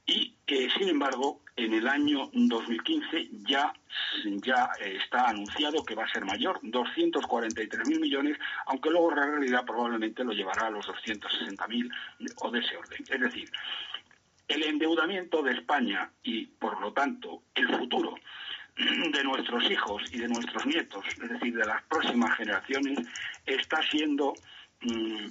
y 0.06 0.34
eh, 0.46 0.68
sin 0.76 0.88
embargo 0.88 1.40
en 1.54 1.74
el 1.74 1.86
año 1.86 2.30
2015 2.32 3.28
ya 3.46 3.72
ya 4.42 4.70
eh, 4.80 4.98
está 5.02 5.28
anunciado 5.28 5.84
que 5.84 5.94
va 5.94 6.04
a 6.04 6.12
ser 6.12 6.24
mayor 6.24 6.60
243.000 6.62 8.00
millones 8.00 8.38
aunque 8.66 8.90
luego 8.90 9.14
la 9.14 9.26
realidad 9.26 9.64
probablemente 9.64 10.24
lo 10.24 10.32
llevará 10.32 10.66
a 10.66 10.70
los 10.70 10.86
260.000 10.86 11.90
o 12.40 12.50
de 12.50 12.58
ese 12.58 12.76
orden. 12.76 13.04
Es 13.08 13.20
decir 13.20 13.50
el 14.48 14.62
endeudamiento 14.64 15.42
de 15.42 15.52
España 15.52 16.10
y 16.22 16.46
por 16.46 16.80
lo 16.80 16.92
tanto 16.92 17.42
el 17.54 17.68
futuro 17.78 18.14
de 18.76 19.24
nuestros 19.24 19.70
hijos 19.70 20.02
y 20.12 20.18
de 20.18 20.28
nuestros 20.28 20.66
nietos, 20.66 21.04
es 21.22 21.28
decir, 21.28 21.54
de 21.54 21.64
las 21.64 21.82
próximas 21.84 22.36
generaciones, 22.36 23.06
está 23.44 23.82
siendo 23.82 24.32
mm, 24.80 25.26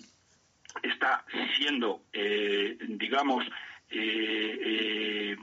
está 0.82 1.24
siendo, 1.58 2.02
eh, 2.14 2.76
digamos, 2.80 3.46
eh, 3.90 4.58
eh, 4.62 5.36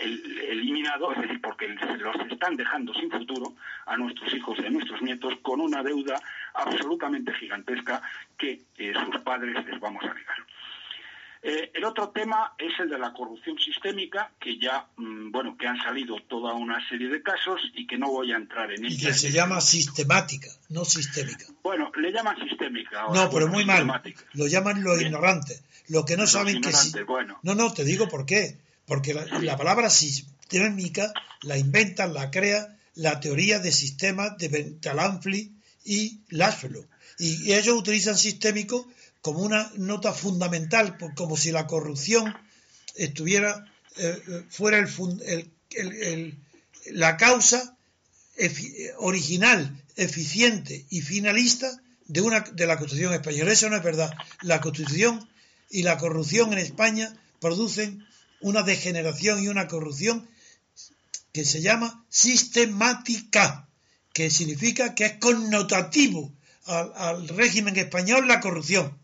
el- 0.00 0.38
eliminado, 0.48 1.12
es 1.12 1.20
decir, 1.20 1.40
porque 1.40 1.68
los 1.68 2.16
están 2.30 2.56
dejando 2.56 2.92
sin 2.94 3.10
futuro 3.10 3.52
a 3.86 3.96
nuestros 3.96 4.32
hijos 4.34 4.58
y 4.58 4.66
a 4.66 4.70
nuestros 4.70 5.02
nietos 5.02 5.34
con 5.42 5.60
una 5.60 5.82
deuda 5.82 6.18
absolutamente 6.54 7.32
gigantesca 7.34 8.00
que 8.38 8.60
eh, 8.78 8.92
sus 9.04 9.20
padres 9.22 9.64
les 9.66 9.78
vamos 9.80 10.02
a 10.04 10.14
negar. 10.14 10.36
Eh, 11.48 11.70
el 11.74 11.84
otro 11.84 12.08
tema 12.10 12.54
es 12.58 12.72
el 12.80 12.90
de 12.90 12.98
la 12.98 13.12
corrupción 13.12 13.56
sistémica, 13.58 14.32
que 14.40 14.58
ya, 14.58 14.88
mm, 14.96 15.30
bueno, 15.30 15.56
que 15.56 15.68
han 15.68 15.76
salido 15.80 16.16
toda 16.28 16.54
una 16.54 16.76
serie 16.88 17.08
de 17.08 17.22
casos 17.22 17.60
y 17.74 17.86
que 17.86 17.96
no 17.96 18.08
voy 18.10 18.32
a 18.32 18.36
entrar 18.36 18.72
en 18.72 18.84
Y 18.84 18.88
ellos. 18.88 19.02
que 19.02 19.14
se 19.14 19.30
llama 19.30 19.60
sistemática, 19.60 20.48
no 20.70 20.84
sistémica. 20.84 21.46
Bueno, 21.62 21.92
le 22.02 22.10
llaman 22.10 22.36
sistémica. 22.48 23.02
ahora, 23.02 23.20
No, 23.24 23.30
pero 23.30 23.46
muy 23.46 23.64
mal. 23.64 23.86
Lo 24.32 24.48
llaman 24.48 24.82
los 24.82 24.98
Bien. 24.98 25.12
ignorantes. 25.12 25.62
Los 25.88 26.04
que 26.04 26.16
no 26.16 26.22
Los 26.24 26.32
saben 26.32 26.60
que 26.60 26.72
sí. 26.72 26.92
bueno. 27.06 27.38
No, 27.44 27.54
no, 27.54 27.72
te 27.72 27.84
digo 27.84 28.08
por 28.08 28.26
qué. 28.26 28.56
Porque 28.84 29.14
la, 29.14 29.24
la 29.40 29.56
palabra 29.56 29.88
sistémica 29.88 31.12
la 31.42 31.58
inventan, 31.58 32.12
la 32.12 32.30
crea 32.32 32.76
la 32.96 33.20
teoría 33.20 33.58
de 33.60 33.70
sistemas 33.70 34.36
de 34.38 34.48
Bentalanfli 34.48 35.52
y 35.84 36.18
Laszlo. 36.30 36.84
Y 37.18 37.52
ellos 37.52 37.76
utilizan 37.76 38.16
sistémico 38.16 38.88
como 39.26 39.40
una 39.40 39.72
nota 39.76 40.12
fundamental, 40.12 40.96
como 41.16 41.36
si 41.36 41.50
la 41.50 41.66
corrupción 41.66 42.32
estuviera 42.94 43.64
eh, 43.96 44.22
eh, 44.24 44.44
fuera 44.48 44.78
el, 44.78 46.38
la 46.92 47.16
causa 47.16 47.76
original, 48.98 49.82
eficiente 49.96 50.86
y 50.90 51.00
finalista 51.00 51.76
de 52.06 52.20
una 52.20 52.42
de 52.42 52.68
la 52.68 52.78
Constitución 52.78 53.14
española. 53.14 53.50
Eso 53.50 53.68
no 53.68 53.74
es 53.74 53.82
verdad. 53.82 54.14
La 54.42 54.60
Constitución 54.60 55.28
y 55.70 55.82
la 55.82 55.98
corrupción 55.98 56.52
en 56.52 56.60
España 56.60 57.12
producen 57.40 58.06
una 58.40 58.62
degeneración 58.62 59.42
y 59.42 59.48
una 59.48 59.66
corrupción 59.66 60.28
que 61.32 61.44
se 61.44 61.62
llama 61.62 62.06
sistemática, 62.10 63.68
que 64.12 64.30
significa 64.30 64.94
que 64.94 65.06
es 65.06 65.12
connotativo 65.14 66.32
al 66.66 67.26
régimen 67.26 67.76
español 67.76 68.28
la 68.28 68.40
corrupción, 68.40 68.96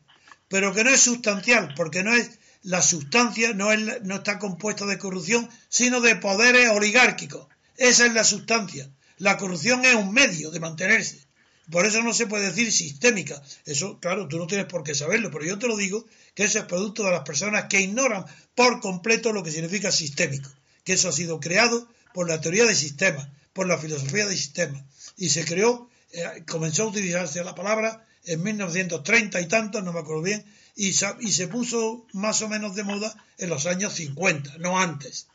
pero 0.53 0.75
que 0.75 0.85
no 0.85 0.91
es 0.91 1.01
sustancial, 1.01 1.73
porque 1.75 2.03
no 2.03 2.13
es 2.15 2.29
la 2.63 2.83
sustancia, 2.83 3.55
no, 3.55 3.73
es 3.73 4.03
no 4.03 4.17
está 4.17 4.39
compuesta 4.39 4.85
de 4.85 4.99
corrupción, 4.99 5.49
sino 5.71 6.03
de 6.03 6.15
poderes 6.17 6.69
oligárquicos. 6.69 7.47
Esa 7.79 8.05
es 8.05 8.13
la 8.13 8.23
sustancia. 8.23 8.91
La 9.17 9.39
corrupción 9.39 9.83
es 9.87 9.95
un 9.95 10.13
medio 10.13 10.51
de 10.51 10.61
mantenerse. 10.61 11.25
Por 11.71 11.87
eso 11.87 12.03
no 12.03 12.13
se 12.13 12.27
puede 12.27 12.51
decir 12.51 12.71
sistémica. 12.71 13.43
Eso, 13.65 13.99
claro, 13.99 14.29
tú 14.29 14.37
no 14.37 14.47
tienes 14.47 14.67
por 14.67 14.85
qué 14.85 14.95
saberlo, 14.95 15.31
pero 15.31 15.47
yo 15.47 15.59
te 15.59 15.69
lo 15.69 15.75
digo 15.75 16.05
que 16.35 16.45
eso 16.45 16.59
es 16.59 16.67
producto 16.67 17.03
de 17.03 17.13
las 17.13 17.23
personas 17.23 17.65
que 17.71 17.81
ignoran 17.81 18.27
por 18.55 18.81
completo 18.81 19.33
lo 19.33 19.43
que 19.43 19.53
significa 19.53 19.91
sistémico. 19.91 20.51
Que 20.85 20.93
eso 20.93 21.09
ha 21.09 21.13
sido 21.13 21.41
creado 21.41 21.89
por 22.13 22.29
la 22.29 22.43
teoría 22.43 22.67
de 22.67 22.75
sistemas, 22.75 23.27
por 23.55 23.67
la 23.67 23.79
filosofía 23.79 24.27
de 24.27 24.37
sistemas. 24.37 24.85
Y 25.17 25.31
se 25.31 25.47
creó, 25.47 25.89
eh, 26.11 26.45
comenzó 26.47 26.83
a 26.83 26.89
utilizarse 26.89 27.43
la 27.43 27.55
palabra 27.55 28.07
en 28.25 28.43
1930 28.43 29.41
y 29.41 29.49
tantos, 29.49 29.83
no 29.83 29.93
me 29.93 30.01
acuerdo 30.01 30.23
bien, 30.23 30.45
y, 30.77 30.89
y 30.89 31.33
se 31.33 31.49
puso 31.49 32.07
más 32.13 32.41
o 32.43 32.49
menos 32.49 32.75
de 32.75 32.85
moda 32.85 33.13
en 33.39 33.51
los 33.51 33.67
años 33.67 33.95
50, 33.95 34.59
no 34.59 34.79
antes. 34.79 35.29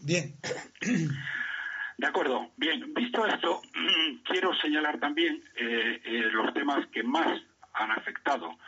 Bien, 0.00 0.36
De 2.02 2.08
acuerdo. 2.08 2.50
Bien, 2.56 2.92
visto 2.94 3.24
esto, 3.26 3.62
quiero 4.24 4.52
señalar 4.56 4.98
también 4.98 5.40
eh, 5.54 6.00
eh, 6.04 6.22
los 6.32 6.52
temas 6.52 6.84
que 6.88 7.04
más 7.04 7.40
han 7.74 7.92
afectado 7.92 8.58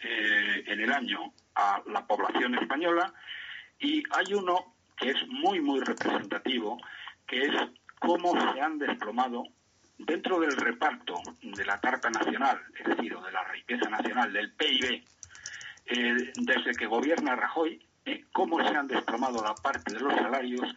eh, 0.00 0.64
en 0.66 0.78
el 0.78 0.92
año 0.92 1.32
a 1.54 1.82
la 1.86 2.06
población 2.06 2.54
española 2.56 3.14
y 3.78 4.02
hay 4.10 4.34
uno 4.34 4.74
que 4.98 5.08
es 5.08 5.26
muy, 5.28 5.60
muy 5.62 5.80
representativo, 5.80 6.78
que 7.26 7.40
es 7.40 7.52
cómo 7.98 8.38
se 8.52 8.60
han 8.60 8.78
desplomado 8.78 9.44
dentro 10.06 10.40
del 10.40 10.56
reparto 10.56 11.14
de 11.42 11.64
la 11.64 11.78
tarta 11.80 12.10
nacional, 12.10 12.60
es 12.78 12.96
decir, 12.96 13.14
o 13.14 13.22
de 13.22 13.32
la 13.32 13.44
riqueza 13.44 13.88
nacional, 13.88 14.32
del 14.32 14.52
PIB, 14.52 15.04
eh, 15.86 16.32
desde 16.36 16.72
que 16.72 16.86
gobierna 16.86 17.36
Rajoy, 17.36 17.84
eh, 18.04 18.24
cómo 18.32 18.58
se 18.66 18.74
han 18.74 18.88
desplomado 18.88 19.42
la 19.42 19.54
parte 19.54 19.94
de 19.94 20.00
los 20.00 20.14
salarios 20.14 20.74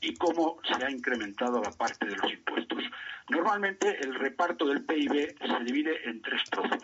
y 0.00 0.14
cómo 0.14 0.60
se 0.64 0.84
ha 0.84 0.90
incrementado 0.90 1.60
la 1.62 1.70
parte 1.72 2.06
de 2.06 2.16
los 2.16 2.32
impuestos. 2.32 2.82
Normalmente 3.28 3.98
el 4.00 4.14
reparto 4.14 4.66
del 4.66 4.84
PIB 4.84 5.36
se 5.38 5.64
divide 5.64 6.08
en 6.08 6.20
tres 6.22 6.42
trozos. 6.50 6.82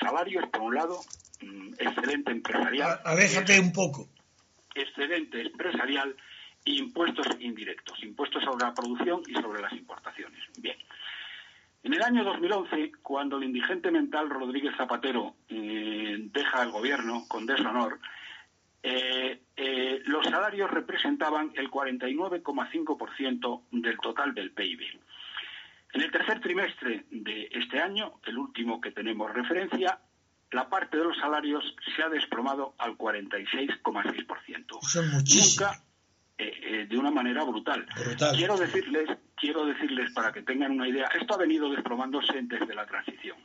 Salarios, 0.00 0.44
por 0.50 0.62
un 0.62 0.74
lado, 0.74 1.00
mm, 1.40 1.74
excedente 1.78 2.30
empresarial. 2.30 3.00
Aléjate 3.04 3.58
un 3.60 3.72
poco. 3.72 4.08
Excedente 4.74 5.42
empresarial 5.42 6.16
e 6.64 6.72
impuestos 6.72 7.26
indirectos, 7.40 8.02
impuestos 8.02 8.42
sobre 8.44 8.64
la 8.64 8.74
producción 8.74 9.22
y 9.26 9.34
sobre 9.34 9.60
las 9.60 9.72
importaciones. 9.72 10.40
Bien. 10.58 10.76
En 11.84 11.94
el 11.94 12.02
año 12.02 12.22
2011, 12.22 12.92
cuando 13.02 13.38
el 13.38 13.44
indigente 13.44 13.90
mental 13.90 14.30
Rodríguez 14.30 14.76
Zapatero 14.76 15.34
eh, 15.48 16.16
deja 16.32 16.62
el 16.62 16.70
gobierno 16.70 17.24
con 17.26 17.44
deshonor, 17.44 17.98
eh, 18.84 19.42
eh, 19.56 20.00
los 20.04 20.24
salarios 20.26 20.70
representaban 20.70 21.50
el 21.56 21.68
49,5% 21.70 23.62
del 23.72 23.98
total 23.98 24.32
del 24.32 24.52
PIB. 24.52 24.80
En 25.94 26.02
el 26.02 26.12
tercer 26.12 26.40
trimestre 26.40 27.04
de 27.10 27.48
este 27.52 27.80
año, 27.80 28.20
el 28.24 28.38
último 28.38 28.80
que 28.80 28.92
tenemos 28.92 29.32
referencia, 29.32 29.98
la 30.52 30.68
parte 30.68 30.96
de 30.96 31.02
los 31.04 31.18
salarios 31.18 31.64
se 31.96 32.02
ha 32.02 32.08
desplomado 32.08 32.74
al 32.78 32.96
46,6%. 32.96 35.60
Nunca 35.60 35.82
eh, 36.42 36.86
de 36.88 36.98
una 36.98 37.10
manera 37.10 37.44
brutal. 37.44 37.86
Quiero 38.34 38.56
decirles, 38.56 39.08
quiero 39.36 39.66
decirles 39.66 40.12
para 40.12 40.32
que 40.32 40.42
tengan 40.42 40.72
una 40.72 40.88
idea, 40.88 41.08
esto 41.20 41.34
ha 41.34 41.38
venido 41.38 41.70
desplomándose 41.70 42.40
desde 42.42 42.74
la 42.74 42.86
transición, 42.86 43.36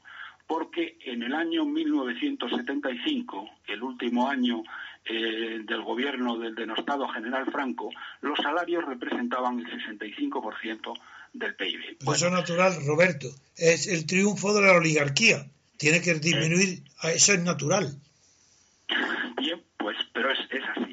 porque 0.46 0.98
en 1.02 1.24
el 1.24 1.34
año 1.34 1.66
1975, 1.66 3.50
el 3.68 3.84
último 3.84 4.30
año 4.30 4.64
eh, 5.06 5.62
del 5.64 5.84
gobierno 5.84 6.38
del 6.38 6.56
denostado 6.56 7.08
general 7.08 7.50
Franco, 7.52 7.90
los 8.22 8.38
salarios 8.40 8.86
representaban 8.86 9.60
el 9.60 9.66
65% 9.66 10.94
del 11.34 11.56
PIB. 11.56 11.98
eso 12.02 12.28
es 12.28 12.32
natural, 12.32 12.74
Roberto. 12.86 13.28
Es 13.56 13.88
el 13.88 14.06
triunfo 14.06 14.54
de 14.54 14.62
la 14.62 14.74
oligarquía. 14.74 15.46
Tiene 15.78 16.02
que 16.02 16.16
disminuir. 16.16 16.84
Eso 17.04 17.34
es 17.34 17.44
natural. 17.44 17.96
Bien, 19.38 19.62
pues, 19.78 19.98
pero 20.14 20.32
es, 20.32 20.40
así. 20.76 20.87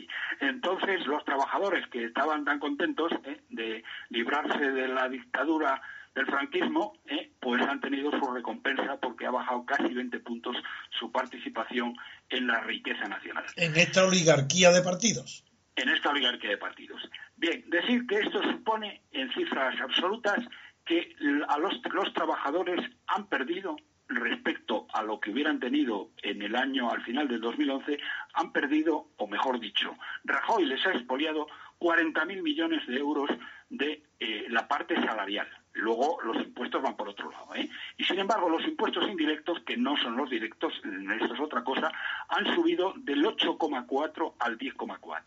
Entonces, 0.65 1.07
los 1.07 1.23
trabajadores 1.27 1.87
que 1.89 2.07
estaban 2.07 2.47
tan 2.47 2.59
contentos 2.59 3.13
eh, 3.25 3.39
de 3.51 3.85
librarse 4.09 4.71
de 4.71 4.89
la 4.89 5.11
dictadura 5.11 5.83
del 6.15 6.25
franquismo, 6.25 6.95
eh, 7.05 7.33
pues 7.39 7.61
han 7.61 7.83
tenido 7.83 8.11
su 8.13 8.33
recompensa 8.33 8.97
porque 8.99 9.27
ha 9.27 9.31
bajado 9.31 9.67
casi 9.67 9.93
20 9.93 10.21
puntos 10.21 10.57
su 10.99 11.13
participación 11.13 11.95
en 12.31 12.47
la 12.47 12.61
riqueza 12.61 13.05
nacional. 13.05 13.45
En 13.57 13.77
esta 13.77 14.07
oligarquía 14.07 14.71
de 14.71 14.81
partidos. 14.81 15.45
En 15.77 15.91
esta 15.91 16.09
oligarquía 16.09 16.51
de 16.51 16.59
partidos. 16.59 17.03
Bien, 17.37 17.69
decir 17.69 18.07
que 18.07 18.21
esto 18.21 18.41
supone 18.43 19.03
en 19.13 19.31
cifras 19.35 19.79
absolutas 19.83 20.39
que 20.87 21.15
a 21.47 21.59
los, 21.59 21.75
los 21.93 22.15
trabajadores 22.15 22.81
han 23.09 23.27
perdido 23.27 23.77
respecto 24.17 24.87
a 24.93 25.03
lo 25.03 25.21
que 25.21 25.31
hubieran 25.31 25.61
tenido 25.61 26.11
en 26.23 26.43
el 26.43 26.57
año 26.57 26.91
al 26.91 27.03
final 27.03 27.29
del 27.29 27.41
2011, 27.41 27.99
han 28.35 28.53
perdido, 28.53 29.09
o 29.17 29.27
mejor 29.27 29.61
dicho, 29.61 29.97
Rajoy 30.25 30.67
les 30.67 30.85
ha 30.87 30.93
expoliado 30.93 31.47
40.000 31.81 32.43
millones 32.43 32.87
de 32.87 32.97
euros 32.99 33.31
de 33.71 34.03
eh, 34.21 34.47
la 34.49 34.69
parte 34.69 34.95
salarial. 34.97 35.49
Luego 35.75 36.19
los 36.23 36.37
impuestos 36.37 36.81
van 36.81 36.97
por 36.97 37.09
otro 37.09 37.31
lado. 37.31 37.55
¿eh? 37.57 37.69
Y 37.97 38.05
sin 38.05 38.19
embargo, 38.21 38.49
los 38.49 38.65
impuestos 38.65 39.09
indirectos, 39.09 39.61
que 39.63 39.77
no 39.77 39.97
son 39.97 40.17
los 40.17 40.31
directos, 40.31 40.73
esto 41.21 41.35
es 41.35 41.41
otra 41.41 41.65
cosa, 41.65 41.91
han 42.29 42.55
subido 42.55 42.95
del 42.97 43.25
8,4 43.25 44.35
al 44.39 44.59
10,4. 44.59 45.23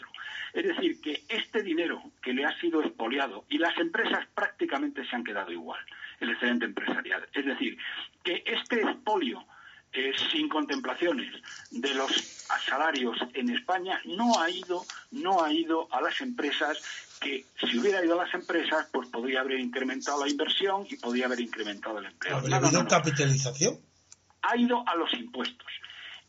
Es 0.54 0.66
decir, 0.66 1.02
que 1.02 1.24
este 1.28 1.64
dinero 1.64 2.02
que 2.22 2.34
le 2.34 2.46
ha 2.46 2.60
sido 2.60 2.82
expoliado 2.82 3.46
y 3.50 3.58
las 3.58 3.78
empresas 3.78 4.26
prácticamente 4.34 5.06
se 5.06 5.16
han 5.16 5.24
quedado 5.24 5.52
igual, 5.52 5.80
el 6.22 6.32
excedente 6.32 6.66
empresarial. 6.66 7.28
Es 7.34 7.46
decir, 7.46 7.78
que 8.24 8.44
este 8.46 8.82
expolio 8.82 9.46
eh, 9.94 10.12
sin 10.32 10.50
contemplaciones 10.50 11.34
de 11.72 11.94
los 11.94 12.12
salarios 12.66 13.18
en 13.34 13.50
España 13.50 14.02
no 14.06 14.40
ha 14.40 14.50
ido 14.50 14.84
no 15.12 15.44
ha 15.44 15.52
ido 15.52 15.88
a 15.92 16.02
las 16.02 16.20
empresas 16.20 17.07
que 17.20 17.46
si 17.60 17.80
hubiera 17.80 18.04
ido 18.04 18.20
a 18.20 18.26
las 18.26 18.34
empresas, 18.34 18.88
pues 18.92 19.10
podría 19.10 19.42
haber 19.42 19.60
incrementado 19.60 20.24
la 20.24 20.30
inversión 20.30 20.86
y 20.90 20.98
podría 20.98 21.26
haber 21.26 21.40
incrementado 21.40 22.00
el 22.00 22.06
empleo. 22.06 22.38
¿Ha 22.38 22.56
habido 22.56 22.88
capitalización? 22.88 23.80
Ha 24.42 24.58
ido 24.58 24.84
a 24.88 24.96
los 24.96 25.14
impuestos. 25.14 25.68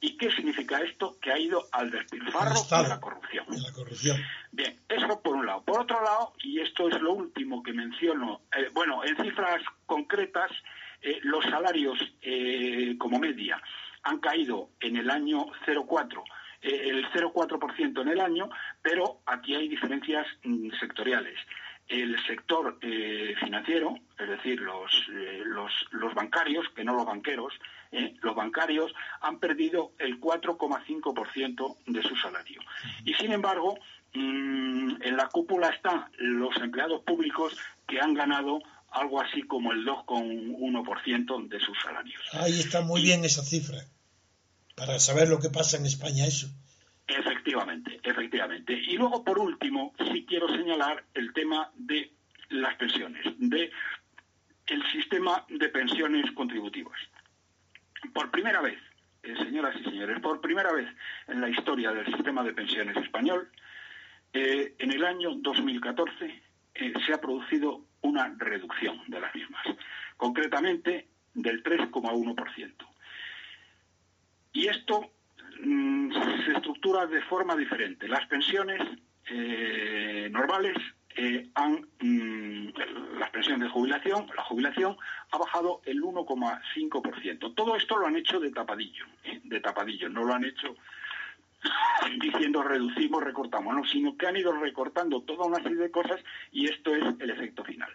¿Y 0.01 0.16
qué 0.16 0.30
significa 0.30 0.80
esto? 0.80 1.18
Que 1.20 1.32
ha 1.32 1.39
ido 1.39 1.66
al 1.72 1.91
despilfarro 1.91 2.55
y 2.55 2.89
la 2.89 3.01
corrupción. 3.01 3.47
la 3.49 3.72
corrupción. 3.72 4.16
Bien, 4.53 4.78
eso 4.89 5.20
por 5.20 5.34
un 5.34 5.47
lado. 5.47 5.62
Por 5.64 5.80
otro 5.80 6.03
lado, 6.03 6.34
y 6.43 6.61
esto 6.61 6.89
es 6.89 7.01
lo 7.01 7.14
último 7.14 7.62
que 7.62 7.72
menciono, 7.72 8.43
eh, 8.57 8.68
bueno, 8.72 9.05
en 9.05 9.16
cifras 9.16 9.61
concretas, 9.86 10.51
eh, 11.03 11.18
los 11.22 11.45
salarios 11.45 11.99
eh, 12.22 12.97
como 12.99 13.18
media 13.18 13.61
han 14.05 14.20
caído 14.20 14.70
en 14.80 14.97
el 14.97 15.11
año 15.11 15.47
04 15.66 16.24
eh, 16.61 16.89
el 16.89 17.07
0,4% 17.13 18.03
en 18.03 18.09
el 18.09 18.21
año, 18.21 18.51
pero 18.83 19.21
aquí 19.27 19.55
hay 19.55 19.69
diferencias 19.69 20.27
mm, 20.43 20.71
sectoriales. 20.81 21.39
El 21.87 22.17
sector 22.27 22.79
eh, 22.83 23.35
financiero, 23.41 23.95
es 24.19 24.29
decir, 24.29 24.61
los, 24.61 24.91
eh, 25.11 25.43
los, 25.47 25.73
los, 25.93 26.15
bancarios, 26.15 26.67
que 26.75 26.85
no 26.85 26.95
los 26.95 27.07
banqueros, 27.07 27.55
los 28.21 28.35
bancarios 28.35 28.93
han 29.23 29.39
perdido 29.39 29.93
el 29.99 30.21
4,5% 30.21 31.77
de 31.87 32.03
su 32.03 32.15
salario. 32.17 32.61
Y 33.05 33.15
sin 33.15 33.33
embargo, 33.33 33.79
mm, 34.13 35.01
en 35.01 35.17
la 35.17 35.29
cúpula 35.29 35.69
están 35.69 36.11
los 36.19 36.55
empleados 36.59 37.03
públicos 37.05 37.57
que 37.87 38.01
han 38.01 38.13
ganado 38.13 38.61
algo 38.91 39.21
así 39.21 39.43
como 39.43 39.73
el 39.73 39.87
2,1% 39.87 41.49
de 41.49 41.61
sus 41.61 41.79
salarios. 41.81 42.21
Ahí 42.33 42.61
está 42.61 42.83
muy 42.83 43.01
bien 43.01 43.25
esa 43.25 43.43
cifra 43.43 43.79
para 44.79 44.99
saber 44.99 45.29
lo 45.29 45.41
que 45.41 45.51
pasa 45.51 45.76
en 45.76 45.87
España 45.87 46.26
eso. 46.26 46.49
Efectivamente, 47.07 47.99
efectivamente. 48.03 48.72
Y 48.74 48.97
luego, 48.97 49.24
por 49.24 49.39
último, 49.39 49.95
sí 50.12 50.24
quiero 50.29 50.49
señalar 50.49 51.05
el 51.14 51.33
tema 51.33 51.70
de 51.74 52.12
las 52.51 52.74
pensiones, 52.76 53.24
de 53.39 53.70
el 54.66 54.83
sistema 54.93 55.45
de 55.49 55.68
pensiones 55.70 56.31
contributivas. 56.33 56.99
Por 58.12 58.31
primera 58.31 58.61
vez, 58.61 58.79
eh, 59.22 59.35
señoras 59.37 59.74
y 59.81 59.85
señores, 59.85 60.20
por 60.20 60.41
primera 60.41 60.72
vez 60.72 60.87
en 61.26 61.41
la 61.41 61.49
historia 61.49 61.93
del 61.93 62.07
sistema 62.07 62.45
de 62.45 62.53
pensiones 62.53 62.97
español, 62.99 63.51
eh, 64.33 64.74
en 64.79 64.93
el 64.93 65.05
año 65.05 65.35
2014 65.37 66.43
eh, 66.74 66.93
se 67.07 67.12
ha 67.14 67.20
producido 67.20 67.87
una 68.03 68.35
reducción 68.37 69.01
de 69.09 69.20
las 69.20 69.35
mismas, 69.35 69.64
concretamente 70.16 71.09
del 71.35 71.62
3,1%. 71.62 72.88
Y 74.53 74.69
esto 74.69 75.11
mm, 75.63 76.13
se 76.45 76.53
estructura 76.53 77.07
de 77.07 77.23
forma 77.23 77.57
diferente. 77.57 78.09
Las 78.09 78.27
pensiones 78.27 78.81
eh, 79.31 80.29
normales 80.31 80.77
eh, 81.17 81.49
han, 81.55 81.87
mm, 82.01 82.69
las 83.19 83.31
pensiones 83.31 83.63
de 83.63 83.69
jubilación, 83.69 84.27
la 84.37 84.45
jubilación 84.45 84.97
ha 85.31 85.39
bajado 85.39 85.83
el 85.85 86.03
1,5%. 86.03 87.55
Todo 87.55 87.77
esto 87.77 87.99
lo 87.99 88.07
han 88.07 88.17
hecho 88.17 88.41
de 88.41 88.51
tapadillo, 88.51 89.05
¿eh? 89.25 89.41
de 89.43 89.61
tapadillo, 89.61 90.09
no 90.09 90.25
lo 90.25 90.35
han 90.35 90.45
hecho 90.45 90.77
diciendo 92.21 92.63
reducimos, 92.63 93.23
recortamos, 93.23 93.75
no, 93.75 93.85
sino 93.85 94.17
que 94.17 94.27
han 94.27 94.37
ido 94.37 94.53
recortando 94.53 95.23
toda 95.23 95.47
una 95.47 95.63
serie 95.63 95.79
de 95.79 95.91
cosas 95.91 96.21
y 96.53 96.67
esto 96.69 96.95
es 96.95 97.03
el 97.19 97.31
efecto 97.31 97.65
final. 97.65 97.91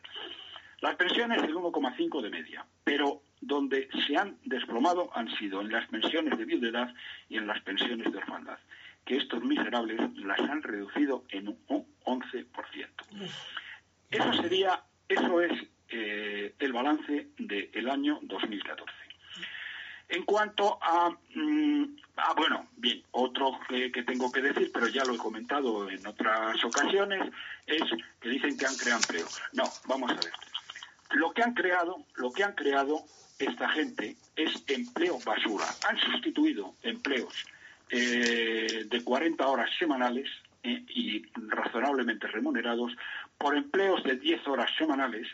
Las 0.84 0.98
pensiones 0.98 1.42
el 1.42 1.56
1,5 1.56 2.22
de 2.22 2.30
media, 2.30 2.66
pero 2.84 3.22
donde 3.40 3.88
se 4.06 4.18
han 4.18 4.38
desplomado 4.44 5.10
han 5.16 5.34
sido 5.38 5.62
en 5.62 5.72
las 5.72 5.88
pensiones 5.88 6.38
de 6.38 6.44
viudedad 6.44 6.94
y 7.30 7.38
en 7.38 7.48
las 7.48 7.62
pensiones 7.62 8.12
de 8.12 8.18
orfandad, 8.18 8.58
que 9.06 9.16
estos 9.16 9.42
miserables 9.46 10.02
las 10.18 10.42
han 10.42 10.62
reducido 10.62 11.24
en 11.30 11.58
un 11.68 11.88
11%. 12.04 12.46
Eso 14.12 14.34
sería, 14.34 14.84
eso 15.08 15.40
es 15.40 15.54
eh, 15.88 16.54
el 16.60 16.74
balance 16.74 17.30
del 17.38 17.90
año 17.90 18.20
2014. 18.24 18.92
En 20.10 20.24
cuanto 20.24 20.80
a, 20.82 21.12
mm, 21.34 21.96
bueno, 22.36 22.68
bien, 22.76 23.02
otro 23.12 23.58
que, 23.70 23.90
que, 23.90 24.04
tengo 24.04 24.30
que 24.30 24.42
decir, 24.42 24.70
pero 24.74 24.90
ya 24.90 25.06
lo 25.06 25.16
he 25.16 25.18
comentado 25.18 25.90
en 25.90 26.06
otras 26.06 26.62
ocasiones, 26.66 27.32
es 27.68 27.84
que 28.20 28.28
dicen 28.28 28.58
que 28.58 28.66
han 28.66 28.76
creado 28.76 29.00
empleo. 29.00 29.28
No, 29.54 29.64
vamos 29.88 30.12
a 30.12 30.16
ver. 30.16 30.34
Lo 31.14 31.32
que 31.34 31.44
han 31.44 31.54
creado, 31.54 32.06
lo 32.16 32.32
que 32.32 32.44
han 32.44 32.54
creado 32.54 33.04
esta 33.40 33.70
gente 33.70 34.16
es 34.36 34.64
empleo 34.68 35.20
basura. 35.26 35.66
Han 35.88 35.98
sustituido 35.98 36.76
empleos 36.82 37.46
eh, 37.90 38.86
de 38.90 39.04
40 39.04 39.48
horas 39.48 39.70
semanales 39.78 40.30
eh, 40.64 40.84
y 40.90 41.24
razonablemente 41.36 42.28
remunerados 42.28 42.94
por 43.38 43.56
empleos 43.56 44.04
de 44.04 44.18
10 44.18 44.48
horas 44.48 44.72
semanales. 44.78 45.28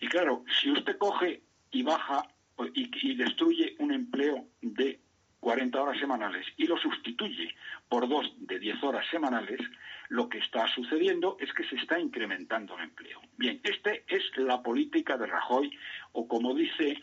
Y 0.00 0.08
claro, 0.08 0.44
si 0.60 0.70
usted 0.70 0.96
coge 0.98 1.42
y 1.70 1.82
baja 1.82 2.26
y, 2.74 3.14
destruye 3.14 3.76
un 3.78 3.92
empleo 3.92 4.46
de 4.60 4.98
40 5.40 5.80
horas 5.80 5.98
semanales 5.98 6.46
y 6.56 6.66
lo 6.66 6.76
sustituye 6.76 7.54
por 7.88 8.08
dos 8.08 8.32
de 8.38 8.58
10 8.58 8.82
horas 8.84 9.06
semanales, 9.10 9.60
lo 10.08 10.28
que 10.28 10.38
está 10.38 10.66
sucediendo 10.68 11.36
es 11.40 11.52
que 11.52 11.64
se 11.64 11.76
está 11.76 11.98
incrementando 11.98 12.76
el 12.76 12.84
empleo. 12.84 13.20
Bien, 13.36 13.60
esta 13.64 13.92
es 14.06 14.22
la 14.36 14.62
política 14.62 15.16
de 15.16 15.26
Rajoy, 15.26 15.70
o 16.12 16.28
como 16.28 16.54
dice 16.54 17.00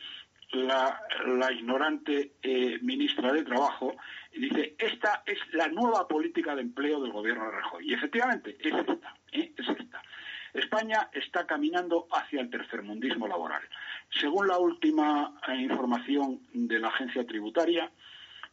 la, 0.52 1.02
ignorante 1.52 2.34
eh, 2.42 2.80
ministra 2.82 3.34
de 3.34 3.44
Trabajo, 3.44 3.96
dice, 4.34 4.76
esta 4.78 5.24
es 5.26 5.40
la 5.54 5.68
nueva 5.68 6.08
política 6.08 6.56
de 6.56 6.62
empleo 6.62 7.02
del 7.02 7.12
gobierno 7.12 7.46
de 7.46 7.52
Rajoy. 7.52 7.90
Y 7.90 7.94
efectivamente, 7.94 8.58
es 8.60 8.74
esta, 8.74 9.16
¿eh? 9.32 9.54
es 9.58 9.68
esta. 9.68 10.02
España 10.54 11.10
está 11.14 11.46
caminando 11.46 12.08
hacia 12.12 12.42
el 12.42 12.50
tercermundismo 12.50 13.28
laboral. 13.28 13.62
Según 14.10 14.48
la 14.48 14.58
última 14.58 15.40
eh, 15.48 15.56
información 15.56 16.42
de 16.54 16.80
la 16.80 16.88
agencia 16.88 17.26
tributaria, 17.26 17.92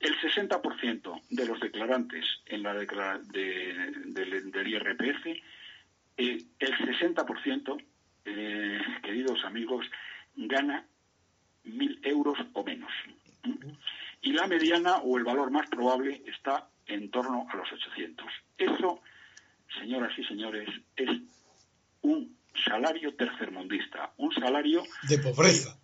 el 0.05 0.21
60% 0.21 1.23
de 1.31 1.47
los 1.47 1.59
declarantes 1.61 2.27
en 2.47 2.63
la 2.63 2.75
del 2.75 4.69
IRPF, 4.69 5.27
eh, 5.27 6.45
el 6.59 6.77
60%, 6.77 7.83
eh, 8.27 8.81
queridos 9.03 9.45
amigos, 9.45 9.87
gana 10.37 10.87
mil 11.65 11.99
euros 12.03 12.39
o 12.53 12.63
menos. 12.63 12.93
Y 14.21 14.33
la 14.33 14.47
mediana 14.47 14.99
o 14.99 15.17
el 15.17 15.25
valor 15.25 15.51
más 15.51 15.69
probable 15.71 16.23
está 16.27 16.69
en 16.87 17.11
torno 17.11 17.47
a 17.51 17.57
los 17.57 17.73
800. 17.73 18.27
Eso, 18.59 19.01
señoras 19.81 20.13
y 20.19 20.25
señores, 20.25 20.69
es 20.97 21.11
un 22.03 22.37
salario 22.63 23.15
tercermundista, 23.15 24.13
un 24.19 24.33
salario 24.35 24.83
de 25.09 25.19
pobreza. 25.19 25.79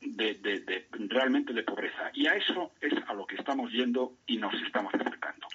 De, 0.00 0.86
realmente 1.08 1.52
de 1.52 1.62
pobreza. 1.62 2.10
Y 2.14 2.26
a 2.26 2.34
eso 2.34 2.72
es 2.80 2.92
a 3.08 3.14
lo 3.14 3.26
que 3.26 3.36
estamos 3.36 3.70
yendo 3.72 4.14
y 4.26 4.36
nos 4.36 4.54
estamos 4.62 4.94
acercando. 4.94 5.48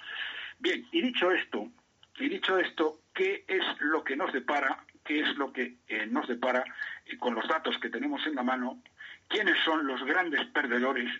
Bien, 0.58 0.86
y 0.92 1.02
dicho 1.02 1.30
esto, 1.30 1.70
y 2.18 2.28
dicho 2.28 2.58
esto, 2.58 3.00
¿qué 3.14 3.44
es 3.48 3.64
lo 3.80 4.04
que 4.04 4.16
nos 4.16 4.32
depara? 4.32 4.84
¿Qué 5.04 5.20
es 5.20 5.36
lo 5.36 5.52
que 5.52 5.76
eh, 5.88 6.06
nos 6.06 6.26
depara 6.28 6.64
y 7.06 7.16
con 7.16 7.34
los 7.34 7.46
datos 7.48 7.78
que 7.78 7.90
tenemos 7.90 8.26
en 8.26 8.34
la 8.34 8.42
mano? 8.42 8.82
¿Quiénes 9.28 9.56
son 9.64 9.86
los 9.86 10.02
grandes 10.04 10.44
perdedores 10.46 11.10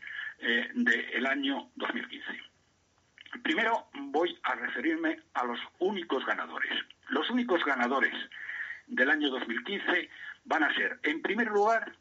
eh, 0.41 0.71
del 0.75 1.27
año 1.27 1.71
2015? 1.77 2.25
Primero 3.43 3.89
voy 3.95 4.39
a 4.45 4.55
referirme 4.55 5.21
a 5.35 5.45
los 5.45 5.59
únicos 5.79 6.25
ganadores. 6.25 6.73
Los 7.09 7.29
únicos 7.31 7.65
ganadores 7.65 8.15
del 8.87 9.11
año 9.11 9.31
2015 9.31 10.09
van 10.45 10.63
a 10.63 10.75
ser, 10.75 10.99
en 11.03 11.23
primer 11.23 11.49
lugar, 11.49 11.93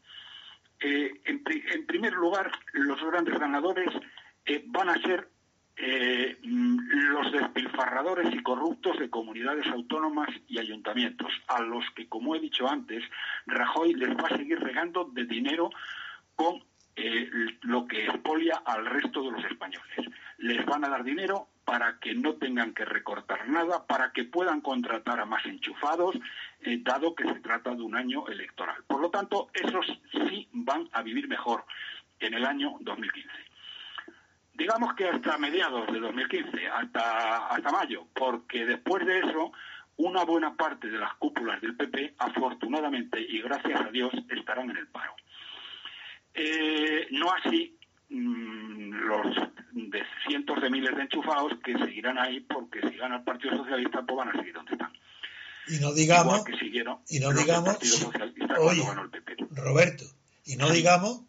eh, 0.80 1.20
en, 1.24 1.86
primer 1.86 2.12
lugar, 2.12 2.50
los 2.72 3.02
grandes 3.04 3.38
ganadores 3.38 3.88
eh, 4.44 4.62
van 4.66 4.90
a 4.90 5.00
ser 5.00 5.28
eh, 5.76 6.38
los 6.42 7.32
despilfarradores 7.32 8.32
y 8.34 8.42
corruptos 8.42 8.98
de 8.98 9.10
comunidades 9.10 9.66
autónomas 9.66 10.28
y 10.46 10.58
ayuntamientos, 10.58 11.32
a 11.48 11.62
los 11.62 11.84
que, 11.94 12.08
como 12.08 12.34
he 12.34 12.40
dicho 12.40 12.68
antes, 12.68 13.02
Rajoy 13.46 13.94
les 13.94 14.10
va 14.10 14.28
a 14.28 14.36
seguir 14.36 14.60
regando 14.60 15.04
de 15.12 15.24
dinero 15.24 15.70
con 16.36 16.62
lo 17.62 17.88
que 17.88 18.04
expolia 18.04 18.62
al 18.64 18.86
resto 18.86 19.24
de 19.24 19.32
los 19.32 19.44
españoles. 19.44 19.98
Les 20.38 20.64
van 20.64 20.84
a 20.84 20.88
dar 20.88 21.02
dinero 21.02 21.48
para 21.64 21.98
que 21.98 22.14
no 22.14 22.34
tengan 22.34 22.74
que 22.74 22.84
recortar 22.84 23.48
nada, 23.48 23.86
para 23.86 24.12
que 24.12 24.24
puedan 24.24 24.60
contratar 24.60 25.20
a 25.20 25.24
más 25.24 25.44
enchufados, 25.46 26.14
eh, 26.60 26.78
dado 26.82 27.14
que 27.14 27.24
se 27.24 27.40
trata 27.40 27.74
de 27.74 27.82
un 27.82 27.96
año 27.96 28.26
electoral. 28.28 28.82
Por 28.86 29.00
lo 29.00 29.10
tanto, 29.10 29.48
esos 29.54 29.86
sí 30.12 30.48
van 30.52 30.88
a 30.92 31.02
vivir 31.02 31.28
mejor 31.28 31.64
en 32.20 32.34
el 32.34 32.44
año 32.44 32.76
2015. 32.80 33.28
Digamos 34.54 34.94
que 34.94 35.08
hasta 35.08 35.36
mediados 35.38 35.92
de 35.92 35.98
2015, 35.98 36.68
hasta, 36.68 37.48
hasta 37.48 37.72
mayo, 37.72 38.06
porque 38.14 38.64
después 38.64 39.04
de 39.04 39.18
eso, 39.18 39.52
una 39.96 40.24
buena 40.24 40.54
parte 40.54 40.88
de 40.88 40.98
las 40.98 41.14
cúpulas 41.14 41.60
del 41.60 41.76
PP, 41.76 42.14
afortunadamente 42.18 43.20
y 43.20 43.40
gracias 43.40 43.80
a 43.80 43.90
Dios, 43.90 44.12
estarán 44.28 44.70
en 44.70 44.76
el 44.76 44.86
paro. 44.88 45.14
Eh, 46.34 47.08
no 47.12 47.32
así 47.32 47.76
Mm, 48.14 48.92
los 49.08 49.26
de 49.72 50.02
cientos 50.24 50.62
de 50.62 50.70
miles 50.70 50.94
de 50.94 51.02
enchufados 51.02 51.52
que 51.64 51.76
seguirán 51.76 52.16
ahí 52.16 52.38
porque 52.38 52.80
si 52.88 52.96
gana 52.96 53.16
el 53.16 53.24
Partido 53.24 53.56
Socialista 53.56 54.02
pues 54.06 54.16
van 54.16 54.28
a 54.28 54.32
seguir 54.38 54.54
donde 54.54 54.72
están. 54.72 54.92
Y 55.66 55.80
no 55.80 55.92
digamos, 55.92 56.44
y 57.08 57.18
no 57.18 57.32
digamos, 57.32 57.76
oye, 58.60 58.84
Roberto, 59.50 60.04
y 60.44 60.54
no 60.54 60.70
digamos 60.70 61.22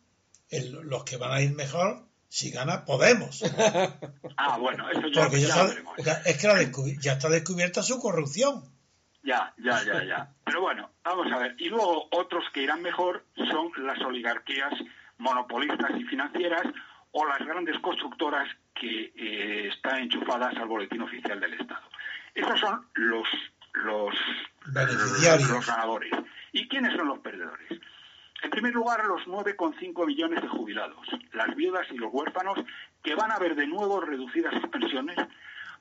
los 0.84 1.04
que 1.06 1.18
van 1.18 1.32
a 1.32 1.42
ir 1.42 1.56
mejor 1.56 2.06
si 2.28 2.52
gana 2.52 2.86
Podemos. 2.86 3.42
ah, 4.38 4.58
bueno, 4.60 4.88
eso 4.92 5.08
ya, 5.08 5.24
Porque 5.24 5.42
ya, 5.42 6.12
es 6.26 6.38
que 6.38 6.98
ya 7.00 7.14
está 7.14 7.30
descubierta 7.30 7.82
su 7.82 8.00
corrupción. 8.00 8.64
Ya, 9.24 9.56
ya, 9.58 9.84
ya, 9.84 10.04
ya. 10.04 10.34
Pero 10.44 10.62
bueno, 10.62 10.92
vamos 11.04 11.32
a 11.32 11.40
ver. 11.40 11.56
Y 11.58 11.70
luego 11.70 12.08
otros 12.12 12.44
que 12.54 12.62
irán 12.62 12.84
mejor 12.84 13.26
son 13.36 13.72
las 13.88 14.00
oligarquías 14.02 14.74
monopolistas 15.18 15.92
y 15.98 16.04
financieras 16.04 16.64
o 17.12 17.26
las 17.26 17.40
grandes 17.40 17.80
constructoras 17.80 18.48
que 18.74 19.14
eh, 19.16 19.70
están 19.74 20.00
enchufadas 20.00 20.56
al 20.58 20.68
boletín 20.68 21.02
oficial 21.02 21.40
del 21.40 21.54
Estado. 21.54 21.88
Esos 22.34 22.60
son 22.60 22.86
los, 22.96 23.28
los, 23.74 24.16
los 24.66 25.68
ganadores. 25.68 26.12
¿Y 26.52 26.68
quiénes 26.68 26.94
son 26.94 27.08
los 27.08 27.20
perdedores? 27.20 27.70
En 28.44 28.50
primer 28.50 28.74
lugar, 28.74 29.04
los 29.06 29.22
9,5 29.26 30.06
millones 30.06 30.42
de 30.42 30.48
jubilados, 30.48 31.08
las 31.34 31.56
viudas 31.56 31.88
y 31.92 31.98
los 31.98 32.14
huérfanos, 32.14 32.60
que 33.02 33.16
van 33.16 33.32
a 33.32 33.40
ver 33.40 33.56
de 33.56 33.66
nuevo 33.66 34.02
reducidas 34.02 34.54
sus 34.54 34.70
pensiones 34.70 35.18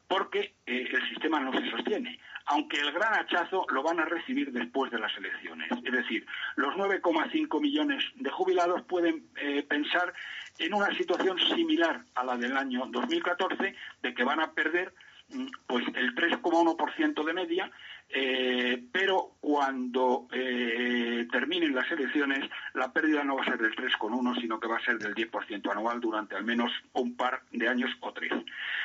porque 0.09 0.55
eh, 0.67 0.89
el 0.91 1.09
sistema 1.09 1.41
no 1.41 1.53
se 1.53 1.71
sostiene 1.71 2.19
aunque 2.47 2.79
el 2.79 2.93
gran 2.93 3.15
hachazo 3.15 3.67
lo 3.71 3.83
van 3.83 4.01
a 4.01 4.05
recibir 4.05 4.53
después 4.53 4.91
de 4.91 4.99
las 4.99 5.17
elecciones. 5.17 5.71
Es 5.83 5.93
decir, 5.93 6.27
los 6.57 6.75
9,5 6.75 7.61
millones 7.61 8.05
de 8.17 8.31
jubilados 8.31 8.83
pueden 8.83 9.27
eh, 9.37 9.63
pensar 9.63 10.13
en 10.59 10.75
una 10.75 10.95
situación 10.97 11.39
similar 11.39 12.05
a 12.15 12.25
la 12.25 12.37
del 12.37 12.57
año 12.57 12.87
2014, 12.87 13.75
de 14.03 14.15
que 14.15 14.25
van 14.25 14.41
a 14.41 14.53
perder 14.53 14.95
mm, 15.31 15.47
pues 15.67 15.85
el 15.95 16.15
3,1% 16.15 17.25
de 17.25 17.33
media, 17.33 17.71
eh, 18.09 18.83
pero 18.93 19.37
cuando 19.41 20.29
eh, 20.33 21.27
terminen 21.31 21.75
las 21.75 21.91
elecciones 21.91 22.49
la 22.75 22.93
pérdida 22.93 23.25
no 23.25 23.37
va 23.37 23.43
a 23.43 23.47
ser 23.47 23.59
del 23.59 23.75
3,1, 23.75 24.41
sino 24.41 24.61
que 24.61 24.69
va 24.69 24.77
a 24.77 24.85
ser 24.85 24.99
del 24.99 25.15
10% 25.15 25.71
anual 25.71 26.01
durante 26.01 26.37
al 26.37 26.45
menos 26.45 26.71
un 26.93 27.17
par 27.17 27.43
de 27.53 27.69
años 27.69 27.91
o 28.01 28.13
tres. 28.13 28.33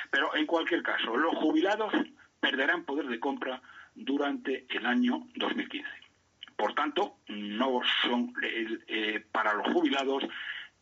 Pero 0.09 0.35
en 0.35 0.45
cualquier 0.45 0.81
caso, 0.83 1.15
los 1.15 1.35
jubilados 1.35 1.93
perderán 2.39 2.83
poder 2.85 3.07
de 3.07 3.19
compra 3.19 3.61
durante 3.95 4.65
el 4.69 4.85
año 4.85 5.27
2015. 5.35 5.87
Por 6.55 6.73
tanto, 6.73 7.17
no 7.27 7.81
son 8.01 8.33
eh, 8.41 9.23
para 9.31 9.53
los 9.53 9.67
jubilados 9.73 10.23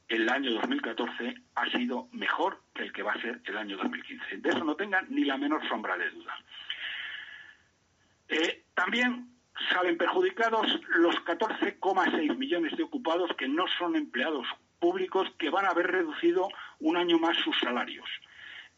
el 0.07 0.29
año 0.29 0.53
2014 0.53 1.35
ha 1.55 1.69
sido 1.69 2.07
mejor 2.13 2.61
que 2.73 2.83
el 2.83 2.93
que 2.93 3.03
va 3.03 3.11
a 3.11 3.21
ser 3.21 3.41
el 3.45 3.57
año 3.57 3.77
2015. 3.77 4.37
De 4.37 4.49
eso 4.49 4.63
no 4.63 4.75
tengan 4.75 5.05
ni 5.09 5.25
la 5.25 5.37
menor 5.37 5.67
sombra 5.67 5.97
de 5.97 6.09
duda. 6.11 6.33
También 8.87 9.27
salen 9.73 9.97
perjudicados 9.97 10.65
los 10.95 11.13
14,6 11.25 12.37
millones 12.37 12.77
de 12.77 12.83
ocupados 12.83 13.29
que 13.37 13.45
no 13.45 13.65
son 13.77 13.97
empleados 13.97 14.47
públicos 14.79 15.27
que 15.37 15.49
van 15.49 15.65
a 15.65 15.71
haber 15.71 15.87
reducido 15.87 16.47
un 16.79 16.95
año 16.95 17.19
más 17.19 17.35
sus 17.35 17.59
salarios. 17.59 18.07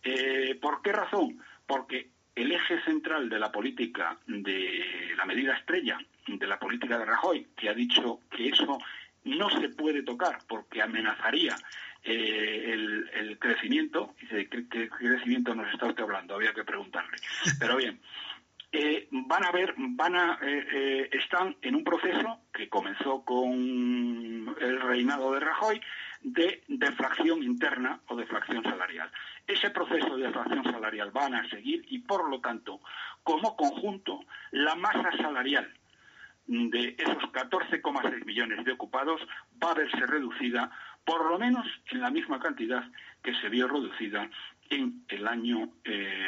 Eh, 0.02 0.58
¿Por 0.60 0.82
qué 0.82 0.94
razón? 0.94 1.40
Porque 1.68 2.10
el 2.34 2.52
eje 2.52 2.82
central 2.86 3.30
de 3.30 3.38
la 3.38 3.52
política 3.52 4.18
de 4.26 5.14
la 5.16 5.26
medida 5.26 5.56
estrella 5.56 6.00
de 6.26 6.48
la 6.48 6.58
política 6.58 6.98
de 6.98 7.06
Rajoy, 7.06 7.46
que 7.56 7.70
ha 7.70 7.76
dicho 7.76 8.22
que 8.32 8.50
eso 8.50 8.80
no 9.26 9.48
se 9.62 9.70
puede 9.70 10.02
tocar 10.02 10.40
porque 10.48 10.82
amenazaría 10.82 11.56
eh, 12.04 12.74
el, 13.14 13.38
crecimiento. 13.38 14.16
Dice, 14.20 14.50
¿qué, 14.50 14.90
crecimiento 14.90 15.54
nos 15.54 15.72
está 15.72 15.86
usted 15.86 16.02
hablando? 16.02 16.34
Había 16.34 16.54
que 16.56 16.64
preguntarle. 16.64 17.18
Pero 17.60 17.78
bien, 17.78 18.00
eh, 18.72 19.08
van 19.12 19.44
a 19.46 19.52
ver, 19.52 19.74
van 19.78 20.16
a, 20.16 20.40
eh, 20.42 21.10
están 21.12 21.56
en 21.62 21.76
un 21.76 21.84
proceso 21.84 22.42
que 22.54 22.70
comenzó 22.70 23.24
con 23.26 24.56
el 24.60 24.82
reinado 24.82 25.32
de 25.34 25.40
Rajoy 25.40 25.82
de 26.22 26.64
deflación 26.68 27.42
interna 27.42 28.02
o 28.08 28.16
deflación 28.16 28.64
salarial. 28.64 29.10
Ese 29.48 29.72
proceso 29.72 30.18
de 30.18 30.28
deflación 30.28 30.64
salarial 30.66 31.12
van 31.12 31.34
a 31.34 31.50
seguir 31.50 31.84
y, 31.90 32.00
por 32.00 32.30
lo 32.30 32.40
tanto, 32.42 32.82
como 33.24 33.56
conjunto, 33.56 34.20
la 34.52 34.76
masa 34.76 35.12
salarial 35.18 35.74
de 36.46 36.96
esos 36.98 37.24
14,6 37.32 38.26
millones 38.26 38.66
de 38.66 38.72
ocupados 38.72 39.22
va 39.64 39.72
a 39.72 39.76
verse 39.76 40.06
reducida 40.06 40.72
por 41.06 41.30
lo 41.30 41.40
menos 41.40 41.66
en 41.92 42.02
la 42.02 42.12
misma 42.12 42.40
cantidad 42.40 42.84
que 43.24 43.34
se 43.36 43.50
vio 43.50 43.68
reducida 43.68 44.30
en 44.70 45.06
el 45.08 45.28
año 45.28 45.70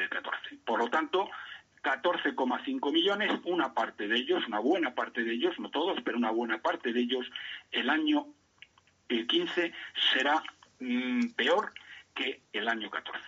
14. 0.09 0.55
Eh, 0.55 0.59
por 0.65 0.79
lo 0.79 0.89
tanto, 0.89 1.29
14,5 1.83 2.91
millones, 2.91 3.31
una 3.45 3.73
parte 3.73 4.07
de 4.07 4.15
ellos, 4.15 4.45
una 4.47 4.59
buena 4.59 4.93
parte 4.93 5.23
de 5.23 5.33
ellos, 5.33 5.57
no 5.59 5.69
todos, 5.69 5.99
pero 6.03 6.17
una 6.17 6.31
buena 6.31 6.61
parte 6.61 6.93
de 6.93 6.99
ellos, 6.99 7.25
el 7.71 7.89
año 7.89 8.27
15 9.07 9.73
será 10.13 10.41
mm, 10.79 11.31
peor 11.35 11.73
que 12.13 12.41
el 12.53 12.67
año 12.67 12.89
14. 12.89 13.19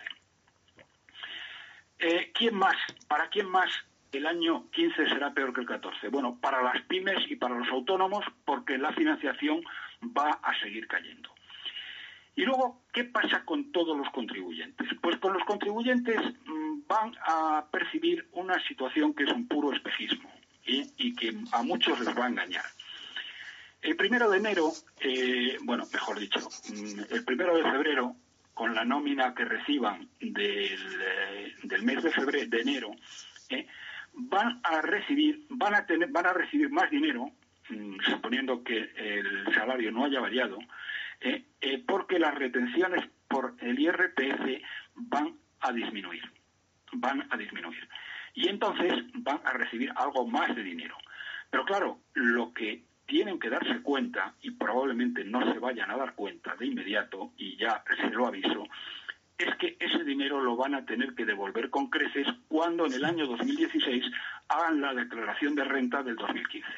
Eh, 1.98 2.32
¿Quién 2.34 2.54
más? 2.54 2.76
¿Para 3.08 3.28
quién 3.28 3.48
más 3.48 3.70
el 4.12 4.26
año 4.26 4.70
15 4.70 5.08
será 5.08 5.32
peor 5.32 5.52
que 5.52 5.60
el 5.60 5.66
14? 5.66 6.08
Bueno, 6.08 6.38
para 6.40 6.62
las 6.62 6.82
pymes 6.82 7.30
y 7.30 7.36
para 7.36 7.56
los 7.56 7.68
autónomos, 7.68 8.24
porque 8.44 8.78
la 8.78 8.92
financiación 8.92 9.62
va 10.02 10.30
a 10.42 10.58
seguir 10.60 10.86
cayendo. 10.86 11.33
Y 12.36 12.42
luego, 12.42 12.82
¿qué 12.92 13.04
pasa 13.04 13.44
con 13.44 13.70
todos 13.70 13.96
los 13.96 14.10
contribuyentes? 14.10 14.88
Pues 15.00 15.18
con 15.18 15.32
los 15.34 15.44
contribuyentes 15.44 16.20
mm, 16.46 16.80
van 16.88 17.12
a 17.26 17.66
percibir 17.70 18.26
una 18.32 18.60
situación 18.66 19.14
que 19.14 19.24
es 19.24 19.32
un 19.32 19.46
puro 19.46 19.72
espejismo 19.72 20.30
y 20.66 21.14
que 21.14 21.36
a 21.52 21.62
muchos 21.62 22.00
les 22.00 22.16
va 22.16 22.24
a 22.24 22.28
engañar. 22.28 22.64
El 23.84 23.96
primero 23.96 24.30
de 24.30 24.38
enero, 24.38 24.72
eh, 25.00 25.58
bueno, 25.62 25.84
mejor 25.92 26.18
dicho, 26.18 26.40
mm, 26.40 27.00
el 27.14 27.22
primero 27.22 27.54
de 27.54 27.64
febrero, 27.64 28.16
con 28.54 28.74
la 28.74 28.82
nómina 28.82 29.34
que 29.34 29.44
reciban 29.44 30.08
del, 30.20 30.78
eh, 31.02 31.78
mes 31.82 32.02
de 32.02 32.10
febrero, 32.10 32.48
de 32.48 32.60
enero, 32.62 32.92
eh, 33.50 33.66
van 34.14 34.58
a 34.62 34.80
recibir, 34.80 35.44
van 35.50 35.74
a 35.74 35.84
tener, 35.84 36.08
van 36.08 36.24
a 36.24 36.32
recibir 36.32 36.70
más 36.70 36.90
dinero, 36.90 37.30
mm, 37.68 38.00
suponiendo 38.08 38.64
que 38.64 38.90
el 38.96 39.54
salario 39.54 39.92
no 39.92 40.06
haya 40.06 40.20
variado, 40.20 40.58
porque 41.86 42.18
las 42.18 42.34
retenciones 42.34 43.08
por 43.28 43.54
el 43.60 43.78
IRPF 43.78 44.62
van 44.94 45.34
a 45.60 45.72
disminuir, 45.72 46.22
van 46.92 47.26
a 47.30 47.36
disminuir. 47.36 47.88
Y 48.34 48.48
entonces 48.48 48.92
van 49.14 49.40
a 49.44 49.52
recibir 49.52 49.92
algo 49.96 50.26
más 50.26 50.54
de 50.54 50.62
dinero. 50.62 50.96
Pero 51.50 51.64
claro, 51.64 52.00
lo 52.14 52.52
que 52.52 52.82
tienen 53.06 53.38
que 53.38 53.50
darse 53.50 53.80
cuenta, 53.82 54.34
y 54.40 54.50
probablemente 54.52 55.24
no 55.24 55.52
se 55.52 55.58
vayan 55.58 55.90
a 55.90 55.96
dar 55.96 56.14
cuenta 56.14 56.56
de 56.56 56.66
inmediato, 56.66 57.32
y 57.36 57.56
ya 57.56 57.82
se 57.96 58.10
lo 58.10 58.26
aviso, 58.26 58.64
es 59.38 59.54
que 59.56 59.76
ese 59.78 60.04
dinero 60.04 60.40
lo 60.40 60.56
van 60.56 60.74
a 60.74 60.84
tener 60.84 61.14
que 61.14 61.24
devolver 61.24 61.70
con 61.70 61.90
creces 61.90 62.26
cuando 62.48 62.86
en 62.86 62.94
el 62.94 63.04
año 63.04 63.26
2016 63.26 64.04
hagan 64.48 64.80
la 64.80 64.94
declaración 64.94 65.54
de 65.54 65.64
renta 65.64 66.02
del 66.02 66.16
2015. 66.16 66.68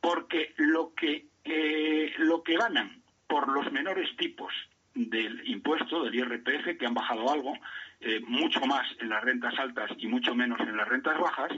Porque 0.00 0.54
lo 0.56 0.94
que, 0.94 1.26
eh, 1.44 2.12
lo 2.18 2.42
que 2.42 2.56
ganan 2.56 3.02
por 3.28 3.48
los 3.48 3.70
menores 3.70 4.14
tipos 4.16 4.52
del 4.94 5.48
impuesto, 5.48 6.02
del 6.02 6.14
IRPF, 6.14 6.76
que 6.78 6.86
han 6.86 6.94
bajado 6.94 7.30
algo, 7.30 7.54
eh, 8.00 8.20
mucho 8.26 8.60
más 8.66 8.86
en 8.98 9.10
las 9.10 9.22
rentas 9.22 9.56
altas 9.58 9.90
y 9.98 10.08
mucho 10.08 10.34
menos 10.34 10.58
en 10.60 10.76
las 10.76 10.88
rentas 10.88 11.18
bajas, 11.18 11.52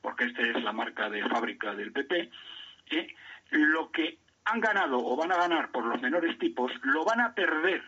porque 0.00 0.24
esta 0.24 0.42
es 0.42 0.62
la 0.62 0.72
marca 0.72 1.10
de 1.10 1.22
fábrica 1.28 1.74
del 1.74 1.92
PP, 1.92 2.30
eh, 2.90 3.14
lo 3.50 3.90
que 3.90 4.18
han 4.44 4.60
ganado 4.60 4.98
o 4.98 5.16
van 5.16 5.32
a 5.32 5.36
ganar 5.36 5.70
por 5.70 5.84
los 5.84 6.00
menores 6.00 6.38
tipos 6.38 6.72
lo 6.82 7.04
van 7.04 7.20
a 7.20 7.34
perder 7.34 7.82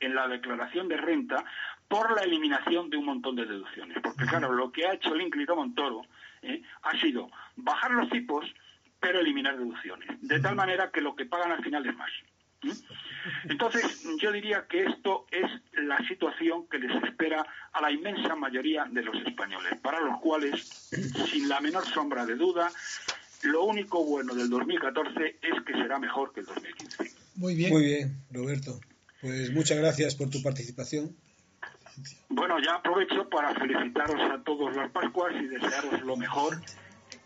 en 0.00 0.14
la 0.14 0.26
declaración 0.26 0.88
de 0.88 0.96
renta 0.96 1.44
por 1.88 2.14
la 2.16 2.22
eliminación 2.22 2.88
de 2.88 2.96
un 2.96 3.04
montón 3.04 3.36
de 3.36 3.44
deducciones. 3.44 3.98
Porque 4.02 4.24
claro, 4.24 4.52
lo 4.52 4.72
que 4.72 4.86
ha 4.86 4.94
hecho 4.94 5.14
el 5.14 5.20
ínclito 5.20 5.54
Montoro 5.54 6.02
eh, 6.42 6.62
ha 6.82 6.96
sido 6.98 7.30
bajar 7.56 7.90
los 7.90 8.08
tipos, 8.08 8.46
pero 8.98 9.20
eliminar 9.20 9.58
deducciones. 9.58 10.08
De 10.22 10.40
tal 10.40 10.56
manera 10.56 10.90
que 10.90 11.00
lo 11.00 11.14
que 11.14 11.26
pagan 11.26 11.52
al 11.52 11.62
final 11.62 11.84
es 11.86 11.94
más. 11.96 12.10
Entonces, 13.44 14.02
yo 14.20 14.32
diría 14.32 14.66
que 14.66 14.84
esto 14.84 15.26
es 15.30 15.50
la 15.82 15.98
situación 16.06 16.66
que 16.68 16.78
les 16.78 17.02
espera 17.04 17.44
a 17.72 17.80
la 17.80 17.90
inmensa 17.90 18.34
mayoría 18.34 18.84
de 18.84 19.02
los 19.02 19.16
españoles, 19.26 19.74
para 19.82 20.00
los 20.00 20.20
cuales, 20.20 20.90
sin 21.30 21.48
la 21.48 21.60
menor 21.60 21.84
sombra 21.86 22.26
de 22.26 22.34
duda, 22.34 22.70
lo 23.42 23.64
único 23.64 24.04
bueno 24.04 24.34
del 24.34 24.50
2014 24.50 25.38
es 25.42 25.62
que 25.64 25.72
será 25.72 25.98
mejor 25.98 26.32
que 26.32 26.40
el 26.40 26.46
2015. 26.46 27.10
Muy 27.36 27.54
bien. 27.54 27.72
Muy 27.72 27.84
bien, 27.84 28.16
Roberto. 28.30 28.80
Pues 29.20 29.52
muchas 29.52 29.78
gracias 29.78 30.14
por 30.14 30.30
tu 30.30 30.42
participación. 30.42 31.14
Bueno, 32.28 32.58
ya 32.64 32.76
aprovecho 32.76 33.28
para 33.28 33.54
felicitaros 33.54 34.20
a 34.30 34.42
todos 34.42 34.74
las 34.76 34.90
Pascuas 34.90 35.34
y 35.34 35.46
desearos 35.46 36.00
lo 36.02 36.16
mejor, 36.16 36.60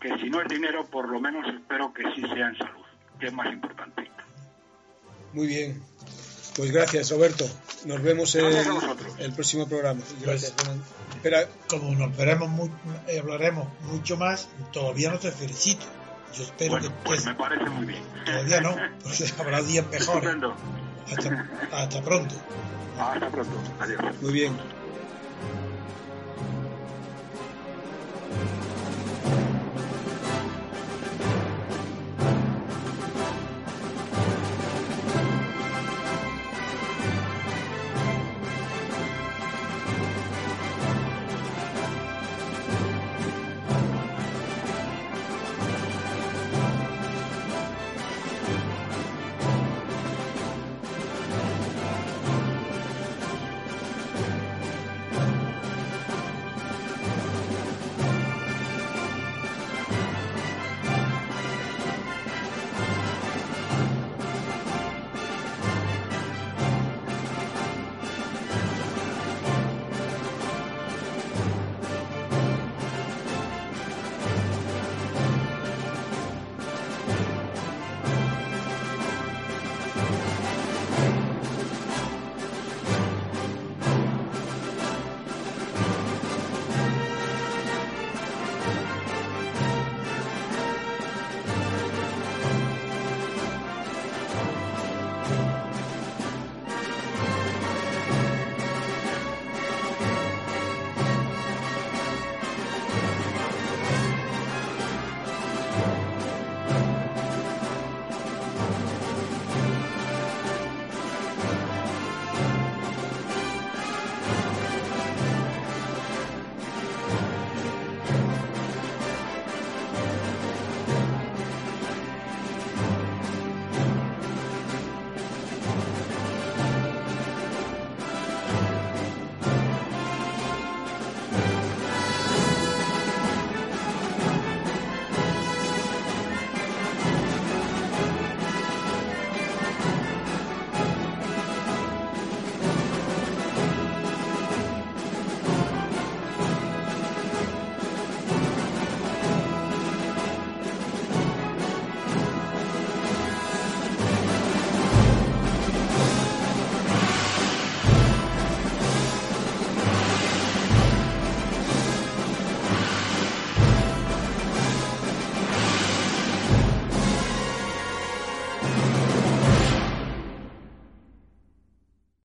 que 0.00 0.16
si 0.18 0.30
no 0.30 0.40
es 0.40 0.48
dinero, 0.48 0.86
por 0.86 1.08
lo 1.08 1.20
menos 1.20 1.46
espero 1.54 1.92
que 1.92 2.02
sí 2.14 2.22
sea 2.22 2.48
en 2.48 2.58
salud, 2.58 2.84
que 3.20 3.26
es 3.26 3.32
más 3.32 3.52
importante. 3.52 4.10
Muy 5.34 5.46
bien. 5.46 5.82
Pues 6.56 6.70
gracias, 6.70 7.10
Roberto. 7.10 7.44
Nos 7.84 8.00
vemos 8.02 8.34
en 8.36 8.44
el, 9.18 9.32
próximo 9.32 9.68
programa. 9.68 10.00
Gracias. 10.20 10.54
Espera. 11.14 11.48
Como 11.68 11.94
nos 11.94 12.16
veremos, 12.16 12.70
eh, 13.08 13.18
hablaremos 13.18 13.68
mucho 13.82 14.16
más, 14.16 14.48
todavía 14.72 15.10
no 15.10 15.18
te 15.18 15.32
felicito. 15.32 15.84
Yo 16.36 16.44
espero 16.44 16.80
que. 16.80 16.90
Pues 17.04 17.26
me 17.26 17.34
parece 17.34 17.68
muy 17.68 17.86
bien. 17.86 18.02
Todavía 18.24 18.60
no, 18.60 18.76
porque 19.02 19.24
habrá 19.38 19.62
días 19.62 19.86
mejores. 19.90 20.36
Hasta, 21.06 21.50
hasta 21.72 22.02
pronto. 22.02 22.34
Hasta 22.98 23.28
pronto. 23.28 23.54
Adiós. 23.80 24.00
Muy 24.22 24.32
bien. 24.32 24.56